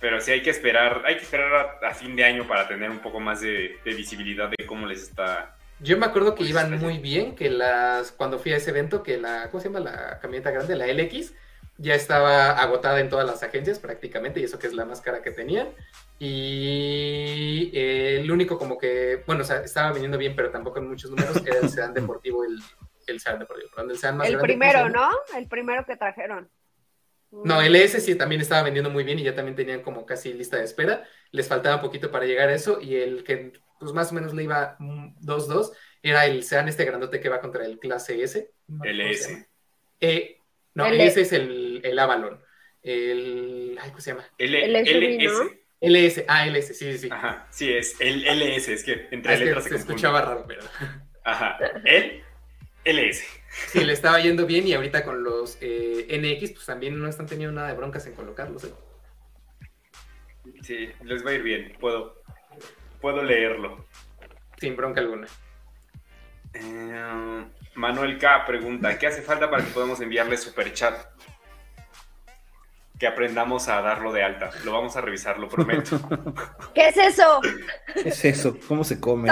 [0.00, 2.98] Pero sí hay que esperar, hay que esperar a, fin de año para tener un
[2.98, 5.56] poco más de, visibilidad de cómo les está.
[5.78, 9.18] Yo me acuerdo que iban muy bien, que las, cuando fui a ese evento, que
[9.18, 9.78] la, ¿cómo se llama?
[9.78, 11.34] La camioneta grande, la LX,
[11.82, 15.20] ya estaba agotada en todas las agencias prácticamente, y eso que es la más cara
[15.20, 15.68] que tenían.
[16.18, 20.88] Y eh, el único como que, bueno, o sea, estaba viniendo bien, pero tampoco en
[20.88, 22.60] muchos números, era el sedán deportivo, el,
[23.08, 25.10] el sedán deportivo, perdón, el sedán más El primero, ¿no?
[25.36, 26.48] El primero que trajeron.
[27.32, 30.34] No, el S sí también estaba vendiendo muy bien y ya también tenían como casi
[30.34, 31.02] lista de espera.
[31.30, 34.34] Les faltaba un poquito para llegar a eso y el que pues más o menos
[34.34, 35.72] le iba 2-2
[36.02, 38.52] era el sedán este grandote que va contra el clase S.
[38.84, 39.48] el S.
[39.98, 40.41] Eh,
[40.74, 42.40] no, ese es el, el Avalon.
[42.82, 43.78] El.
[43.88, 44.24] ¿Cómo se llama?
[44.38, 45.62] El, LS.
[45.80, 47.08] LS, ah, LS, sí, sí.
[47.10, 50.62] Ajá, sí, es el LS, es que entre ah, letras se, escuchaba raro, pero.
[51.24, 52.22] Ajá, el
[52.84, 53.24] LS.
[53.68, 57.26] Sí, le estaba yendo bien y ahorita con los eh, NX, pues también no están
[57.26, 58.64] teniendo nada de broncas en colocarlos.
[58.64, 58.72] ¿eh?
[60.62, 62.22] Sí, les va a ir bien, puedo,
[63.00, 63.84] puedo leerlo.
[64.58, 65.26] Sin bronca alguna.
[66.54, 67.44] Eh,
[67.74, 70.94] Manuel K pregunta, ¿qué hace falta para que podamos enviarle super chat?
[72.98, 74.50] Que aprendamos a darlo de alta.
[74.64, 75.98] Lo vamos a revisar, lo prometo.
[76.74, 77.40] ¿Qué es eso?
[77.94, 78.56] ¿Qué es eso?
[78.68, 79.28] ¿Cómo se come?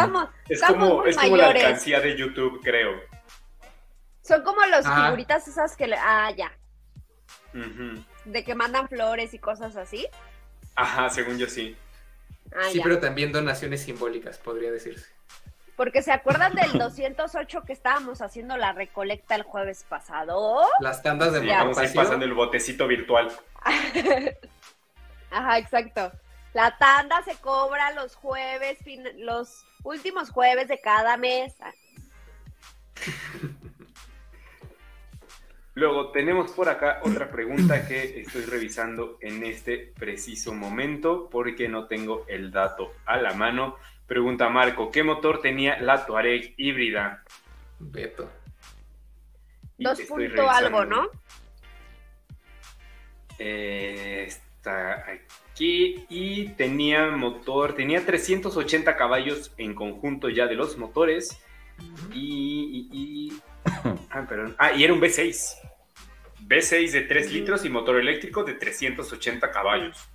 [0.49, 3.01] es como, es como la alcancía de YouTube, creo.
[4.23, 5.97] Son como los figuritas esas que le...
[5.97, 6.53] Ah, ya.
[8.25, 10.07] De que mandan flores y cosas así.
[10.75, 11.77] Ajá, según yo sí.
[12.55, 15.07] Ah, sí, pero también donaciones simbólicas, podría decirse.
[15.81, 20.67] Porque se acuerdan del 208 que estábamos haciendo la recolecta el jueves pasado.
[20.79, 23.33] Las tandas de Vamos a ir pasando el botecito virtual.
[25.31, 26.13] Ajá, exacto.
[26.53, 28.77] La tanda se cobra los jueves,
[29.17, 31.55] los últimos jueves de cada mes.
[35.75, 41.87] Luego tenemos por acá otra pregunta que estoy revisando en este preciso momento porque no
[41.87, 43.77] tengo el dato a la mano.
[44.11, 47.23] Pregunta Marco, ¿qué motor tenía la Tuareg híbrida?
[47.79, 48.29] Beto.
[49.79, 51.09] Dos punto algo, ¿no?
[53.39, 61.41] Eh, está aquí y tenía motor, tenía 380 caballos en conjunto ya de los motores
[62.13, 63.33] y
[64.11, 64.57] Ah, perdón.
[64.59, 65.55] Ah, y era un V6.
[66.49, 70.09] V6 de 3 litros y motor eléctrico de 380 caballos.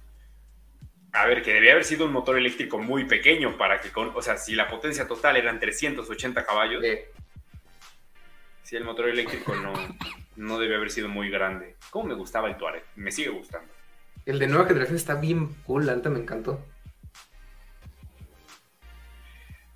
[1.16, 4.22] A ver, que debía haber sido un motor eléctrico muy pequeño para que con, o
[4.22, 6.84] sea, si la potencia total eran 380 caballos,
[8.64, 9.74] si el motor eléctrico no,
[10.36, 11.76] no debe haber sido muy grande.
[11.90, 12.84] ¿Cómo me gustaba el Tuareg?
[12.96, 13.72] Me sigue gustando.
[14.26, 16.66] El de nueva generación está bien cool, alta, me encantó.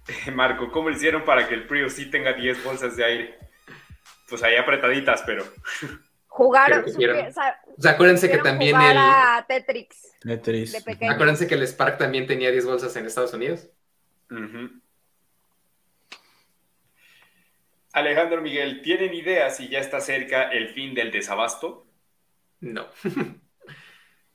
[0.34, 3.40] Marco, ¿cómo hicieron para que el Prius sí tenga 10 bolsas de aire?
[4.30, 5.44] pues ahí apretaditas, pero.
[6.40, 8.98] O sea, acuérdense que también el.
[9.48, 10.10] Tetrix.
[10.22, 10.76] Tetris.
[11.10, 13.70] Acuérdense que el Spark también tenía 10 bolsas en Estados Unidos.
[17.94, 21.88] Alejandro Miguel, ¿tienen idea si ya está cerca el fin del desabasto?
[22.60, 22.88] No.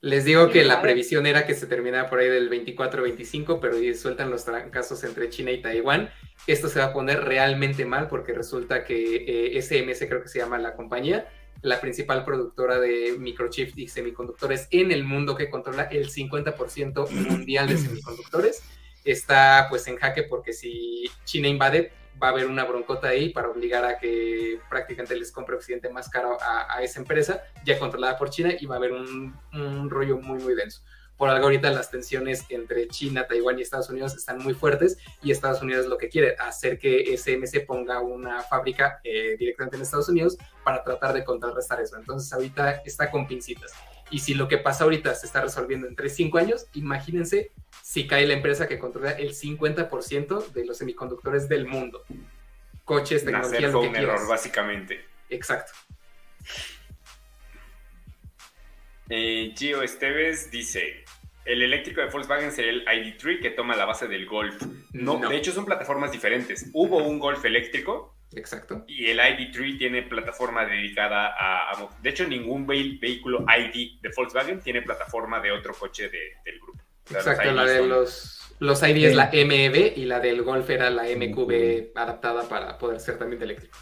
[0.01, 4.29] Les digo que la previsión era que se terminara por ahí del 24-25, pero sueltan
[4.29, 6.11] los trancazos entre China y Taiwán.
[6.45, 10.37] Esto se va a poner realmente mal porque resulta que eh, SMS, creo que se
[10.37, 11.27] llama la compañía,
[11.65, 17.67] la principal productora de microchips y semiconductores en el mundo que controla el 50% mundial
[17.67, 18.61] de semiconductores,
[19.03, 23.49] está pues en jaque porque si China invade, va a haber una broncota ahí para
[23.49, 28.29] obligar a que prácticamente les compre Occidente más caro a, esa empresa, ya controlada por
[28.29, 30.83] China, y va a haber un, rollo muy, muy denso.
[31.17, 35.31] Por algo ahorita las tensiones entre China, Taiwán y Estados Unidos están muy fuertes y
[35.31, 40.09] Estados Unidos lo que quiere hacer que SMC ponga una fábrica eh, directamente en Estados
[40.09, 41.95] Unidos para tratar de contrarrestar eso.
[41.95, 43.71] Entonces ahorita está con pincitas.
[44.11, 47.51] Y si lo que pasa ahorita se está resolviendo en 3-5 años, imagínense
[47.81, 52.03] si cae la empresa que controla el 50% de los semiconductores del mundo.
[52.83, 55.05] Coches, tecnología, fue un error, básicamente.
[55.29, 55.71] Exacto.
[59.09, 61.04] Eh, Gio Esteves dice,
[61.45, 64.61] el eléctrico de Volkswagen sería el ID3 que toma la base del Golf.
[64.93, 66.69] No, de hecho son plataformas diferentes.
[66.73, 68.83] Hubo un Golf eléctrico Exacto.
[68.87, 74.81] Y el ID3 tiene plataforma dedicada a, De hecho, ningún vehículo ID de Volkswagen tiene
[74.81, 76.81] plataforma de otro coche del grupo.
[77.11, 81.03] Exacto, la de los, los ID es la MEB y la del Golf era la
[81.03, 83.77] MQB adaptada para poder ser también eléctrico.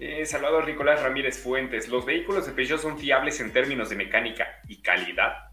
[0.00, 4.60] Eh, Salvador Nicolás Ramírez Fuentes, ¿los vehículos de Peugeot son fiables en términos de mecánica
[4.66, 5.51] y calidad?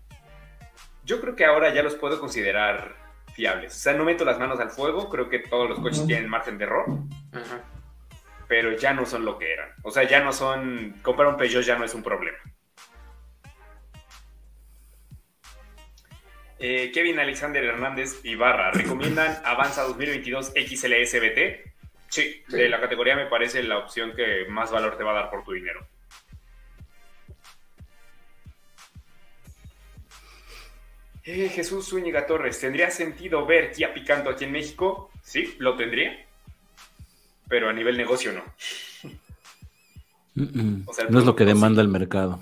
[1.10, 2.96] Yo creo que ahora ya los puedo considerar
[3.34, 3.76] fiables.
[3.76, 6.60] O sea, no meto las manos al fuego, creo que todos los coches tienen margen
[6.60, 6.86] de error.
[8.48, 9.72] Pero ya no son lo que eran.
[9.82, 11.00] O sea, ya no son.
[11.02, 12.38] Comprar un Peugeot ya no es un problema.
[16.60, 21.72] Eh, Kevin Alexander Hernández Ibarra, ¿recomiendan Avanza 2022 XLSBT?
[22.08, 25.22] Sí, sí, de la categoría me parece la opción que más valor te va a
[25.22, 25.88] dar por tu dinero.
[31.32, 35.12] Eh, Jesús Zúñiga Torres, ¿tendría sentido ver Kia Picanto aquí en México?
[35.22, 36.26] Sí, lo tendría.
[37.48, 38.44] Pero a nivel negocio no.
[40.34, 42.42] no es lo que demanda el mercado.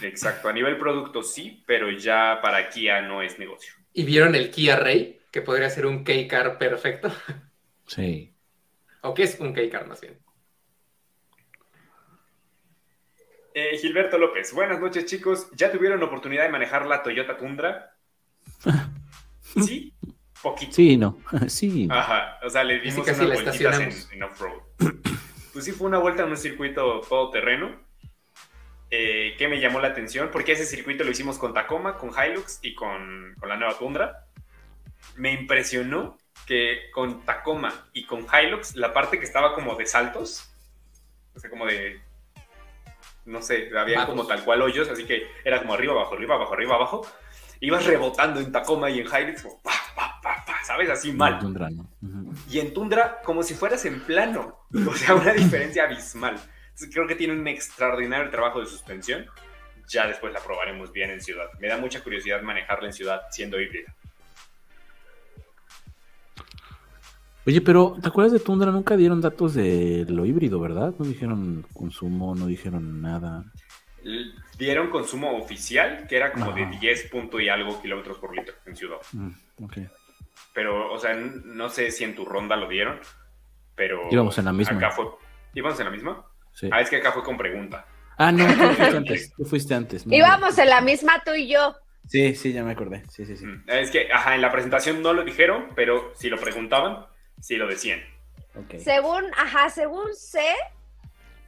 [0.00, 3.74] Exacto, a nivel producto sí, pero ya para Kia no es negocio.
[3.92, 5.22] ¿Y vieron el Kia Ray?
[5.32, 7.10] Que podría ser un K-Car perfecto.
[7.88, 8.32] Sí.
[9.00, 10.16] ¿O qué es un K-Car más bien?
[13.54, 15.50] Eh, Gilberto López, buenas noches chicos.
[15.56, 17.89] ¿Ya tuvieron oportunidad de manejar la Toyota Tundra?
[19.64, 19.94] ¿Sí?
[20.42, 20.72] Poquito.
[20.72, 21.18] Sí, no.
[21.48, 21.88] Sí.
[21.90, 24.60] Ajá, o sea, le dimos unas vueltitas en, en off-road.
[25.52, 27.76] Pues sí, fue una vuelta en un circuito todoterreno.
[28.92, 32.60] Eh, que me llamó la atención, porque ese circuito lo hicimos con Tacoma, con Hilux
[32.62, 34.26] y con, con la nueva Tundra.
[35.16, 40.52] Me impresionó que con Tacoma y con Hilux, la parte que estaba como de saltos,
[41.34, 42.00] o sea, como de
[43.24, 46.54] no sé, había como tal cual hoyos, así que era como arriba, abajo, arriba, abajo,
[46.54, 47.06] arriba, abajo.
[47.60, 50.88] Ibas rebotando en Tacoma y en Hilux, como pa, pa, pa, pa, ¿sabes?
[50.88, 51.38] Así mal.
[51.38, 51.90] Tundra, ¿no?
[52.50, 54.66] Y en Tundra, como si fueras en plano.
[54.88, 56.40] O sea, una diferencia abismal.
[56.92, 59.26] creo que tiene un extraordinario trabajo de suspensión.
[59.88, 61.46] Ya después la probaremos bien en ciudad.
[61.58, 63.94] Me da mucha curiosidad manejarla en ciudad siendo híbrida.
[67.46, 68.70] Oye, pero ¿te acuerdas de Tundra?
[68.70, 70.94] Nunca dieron datos de lo híbrido, ¿verdad?
[70.98, 73.44] No dijeron consumo, no dijeron nada.
[74.60, 78.76] Dieron consumo oficial, que era como de 10 punto y algo kilómetros por litro en
[78.76, 78.98] ciudad.
[79.12, 79.30] Mm,
[80.52, 83.00] pero, o sea, no sé si en tu ronda lo dieron,
[83.74, 84.08] pero...
[84.10, 84.76] Íbamos en la misma.
[84.76, 85.06] Acá fue...
[85.54, 86.24] ¿Íbamos en la misma?
[86.52, 86.68] Sí.
[86.72, 87.86] Ah, es que acá fue con pregunta.
[88.18, 89.32] Ah, no, tú fuiste antes.
[89.34, 90.04] Tú fuiste antes.
[90.06, 91.74] Íbamos en la misma tú y yo.
[92.06, 93.04] Sí, sí, ya me acordé.
[93.08, 93.46] Sí, sí, sí.
[93.46, 97.06] Mm, es que, ajá, en la presentación no lo dijeron, pero si lo preguntaban,
[97.40, 98.00] Sí, lo decían.
[98.78, 100.54] Según, ajá, según sé,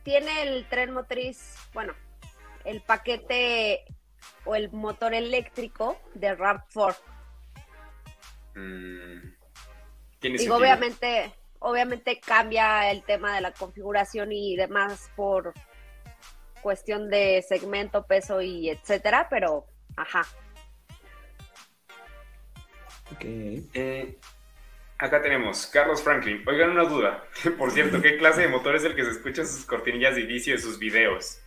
[0.03, 1.95] tiene el tren motriz, bueno,
[2.65, 3.85] el paquete
[4.45, 6.97] o el motor eléctrico de RAV4.
[8.55, 9.19] Mm,
[10.23, 15.53] y obviamente, obviamente cambia el tema de la configuración y demás por
[16.61, 19.67] cuestión de segmento, peso y etcétera, pero
[19.97, 20.23] ajá.
[23.11, 23.25] Ok.
[23.25, 24.19] Eh,
[25.03, 26.45] Acá tenemos Carlos Franklin.
[26.47, 27.25] Oigan una duda.
[27.59, 30.21] Por cierto, ¿qué clase de motor es el que se escucha en sus cortinillas de
[30.21, 31.42] inicio de sus videos?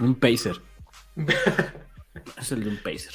[0.00, 0.60] Un Pacer.
[2.38, 3.14] es el de un Pacer.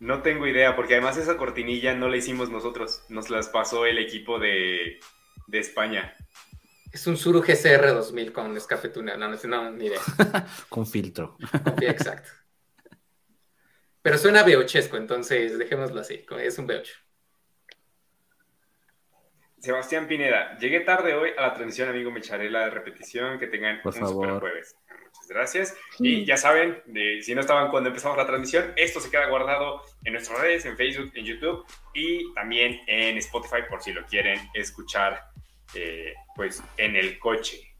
[0.00, 3.04] No tengo idea, porque además esa cortinilla no la hicimos nosotros.
[3.08, 5.00] Nos las pasó el equipo de,
[5.50, 6.14] España.
[6.92, 9.18] Es un Suru GCR 2000 con escape tunel.
[9.18, 10.00] No, no, ni idea.
[10.68, 11.36] con filtro.
[11.80, 12.28] exacto.
[14.02, 16.26] Pero suena B8esco, entonces dejémoslo así.
[16.38, 16.90] Es un B8.
[19.64, 23.80] Sebastián Pineda, llegué tarde hoy a la transmisión, amigo, me echaré la repetición, que tengan
[23.82, 24.76] un super jueves.
[25.14, 25.76] Muchas gracias.
[25.98, 26.82] Y ya saben,
[27.22, 30.76] si no estaban cuando empezamos la transmisión, esto se queda guardado en nuestras redes, en
[30.76, 31.64] Facebook, en YouTube
[31.94, 35.22] y también en Spotify por si lo quieren escuchar
[35.74, 37.74] eh, pues en el coche.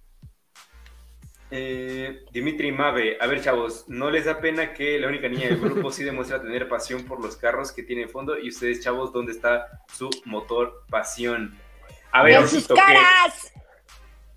[1.51, 5.61] Eh, Dimitri Mave, a ver chavos, ¿no les da pena que la única niña del
[5.61, 8.39] grupo sí demuestra tener pasión por los carros que tiene fondo?
[8.39, 11.57] Y ustedes chavos, ¿dónde está su motor pasión?
[12.11, 13.53] A ver, ¡En sus caras!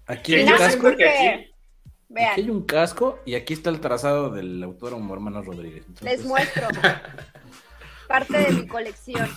[0.06, 1.03] Aquí hay, un casco, aquí,
[2.16, 5.86] aquí hay un casco y aquí está el trazado del autódromo hermano Rodríguez.
[6.02, 6.68] Les muestro.
[8.08, 9.30] Parte de mi colección.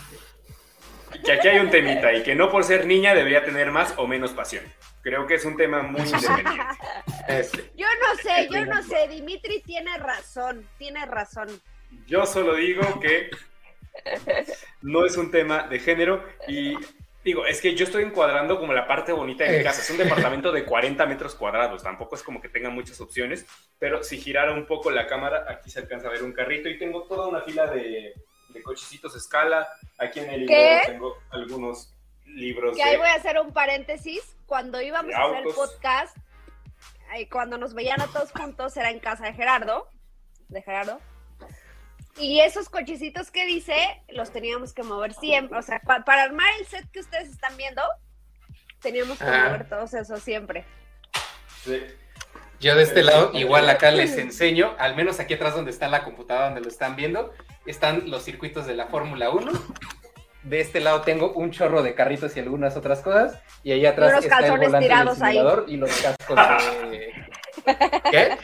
[1.24, 4.06] Que aquí hay un temita y que no por ser niña debería tener más o
[4.06, 4.64] menos pasión.
[5.02, 6.62] Creo que es un tema muy independiente.
[7.26, 7.72] Este.
[7.76, 9.08] Yo no sé, yo no sé.
[9.08, 11.48] Dimitri tiene razón, tiene razón.
[12.06, 13.30] Yo solo digo que
[14.82, 16.74] no es un tema de género y
[17.22, 19.82] Digo, es que yo estoy encuadrando como la parte bonita de mi casa.
[19.82, 21.82] Es un departamento de 40 metros cuadrados.
[21.82, 23.46] Tampoco es como que tenga muchas opciones.
[23.78, 26.68] Pero si girara un poco la cámara, aquí se alcanza a ver un carrito.
[26.68, 28.14] Y tengo toda una fila de,
[28.48, 29.68] de cochecitos escala.
[29.98, 30.56] Aquí en el libro
[30.86, 31.94] tengo algunos
[32.24, 32.74] libros.
[32.74, 34.22] Que ahí voy a hacer un paréntesis.
[34.46, 36.16] Cuando íbamos a hacer el podcast,
[37.30, 39.88] cuando nos veían a todos juntos, era en casa de Gerardo.
[40.48, 41.00] De Gerardo.
[42.18, 43.74] Y esos cochecitos que dice,
[44.08, 45.58] los teníamos que mover siempre.
[45.58, 47.82] O sea, para armar el set que ustedes están viendo,
[48.80, 50.64] teníamos que mover todos esos siempre.
[51.64, 51.82] Sí.
[52.60, 56.04] Yo de este lado, igual acá les enseño, al menos aquí atrás donde está la
[56.04, 57.32] computadora donde lo están viendo,
[57.64, 59.50] están los circuitos de la Fórmula 1.
[60.42, 63.38] De este lado tengo un chorro de carritos y algunas otras cosas.
[63.62, 66.36] Y ahí atrás está el volante del simulador y los cascos
[66.90, 67.12] de...
[68.10, 68.36] ¿Qué?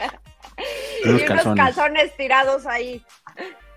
[1.03, 3.03] Y unos calzones tirados ahí.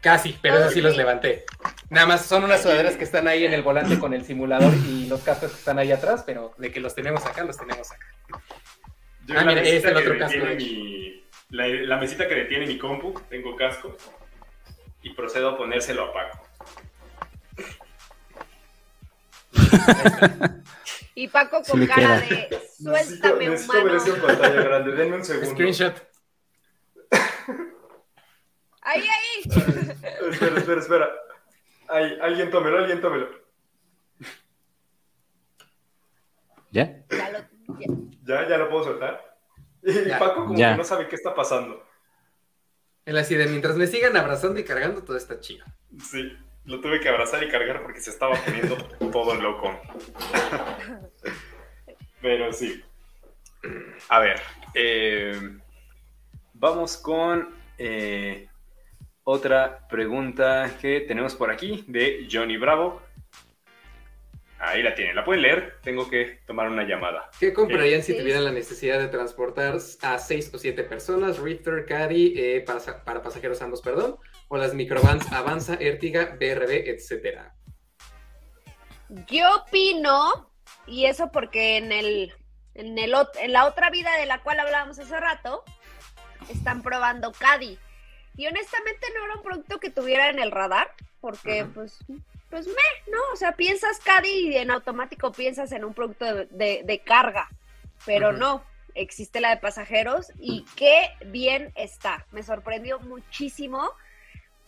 [0.01, 1.45] Casi, pero eso sí los levanté.
[1.91, 5.07] Nada más son unas sudaderas que están ahí en el volante con el simulador y
[5.07, 8.07] los cascos que están ahí atrás, pero de que los tenemos acá, los tenemos acá.
[9.37, 10.39] ah, mira, este es el otro casco.
[11.51, 13.95] la, mesita que detiene mi compu, tengo casco
[15.03, 16.47] y procedo a ponérselo a Paco.
[21.15, 23.93] y Paco con cara de suéltame necesito, humano.
[23.93, 25.51] Necesito ver eso pantalla grande, denme un segundo.
[25.51, 26.11] Screenshot.
[28.91, 29.43] Ahí, ahí.
[30.33, 31.11] espera, espera, espera.
[31.89, 33.29] Ahí, alguien tómelo, alguien tómelo.
[36.73, 37.05] ¿Ya?
[37.09, 37.49] Ya,
[38.25, 38.49] ¿Ya?
[38.49, 39.37] ¿Ya lo puedo soltar?
[39.83, 41.87] Y Paco como que no sabe qué está pasando.
[43.07, 45.65] En la de mientras me sigan abrazando y cargando, todo está chido.
[46.03, 48.77] Sí, lo tuve que abrazar y cargar porque se estaba poniendo
[49.13, 49.81] todo loco.
[52.21, 52.85] Pero sí.
[54.09, 54.41] A ver,
[54.75, 55.59] eh,
[56.55, 58.50] vamos con eh,
[59.31, 63.01] otra pregunta que tenemos por aquí de Johnny Bravo.
[64.59, 67.31] Ahí la tienen, la pueden leer, tengo que tomar una llamada.
[67.39, 72.35] ¿Qué comprarían si tuvieran la necesidad de transportar a seis o siete personas, Richter, Caddy,
[72.37, 74.17] eh, para, para, pasajeros ambos, perdón,
[74.49, 77.55] o las microvans Avanza, Ertiga, BRB, etcétera?
[79.29, 80.53] Yo opino,
[80.87, 82.35] y eso porque en el,
[82.75, 85.65] en el en la otra vida de la cual hablábamos hace rato,
[86.51, 87.79] están probando Caddy.
[88.37, 90.91] Y honestamente no era un producto que tuviera en el radar,
[91.21, 91.99] porque pues
[92.51, 93.19] pues me, ¿no?
[93.33, 97.49] O sea, piensas Caddy y en automático piensas en un producto de, carga,
[98.05, 102.27] pero no, existe la de pasajeros y qué bien está.
[102.33, 103.93] Me sorprendió muchísimo.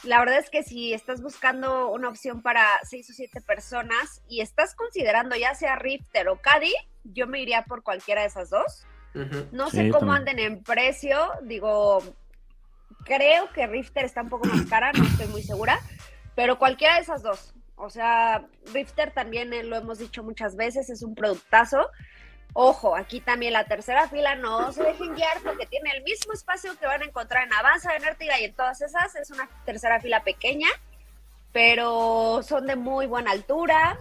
[0.05, 4.41] La verdad es que si estás buscando una opción para seis o siete personas y
[4.41, 6.75] estás considerando ya sea Rifter o Caddy,
[7.05, 8.87] yo me iría por cualquiera de esas dos.
[9.51, 12.03] No sé cómo anden en precio, digo,
[13.05, 15.81] creo que Rifter está un poco más cara, no estoy muy segura,
[16.35, 17.55] pero cualquiera de esas dos.
[17.77, 21.91] O sea, Rifter también eh, lo hemos dicho muchas veces, es un productazo.
[22.55, 26.79] Ojo, aquí también la tercera fila no se dejen guiar porque tiene el mismo espacio
[26.79, 29.17] que van a encontrar en Avanza, en Ertiga y en todas esas.
[29.17, 30.69] Es una tercera fila pequeña,
[31.53, 33.99] pero son de muy buena altura,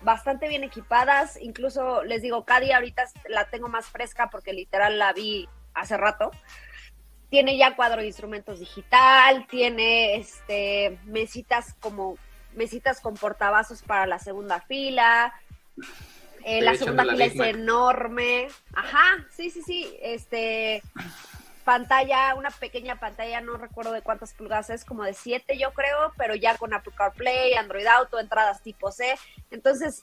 [0.00, 1.36] bastante bien equipadas.
[1.40, 6.30] Incluso les digo, Cadi ahorita la tengo más fresca porque literal la vi hace rato.
[7.30, 12.16] Tiene ya cuadro de instrumentos digital, tiene este mesitas como
[12.54, 15.34] mesitas con portavasos para la segunda fila.
[16.44, 18.48] Eh, la segunda fila es enorme.
[18.74, 19.96] Ajá, sí, sí, sí.
[20.00, 20.82] Este
[21.68, 26.14] pantalla, una pequeña pantalla, no recuerdo de cuántas pulgadas es, como de 7 yo creo,
[26.16, 29.18] pero ya con Apple CarPlay, Android Auto, entradas tipo C.
[29.50, 30.02] Entonces,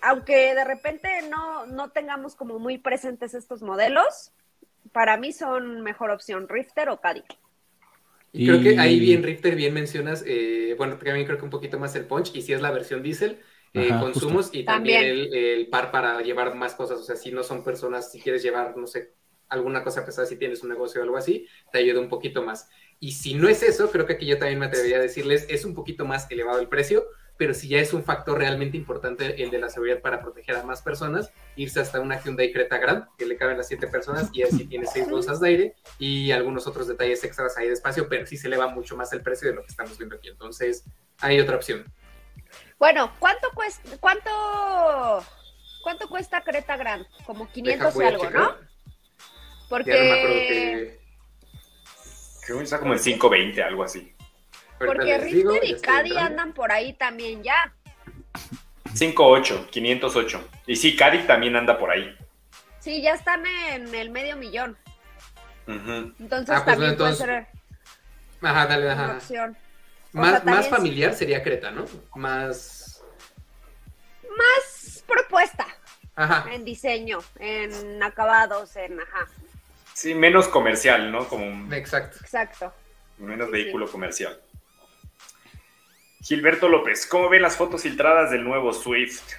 [0.00, 4.32] aunque de repente no, no tengamos como muy presentes estos modelos,
[4.92, 7.36] para mí son mejor opción Rifter o Cadillac.
[8.32, 8.46] Y...
[8.46, 11.94] Creo que ahí bien, Richter, bien mencionas, eh, bueno, también creo que un poquito más
[11.94, 13.38] el punch, y si es la versión diésel,
[13.74, 17.64] eh, consumos y también, El, par para llevar más cosas, o sea, si no son
[17.64, 19.14] personas, si quieres llevar, no sé,
[19.48, 22.68] alguna cosa pesada, si tienes un negocio o algo así, te ayuda un poquito más.
[23.00, 25.64] Y si no es eso, creo que aquí yo también me atrevería a decirles, es
[25.64, 27.04] un poquito más elevado el precio,
[27.36, 30.62] pero si ya es un factor realmente importante el de la seguridad para proteger a
[30.62, 34.42] más personas, irse hasta una Hyundai Creta Grand, que le caben las siete personas y
[34.42, 38.26] así tiene seis bolsas de aire y algunos otros detalles extras ahí de espacio, pero
[38.26, 40.28] sí se eleva mucho más el precio de lo que estamos viendo aquí.
[40.28, 40.84] Entonces,
[41.20, 41.84] hay otra opción.
[42.78, 45.24] Bueno, ¿cuánto cuesta, cuánto,
[45.82, 47.06] cuánto cuesta Creta Grand?
[47.26, 48.56] Como 500 y algo, ¿no?
[49.68, 49.90] Porque...
[49.90, 51.04] que...
[52.46, 54.13] Creo que está como en 520, algo así.
[54.78, 57.72] Porque Richter y Caddy andan por ahí también ya.
[58.94, 60.48] 5.8, 508.
[60.66, 62.16] Y sí, Caddy también anda por ahí.
[62.80, 64.76] Sí, ya están en el medio millón.
[65.66, 67.46] Entonces ah, pues también puede ser.
[68.42, 69.12] Ajá, dale, ajá.
[69.12, 69.56] Opción.
[70.12, 71.86] Más, más familiar sería Creta, ¿no?
[72.14, 73.02] Más.
[74.36, 75.66] Más propuesta.
[76.14, 76.52] Ajá.
[76.52, 79.00] En diseño, en acabados, en.
[79.00, 79.28] Ajá.
[79.94, 81.26] Sí, menos comercial, ¿no?
[81.26, 82.18] Como Exacto.
[82.20, 82.72] Exacto.
[83.18, 84.38] Menos vehículo comercial.
[86.24, 89.34] Gilberto López, ¿cómo ven las fotos filtradas del nuevo Swift?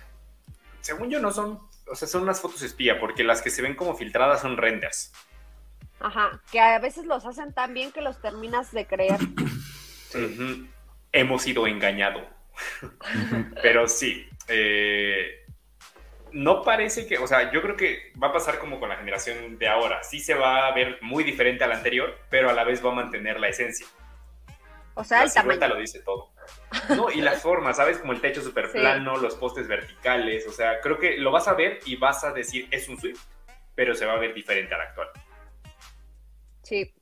[0.82, 3.74] Según yo no son, o sea, son unas fotos espía, porque las que se ven
[3.74, 5.12] como filtradas son renders.
[5.99, 9.18] Ajá, que a veces los hacen tan bien que los terminas de creer.
[11.12, 12.24] Hemos sido engañados.
[13.64, 15.44] Pero sí, eh,
[16.34, 19.57] no parece que, o sea, yo creo que va a pasar como con la generación
[19.57, 20.03] de ahora.
[20.03, 22.91] Sí se va a ver muy diferente a la anterior, pero a la vez va
[22.91, 23.88] a mantener la esencia.
[24.94, 25.68] O sea, el tamaño.
[25.68, 26.35] lo dice todo.
[26.96, 27.98] No, y la forma, ¿sabes?
[27.98, 30.48] Como el techo súper plano, los postes verticales.
[30.48, 33.22] O sea, creo que lo vas a ver y vas a decir, es un Swift,
[33.76, 35.10] pero se va a ver diferente al actual.
[36.64, 36.94] Sí.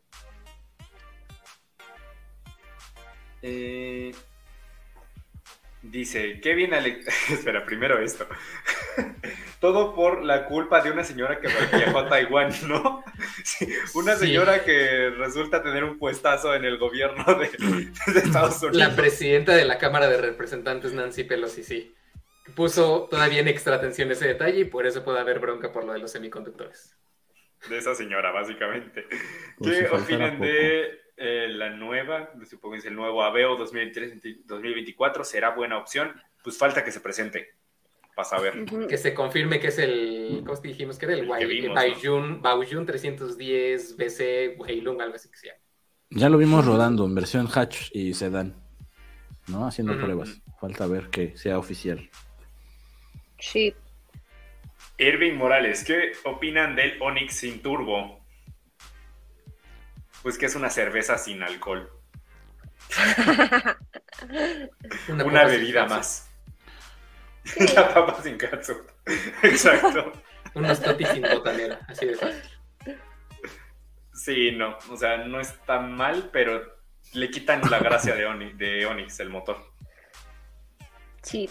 [3.41, 4.11] Eh,
[5.83, 7.05] Dice, qué bien Alex.
[7.29, 8.25] Espera, primero esto.
[9.59, 13.03] Todo por la culpa de una señora que viajó a Taiwán, ¿no?
[13.95, 17.45] una señora que resulta tener un puestazo en el gobierno de,
[18.19, 18.77] Estados Unidos.
[18.77, 21.95] La presidenta de la Cámara de Representantes, Nancy Pelosi, sí.
[22.55, 25.93] Puso todavía en extra atención ese detalle y por eso puede haber bronca por lo
[25.93, 26.97] de los semiconductores.
[27.69, 29.05] De esa señora, básicamente.
[29.57, 35.51] Pues ¿Qué opinan de eh, la nueva, supongo que es el nuevo Aveo 2023-2024, será
[35.51, 37.55] buena opción, pues falta que se presente.
[38.15, 38.65] Para saber.
[38.87, 41.15] Que se confirme que es el, ¿cómo dijimos que era?
[41.15, 45.59] El, el Baojun, 310 BC Weilung, algo así que se llama.
[46.09, 48.55] Ya lo vimos rodando en versión hatch y sedán,
[49.47, 49.65] ¿no?
[49.65, 50.41] Haciendo pruebas.
[50.59, 52.09] Falta ver que sea oficial.
[53.39, 53.73] Sí.
[54.97, 58.23] Irving Morales, ¿qué opinan del Onix sin turbo?
[60.21, 61.89] Pues que es una cerveza sin alcohol.
[65.09, 66.29] una, bebida más.
[67.75, 68.89] La papa sin catsup.
[69.43, 70.13] Exacto.
[70.55, 72.43] Unos totis sin botanera, así de fácil.
[74.13, 76.61] Sí, no, o sea, no está mal, pero
[77.13, 79.57] le quitan la gracia de, de Onix, el motor.
[81.23, 81.49] Sí.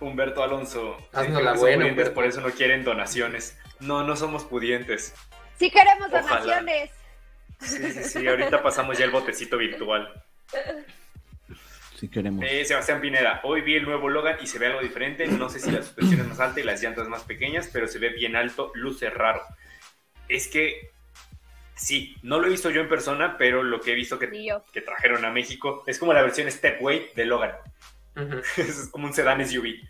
[0.00, 0.96] Humberto Alonso.
[1.12, 2.14] Haznos la buena, Humberto.
[2.14, 3.56] Por eso no quieren donaciones.
[3.80, 5.14] No, no somos pudientes.
[5.58, 6.90] Sí queremos donaciones.
[7.60, 8.26] Sí, sí, sí.
[8.26, 10.12] Ahorita pasamos ya el botecito virtual.
[11.94, 12.44] Si queremos.
[12.44, 15.26] Eh, Sebastián Pineda, hoy vi el nuevo Logan y se ve algo diferente.
[15.26, 17.98] No sé si la suspensión es más alta y las llantas más pequeñas, pero se
[17.98, 19.42] ve bien alto, luce raro.
[20.28, 20.90] Es que
[21.76, 24.28] sí, no lo he visto yo en persona, pero lo que he visto que,
[24.72, 27.52] que trajeron a México es como la versión Stepway de Logan.
[28.56, 29.80] es como un sedán SUV.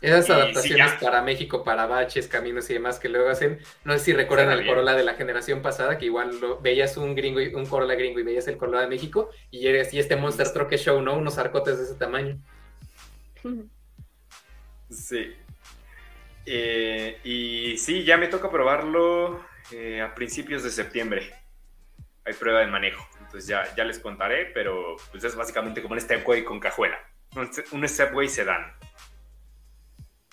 [0.00, 4.12] Esas adaptaciones para México, para baches, caminos y demás que luego hacen, no sé si
[4.14, 7.94] recuerdan al Corolla de la generación pasada, que igual veías un gringo y, un Corolla
[7.94, 11.18] gringo y veías el Corolla de México y eres y este Monster Truck Show, ¿no?
[11.18, 12.38] Unos arcotes de ese tamaño.
[14.88, 15.34] Sí.
[16.46, 21.30] Eh, y sí, ya me toca probarlo eh, a principios de septiembre.
[22.24, 26.00] Hay prueba de manejo, entonces ya, ya les contaré, pero pues es básicamente como un
[26.00, 26.98] Stepway con cajuela,
[27.72, 28.72] un Stepway sedán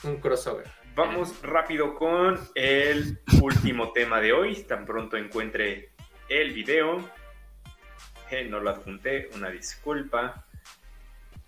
[0.03, 0.67] un crossover.
[0.95, 4.63] Vamos rápido con el último tema de hoy.
[4.63, 5.91] Tan pronto encuentre
[6.29, 7.07] el video.
[8.31, 10.45] Eh, no lo adjunté, una disculpa.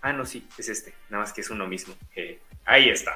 [0.01, 0.93] Ah, no, sí, es este.
[1.09, 1.95] Nada más que es uno mismo.
[2.15, 3.15] Eh, ahí está.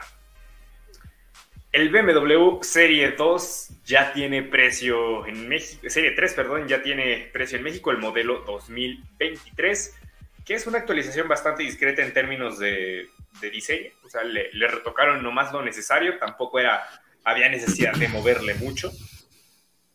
[1.72, 7.58] El BMW Serie 2 ya tiene precio en México, Serie 3, perdón, ya tiene precio
[7.58, 9.96] en México, el modelo 2023,
[10.46, 15.24] que es una actualización bastante discreta en términos de de diseño, o sea, le, retocaron
[15.24, 16.84] nomás lo necesario, tampoco era,
[17.24, 18.92] había necesidad de moverle mucho,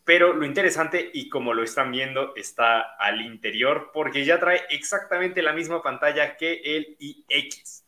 [0.03, 5.41] pero lo interesante y como lo están viendo está al interior porque ya trae exactamente
[5.41, 7.85] la misma pantalla que el iX,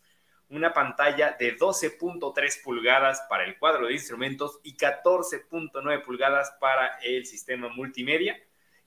[0.50, 7.26] una pantalla de 12.3 pulgadas para el cuadro de instrumentos y 14.9 pulgadas para el
[7.26, 8.40] sistema multimedia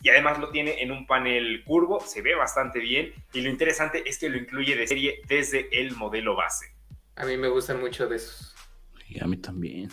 [0.04, 4.06] y además lo tiene en un panel curvo, se ve bastante bien y lo interesante
[4.06, 6.66] es que lo incluye de serie desde el modelo base.
[7.16, 8.54] A mí me gustan mucho de esos.
[9.08, 9.88] Y a mí también.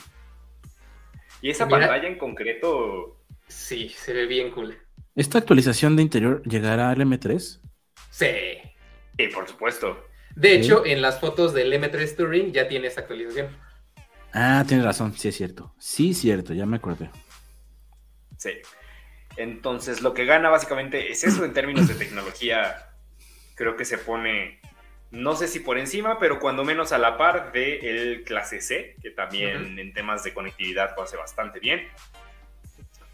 [1.41, 3.23] Y esa pantalla en concreto...
[3.47, 4.77] Sí, se ve bien cool.
[5.15, 7.61] ¿Esta actualización de interior llegará al M3?
[8.09, 8.27] Sí.
[9.17, 10.05] Sí, por supuesto.
[10.35, 13.47] De hecho, en las fotos del M3 Touring ya tiene esa actualización.
[14.33, 15.73] Ah, tienes razón, sí es cierto.
[15.79, 17.09] Sí, cierto, ya me acordé.
[18.37, 18.51] Sí.
[19.37, 22.89] Entonces, lo que gana básicamente es eso en términos de tecnología.
[23.55, 24.59] Creo que se pone,
[25.11, 29.11] no sé si por encima, pero cuando menos a la par del clase C, que
[29.11, 31.87] también en temas de conectividad lo hace bastante bien.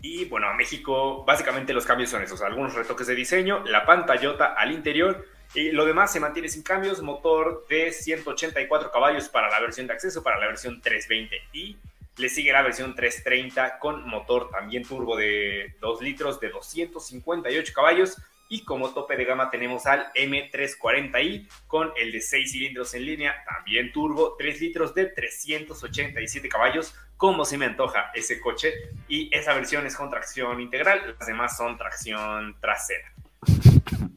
[0.02, 4.54] Y bueno, a México básicamente los cambios son esos, algunos retoques de diseño, la pantallota
[4.54, 9.60] al interior y lo demás se mantiene sin cambios, motor de 184 caballos para la
[9.60, 11.78] versión de acceso, para la versión 320 y
[12.18, 18.18] le sigue la versión 330 con motor también turbo de 2 litros de 258 caballos.
[18.50, 23.44] Y como tope de gama tenemos al M340i con el de 6 cilindros en línea,
[23.46, 28.74] también turbo, 3 litros de 387 caballos, como se me antoja ese coche.
[29.10, 33.12] Y esa versión es con tracción integral, las demás son tracción trasera.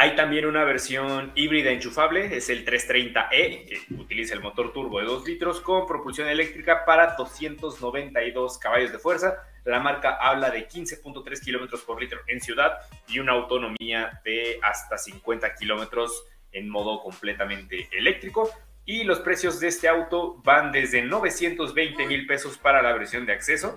[0.00, 5.06] Hay también una versión híbrida enchufable, es el 330e, que utiliza el motor turbo de
[5.06, 9.42] 2 litros con propulsión eléctrica para 292 caballos de fuerza.
[9.64, 14.98] La marca habla de 15.3 kilómetros por litro en ciudad y una autonomía de hasta
[14.98, 18.48] 50 kilómetros en modo completamente eléctrico.
[18.84, 23.32] Y los precios de este auto van desde 920 mil pesos para la versión de
[23.32, 23.74] acceso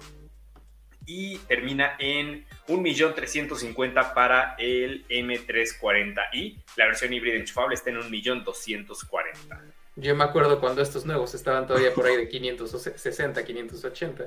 [1.07, 6.57] y termina en 1.350.000 para el M340i.
[6.77, 9.59] La versión híbrida enchufable está en 1.240.000.
[9.97, 14.25] Yo me acuerdo cuando estos nuevos estaban todavía por ahí de 560, 580.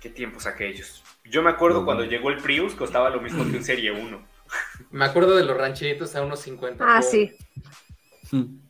[0.00, 1.02] ¿Qué tiempos aquellos?
[1.24, 4.26] Yo me acuerdo cuando llegó el Prius, costaba lo mismo que un Serie 1.
[4.90, 6.84] Me acuerdo de los rancheritos a unos 50.
[6.86, 7.36] Ah, sí.
[8.30, 8.60] Hmm.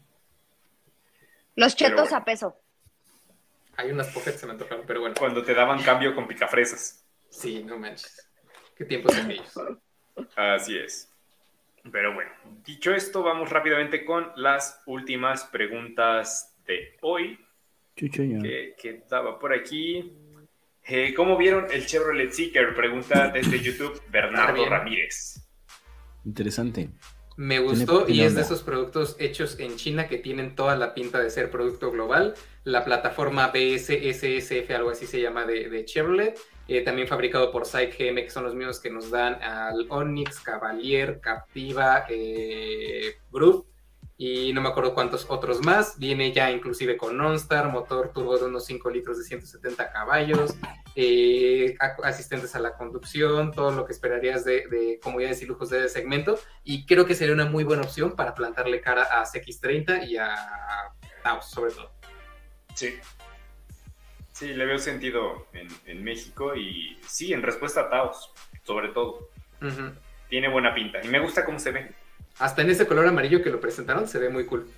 [1.57, 2.57] Los chetos a peso.
[3.79, 5.15] Hay unas pockets que se me antojaron, pero bueno.
[5.17, 7.07] Cuando te daban cambio con picafresas.
[7.31, 8.29] Sí, no manches.
[8.77, 9.55] Qué tiempos son ellos.
[10.35, 11.15] Así es.
[11.93, 12.31] Pero bueno,
[12.65, 17.39] dicho esto, vamos rápidamente con las últimas preguntas de hoy.
[17.95, 20.13] Que, que daba por aquí.
[20.85, 22.75] Eh, ¿Cómo vieron el Chevrolet Seeker?
[22.75, 25.49] Pregunta desde YouTube Bernardo Ramírez.
[26.25, 26.91] Interesante.
[27.39, 31.21] Me gustó y es de esos productos hechos en China que tienen toda la pinta
[31.21, 32.35] de ser producto global.
[32.65, 36.37] La plataforma BSSSF, algo así se llama, de, Chevrolet.
[36.67, 41.21] Eh, también fabricado por GM, que son los mismos que nos dan al Onix, Cavalier,
[41.21, 43.19] Captiva, eh,
[44.21, 45.99] y no me acuerdo cuántos otros más.
[45.99, 50.57] Viene ya inclusive con OnStar, motor turbo de unos 5 litros de 170 caballos,
[50.97, 55.79] eh, asistentes a la conducción, todo lo que esperarías de, de, comodidades y lujos de
[55.79, 56.39] ese segmento.
[56.65, 60.35] Y creo que sería una muy buena opción para plantarle cara a CX30 y a
[61.23, 61.93] Taos, sobre todo.
[62.75, 62.99] Sí.
[64.33, 68.33] Sí, le veo sentido en, México y sí, en respuesta a Taos,
[68.65, 69.31] sobre todo.
[70.29, 71.95] Tiene buena pinta y me gusta cómo se ve.
[72.39, 74.71] Hasta en ese color amarillo que lo presentaron se ve muy cool.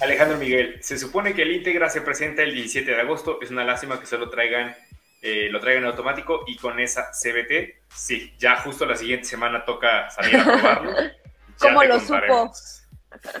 [0.00, 3.40] Alejandro Miguel, se supone que el Integra se presenta el 17 de agosto.
[3.40, 4.74] Es una lástima que solo traigan,
[5.22, 7.82] eh, lo traigan automático y con esa CBT.
[7.92, 10.92] Sí, ya justo la siguiente semana toca salir a probarlo.
[11.58, 12.52] ¿Cómo lo supo?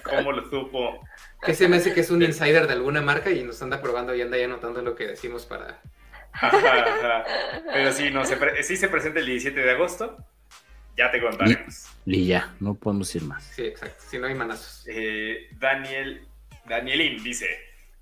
[0.02, 1.00] ¿Cómo lo supo?
[1.42, 4.14] Que se me hace que es un insider de alguna marca y nos anda probando
[4.14, 5.80] y anda ya anotando lo que decimos para
[7.72, 10.16] pero sí, no, se sí se presenta el 17 de agosto.
[10.96, 11.86] Ya te contaremos.
[12.06, 13.44] Y, ya, no podemos ir más.
[13.44, 14.02] Sí, exacto.
[14.08, 14.86] Si no hay manazos.
[14.88, 16.26] Eh, Daniel,
[16.64, 17.46] Danielín dice: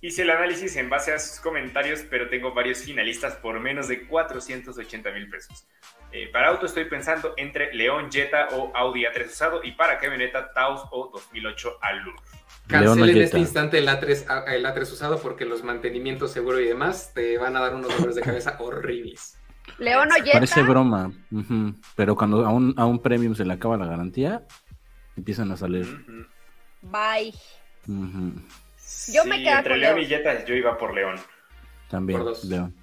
[0.01, 4.07] Hice el análisis en base a sus comentarios, pero tengo varios finalistas por menos de
[4.07, 5.67] 480 mil pesos.
[6.13, 10.53] Eh, para auto estoy pensando entre León Jetta o Audi A3 usado y para camioneta
[10.53, 12.19] Taos o 2008 Allure.
[12.67, 17.13] Cancelen en este instante el A3, el A3 usado porque los mantenimientos seguro y demás
[17.15, 19.39] te van a dar unos dolores de cabeza horribles.
[19.79, 20.33] León o Jetta.
[20.33, 21.13] Parece broma,
[21.97, 24.47] pero cuando a un, a un premium se le acaba la garantía,
[25.17, 25.87] empiezan a salir.
[26.83, 27.35] Bye.
[27.87, 31.17] Yo me quedo entre León, y Jetta yo iba por León.
[31.91, 32.75] También, León.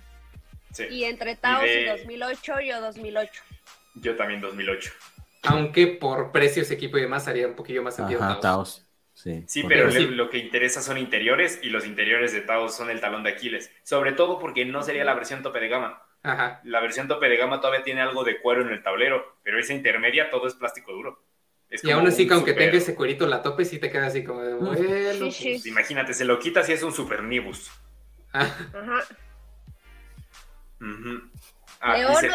[0.90, 3.44] Y entre Taos y, 2008, yo 2008.
[3.96, 4.92] Yo también 2008.
[5.44, 8.86] Aunque por precios, equipo y demás haría un poquillo más sentido Taos.
[9.22, 13.24] Sí, pero lo que interesa son interiores y los interiores de Taos son el talón
[13.24, 13.72] de Aquiles.
[13.84, 16.02] Sobre todo porque no sería la versión tope de gama.
[16.64, 19.74] La versión tope de gama todavía tiene algo de cuero en el tablero, pero esa
[19.74, 21.24] intermedia todo es plástico duro.
[21.70, 24.54] y aún así, aunque tenga ese cuerito la tope, sí te queda así como de,
[24.56, 24.78] bueno,
[25.20, 27.72] pues, imagínate, se lo quitas y es un super nibus.
[28.34, 29.04] Ajá.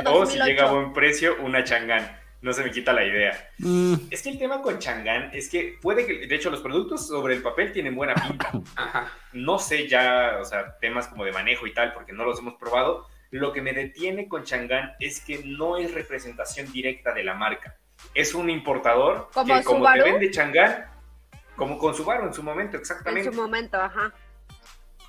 [0.06, 3.50] o si llega a buen precio, una changán no se me quita la idea.
[3.58, 3.94] Mm.
[4.08, 7.34] Es que el tema con Chang'an es que puede que, de hecho, los productos sobre
[7.34, 8.52] el papel tienen buena pinta.
[9.32, 12.54] No sé ya, o sea, temas como de manejo y tal, porque no los hemos
[12.54, 13.06] probado.
[13.30, 17.76] Lo que me detiene con Chang'an es que no es representación directa de la marca.
[18.14, 20.86] Es un importador que como te vende Chang'an,
[21.56, 23.28] como con Subaru en su momento, exactamente.
[23.28, 24.14] En su momento, ajá.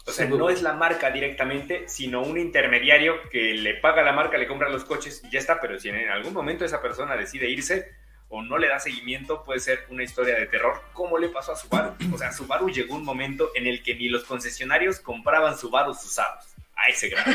[0.07, 4.13] O sea, no es la marca directamente, sino un intermediario que le paga a la
[4.13, 5.59] marca, le compra los coches y ya está.
[5.59, 7.91] Pero si en algún momento esa persona decide irse
[8.29, 11.55] o no le da seguimiento, puede ser una historia de terror, como le pasó a
[11.57, 11.95] Subaru.
[12.13, 16.45] O sea, Subaru llegó un momento en el que ni los concesionarios compraban Subaru usados.
[16.79, 17.31] A ese grado.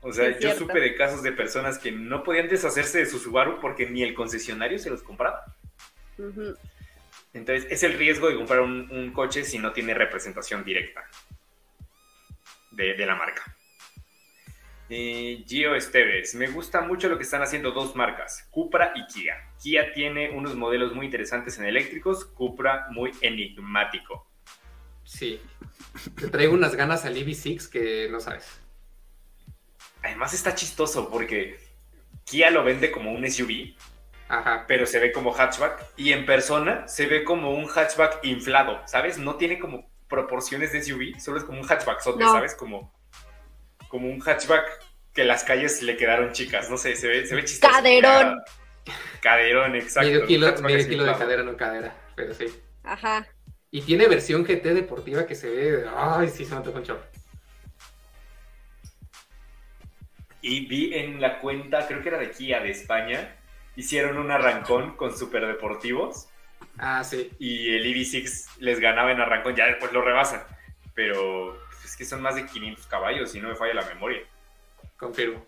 [0.00, 3.58] O sea, yo supe de casos de personas que no podían deshacerse de su Subaru
[3.60, 5.44] porque ni el concesionario se los compraba.
[7.36, 11.04] Entonces, es el riesgo de comprar un, coche si no tiene representación directa
[12.70, 13.54] de, la marca.
[14.88, 19.34] Eh, Gio Esteves, me gusta mucho lo que están haciendo dos marcas, Cupra y Kia.
[19.62, 24.26] Kia tiene unos modelos muy interesantes en eléctricos, Cupra muy enigmático.
[25.04, 25.40] Sí,
[26.18, 28.60] te traigo unas ganas al EV6 que no sabes.
[30.02, 31.58] Además está chistoso porque
[32.24, 33.74] Kia lo vende como un SUV
[34.66, 39.18] pero se ve como hatchback y en persona se ve como un hatchback inflado, ¿sabes?
[39.18, 42.54] No tiene como proporciones de SUV, solo es como un hatchback, ¿sabes?
[42.54, 42.92] Como,
[43.88, 44.64] como un hatchback
[45.12, 47.72] que las calles le quedaron chicas, no sé, se ve, se ve chistoso.
[47.72, 48.42] Caderón.
[49.20, 50.08] Caderón, exacto.
[50.08, 50.46] Medio kilo,
[51.04, 52.46] de cadera, no cadera, pero sí.
[52.84, 53.26] Ajá.
[53.70, 57.02] Y tiene versión GT deportiva que se ve, ay, sí, se me con chorro.
[60.40, 63.36] Y vi en la cuenta, creo que era de Kia de España,
[63.76, 66.28] hicieron un arrancón con superdeportivos.
[66.78, 67.30] Ah, sí.
[67.38, 70.42] Y el EV6 les ganaba en arrancón, ya después lo rebasan.
[70.94, 74.22] Pero pues, es que son más de 500 caballos, y no me falla la memoria.
[74.96, 75.44] Confirmo.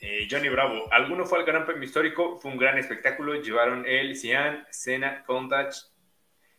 [0.00, 2.38] Eh, Johnny Bravo, ¿alguno fue al Gran Premio Histórico?
[2.38, 3.34] Fue un gran espectáculo.
[3.34, 5.76] Llevaron el Cian, Senna, Countach,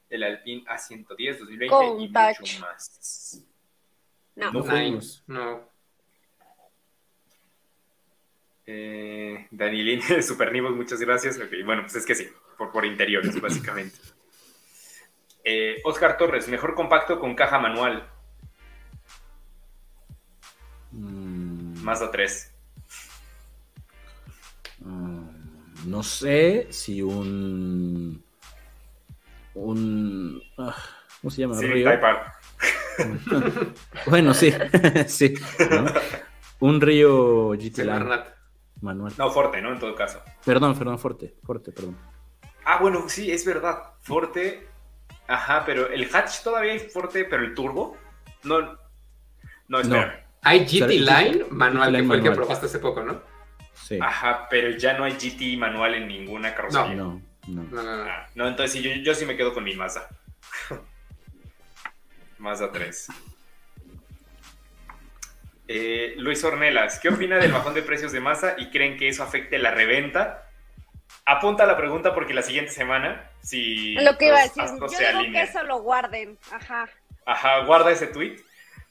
[0.10, 3.44] el Alpine A110 2020 y mucho más.
[4.36, 5.24] No, no fuimos.
[5.26, 5.71] No.
[8.66, 11.40] Eh, Danilín, Super Nibos, muchas gracias.
[11.66, 12.28] bueno, pues es que sí,
[12.58, 13.98] por, por interiores, básicamente.
[15.44, 18.08] Eh, Oscar Torres, mejor compacto con caja manual.
[20.92, 21.84] Mm.
[21.84, 22.54] Mazda 3.
[24.80, 25.24] Mm,
[25.86, 28.24] no sé si un.
[29.54, 30.42] Un.
[30.58, 30.76] Ah,
[31.22, 31.56] ¿Cómo se llama?
[31.56, 31.90] Sí, Río.
[34.06, 34.54] bueno, sí.
[35.08, 35.34] sí.
[36.60, 37.86] Un Río GT
[38.82, 39.14] Manual.
[39.18, 39.72] No, Forte, ¿no?
[39.72, 40.22] En todo caso.
[40.44, 41.36] Perdón, perdón, Forte.
[41.44, 41.98] Forte, perdón.
[42.66, 43.94] Ah, bueno, sí, es verdad.
[44.02, 44.68] Forte.
[45.28, 47.98] Ajá, pero el hatch todavía es Forte, pero el turbo.
[48.44, 48.78] No.
[49.68, 50.26] No, espera.
[50.42, 53.22] Hay GT Line manual, que fue el que probaste hace poco, ¿no?
[53.74, 54.00] Sí.
[54.02, 56.96] Ajá, pero ya no hay GT manual en ninguna carrocería.
[56.96, 57.64] No, no, no.
[57.72, 60.08] No, ah, no, entonces sí, yo, yo, sí me quedo con mi Mazda.
[62.40, 63.08] Mazda 3.
[65.74, 69.24] Eh, Luis Ornelas, ¿qué opina del bajón de precios de Mazda y creen que eso
[69.24, 70.50] afecte la reventa?
[71.26, 73.94] Apunta la pregunta porque la siguiente semana, si.
[73.96, 76.38] Lo que iba a decir, yo digo que eso lo guarden.
[76.52, 76.90] Ajá.
[77.26, 78.36] Ajá, guarda ese tweet.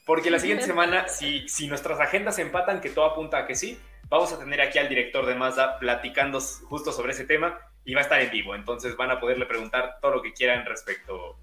[0.07, 3.79] Porque la siguiente semana, si, si nuestras agendas empatan, que todo apunta a que sí,
[4.09, 7.99] vamos a tener aquí al director de Mazda platicando justo sobre ese tema y va
[7.99, 8.55] a estar en vivo.
[8.55, 11.37] Entonces van a poderle preguntar todo lo que quieran respecto,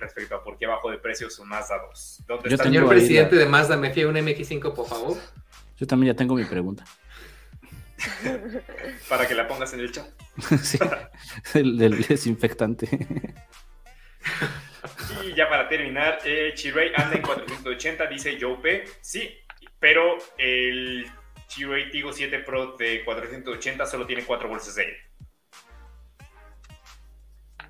[0.00, 2.24] respecto a por qué bajo de precios su Mazda 2.
[2.26, 5.16] ¿Dónde está Señor presidente de Mazda, ¿me fíe un MX5, por favor?
[5.76, 6.84] Yo también ya tengo mi pregunta.
[9.08, 10.06] Para que la pongas en el chat.
[10.62, 10.78] sí,
[11.54, 12.88] el del desinfectante.
[15.24, 19.36] Y ya para terminar, eh, Chiray anda en 480, dice Joe Sí,
[19.78, 21.06] pero el
[21.48, 24.98] Chiray Tigo 7 Pro de 480 solo tiene 4 bolsas de aire.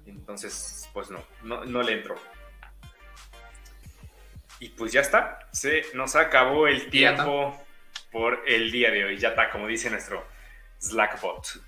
[0.07, 2.17] Entonces, pues no, no, le entro.
[4.59, 7.59] Y pues ya está, se nos acabó el tiempo
[8.11, 9.19] por el día de hoy.
[9.19, 10.27] Ya está, como dice nuestro
[10.79, 11.63] Slackbot.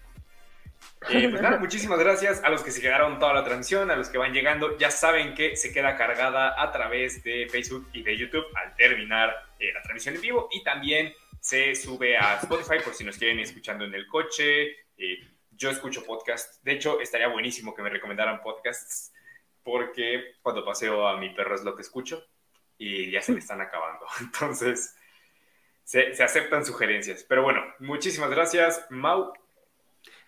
[1.09, 4.09] Eh, pues nada, muchísimas gracias a los que se quedaron toda la transmisión, a los
[4.09, 4.77] que van llegando.
[4.79, 9.35] Ya saben que se queda cargada a través de Facebook y de YouTube al terminar
[9.59, 13.39] eh, la transmisión en vivo y también se sube a Spotify por si nos quieren
[13.39, 14.77] ir escuchando en el coche.
[14.97, 15.32] Eh,
[15.63, 16.63] yo escucho podcast.
[16.65, 19.13] De hecho, estaría buenísimo que me recomendaran podcasts
[19.63, 22.27] porque cuando paseo a mi perro es lo que escucho
[22.77, 24.05] y ya se me están acabando.
[24.21, 24.97] Entonces,
[25.85, 27.25] se, se aceptan sugerencias.
[27.29, 29.33] Pero bueno, muchísimas gracias, Mau.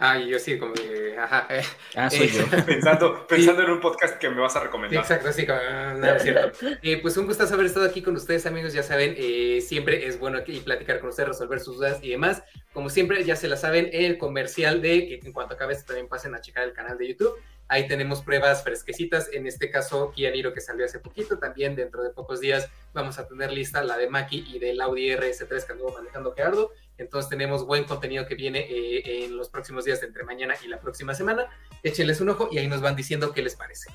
[0.06, 1.46] Ah, yo sí, como que, ajá.
[1.48, 1.62] Eh,
[1.96, 2.44] ah, soy yo.
[2.66, 5.00] pensando, pensando en un podcast que me vas a recomendar.
[5.00, 6.66] Exacto, sí, no, es cierto.
[6.82, 8.74] Eh, pues un gusto haber estado aquí con ustedes, amigos.
[8.74, 12.42] Ya saben, eh, siempre es bueno aquí platicar con ustedes, resolver sus dudas y demás.
[12.74, 16.08] Como siempre, ya se la saben, el comercial de que en cuanto acabe esto también
[16.08, 17.38] pasen a checar el canal de YouTube.
[17.68, 19.30] Ahí tenemos pruebas fresquecitas.
[19.32, 21.38] En este caso, Kia Niro que salió hace poquito.
[21.38, 25.08] También dentro de pocos días vamos a tener lista la de Maki y del Audi
[25.12, 26.72] RS3 que anduvo manejando Gerardo.
[26.98, 30.78] Entonces tenemos buen contenido que viene eh, en los próximos días entre mañana y la
[30.80, 31.46] próxima semana.
[31.82, 33.90] Échenles un ojo y ahí nos van diciendo qué les parece.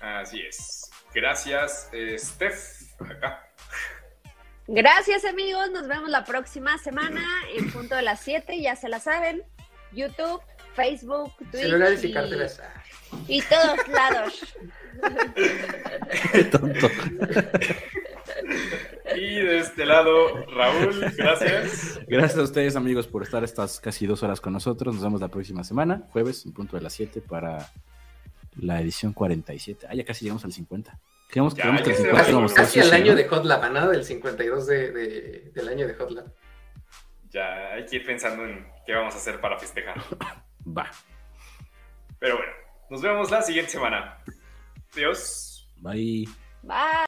[0.00, 0.90] Así es.
[1.12, 3.00] Gracias, Steph.
[3.00, 3.48] Acá.
[4.70, 7.24] Gracias amigos, nos vemos la próxima semana
[7.56, 9.42] en punto de las 7, ya se la saben.
[9.92, 10.42] YouTube,
[10.74, 11.62] Facebook, Twitter.
[11.62, 12.14] Celulares y.
[13.26, 14.56] Y todos lados.
[16.50, 16.90] tonto.
[19.20, 22.00] Y de este lado, Raúl, gracias.
[22.06, 24.94] Gracias a ustedes, amigos, por estar estas casi dos horas con nosotros.
[24.94, 27.70] Nos vemos la próxima semana, jueves, en punto de las 7, para
[28.56, 29.86] la edición 47.
[29.88, 30.98] Ah, ya casi llegamos al 50.
[31.30, 35.50] Quedamos, ya, que el 50 casi al año de Hot Lab, nada del 52 de,
[35.54, 36.32] del año de Hot Lab.
[37.30, 40.02] Ya, hay que ir pensando en qué vamos a hacer para festejar.
[40.66, 40.90] Va.
[42.18, 42.52] Pero bueno,
[42.90, 44.18] nos vemos la siguiente semana.
[44.94, 45.68] Adiós.
[45.76, 46.26] Bye.
[46.62, 46.88] Bye.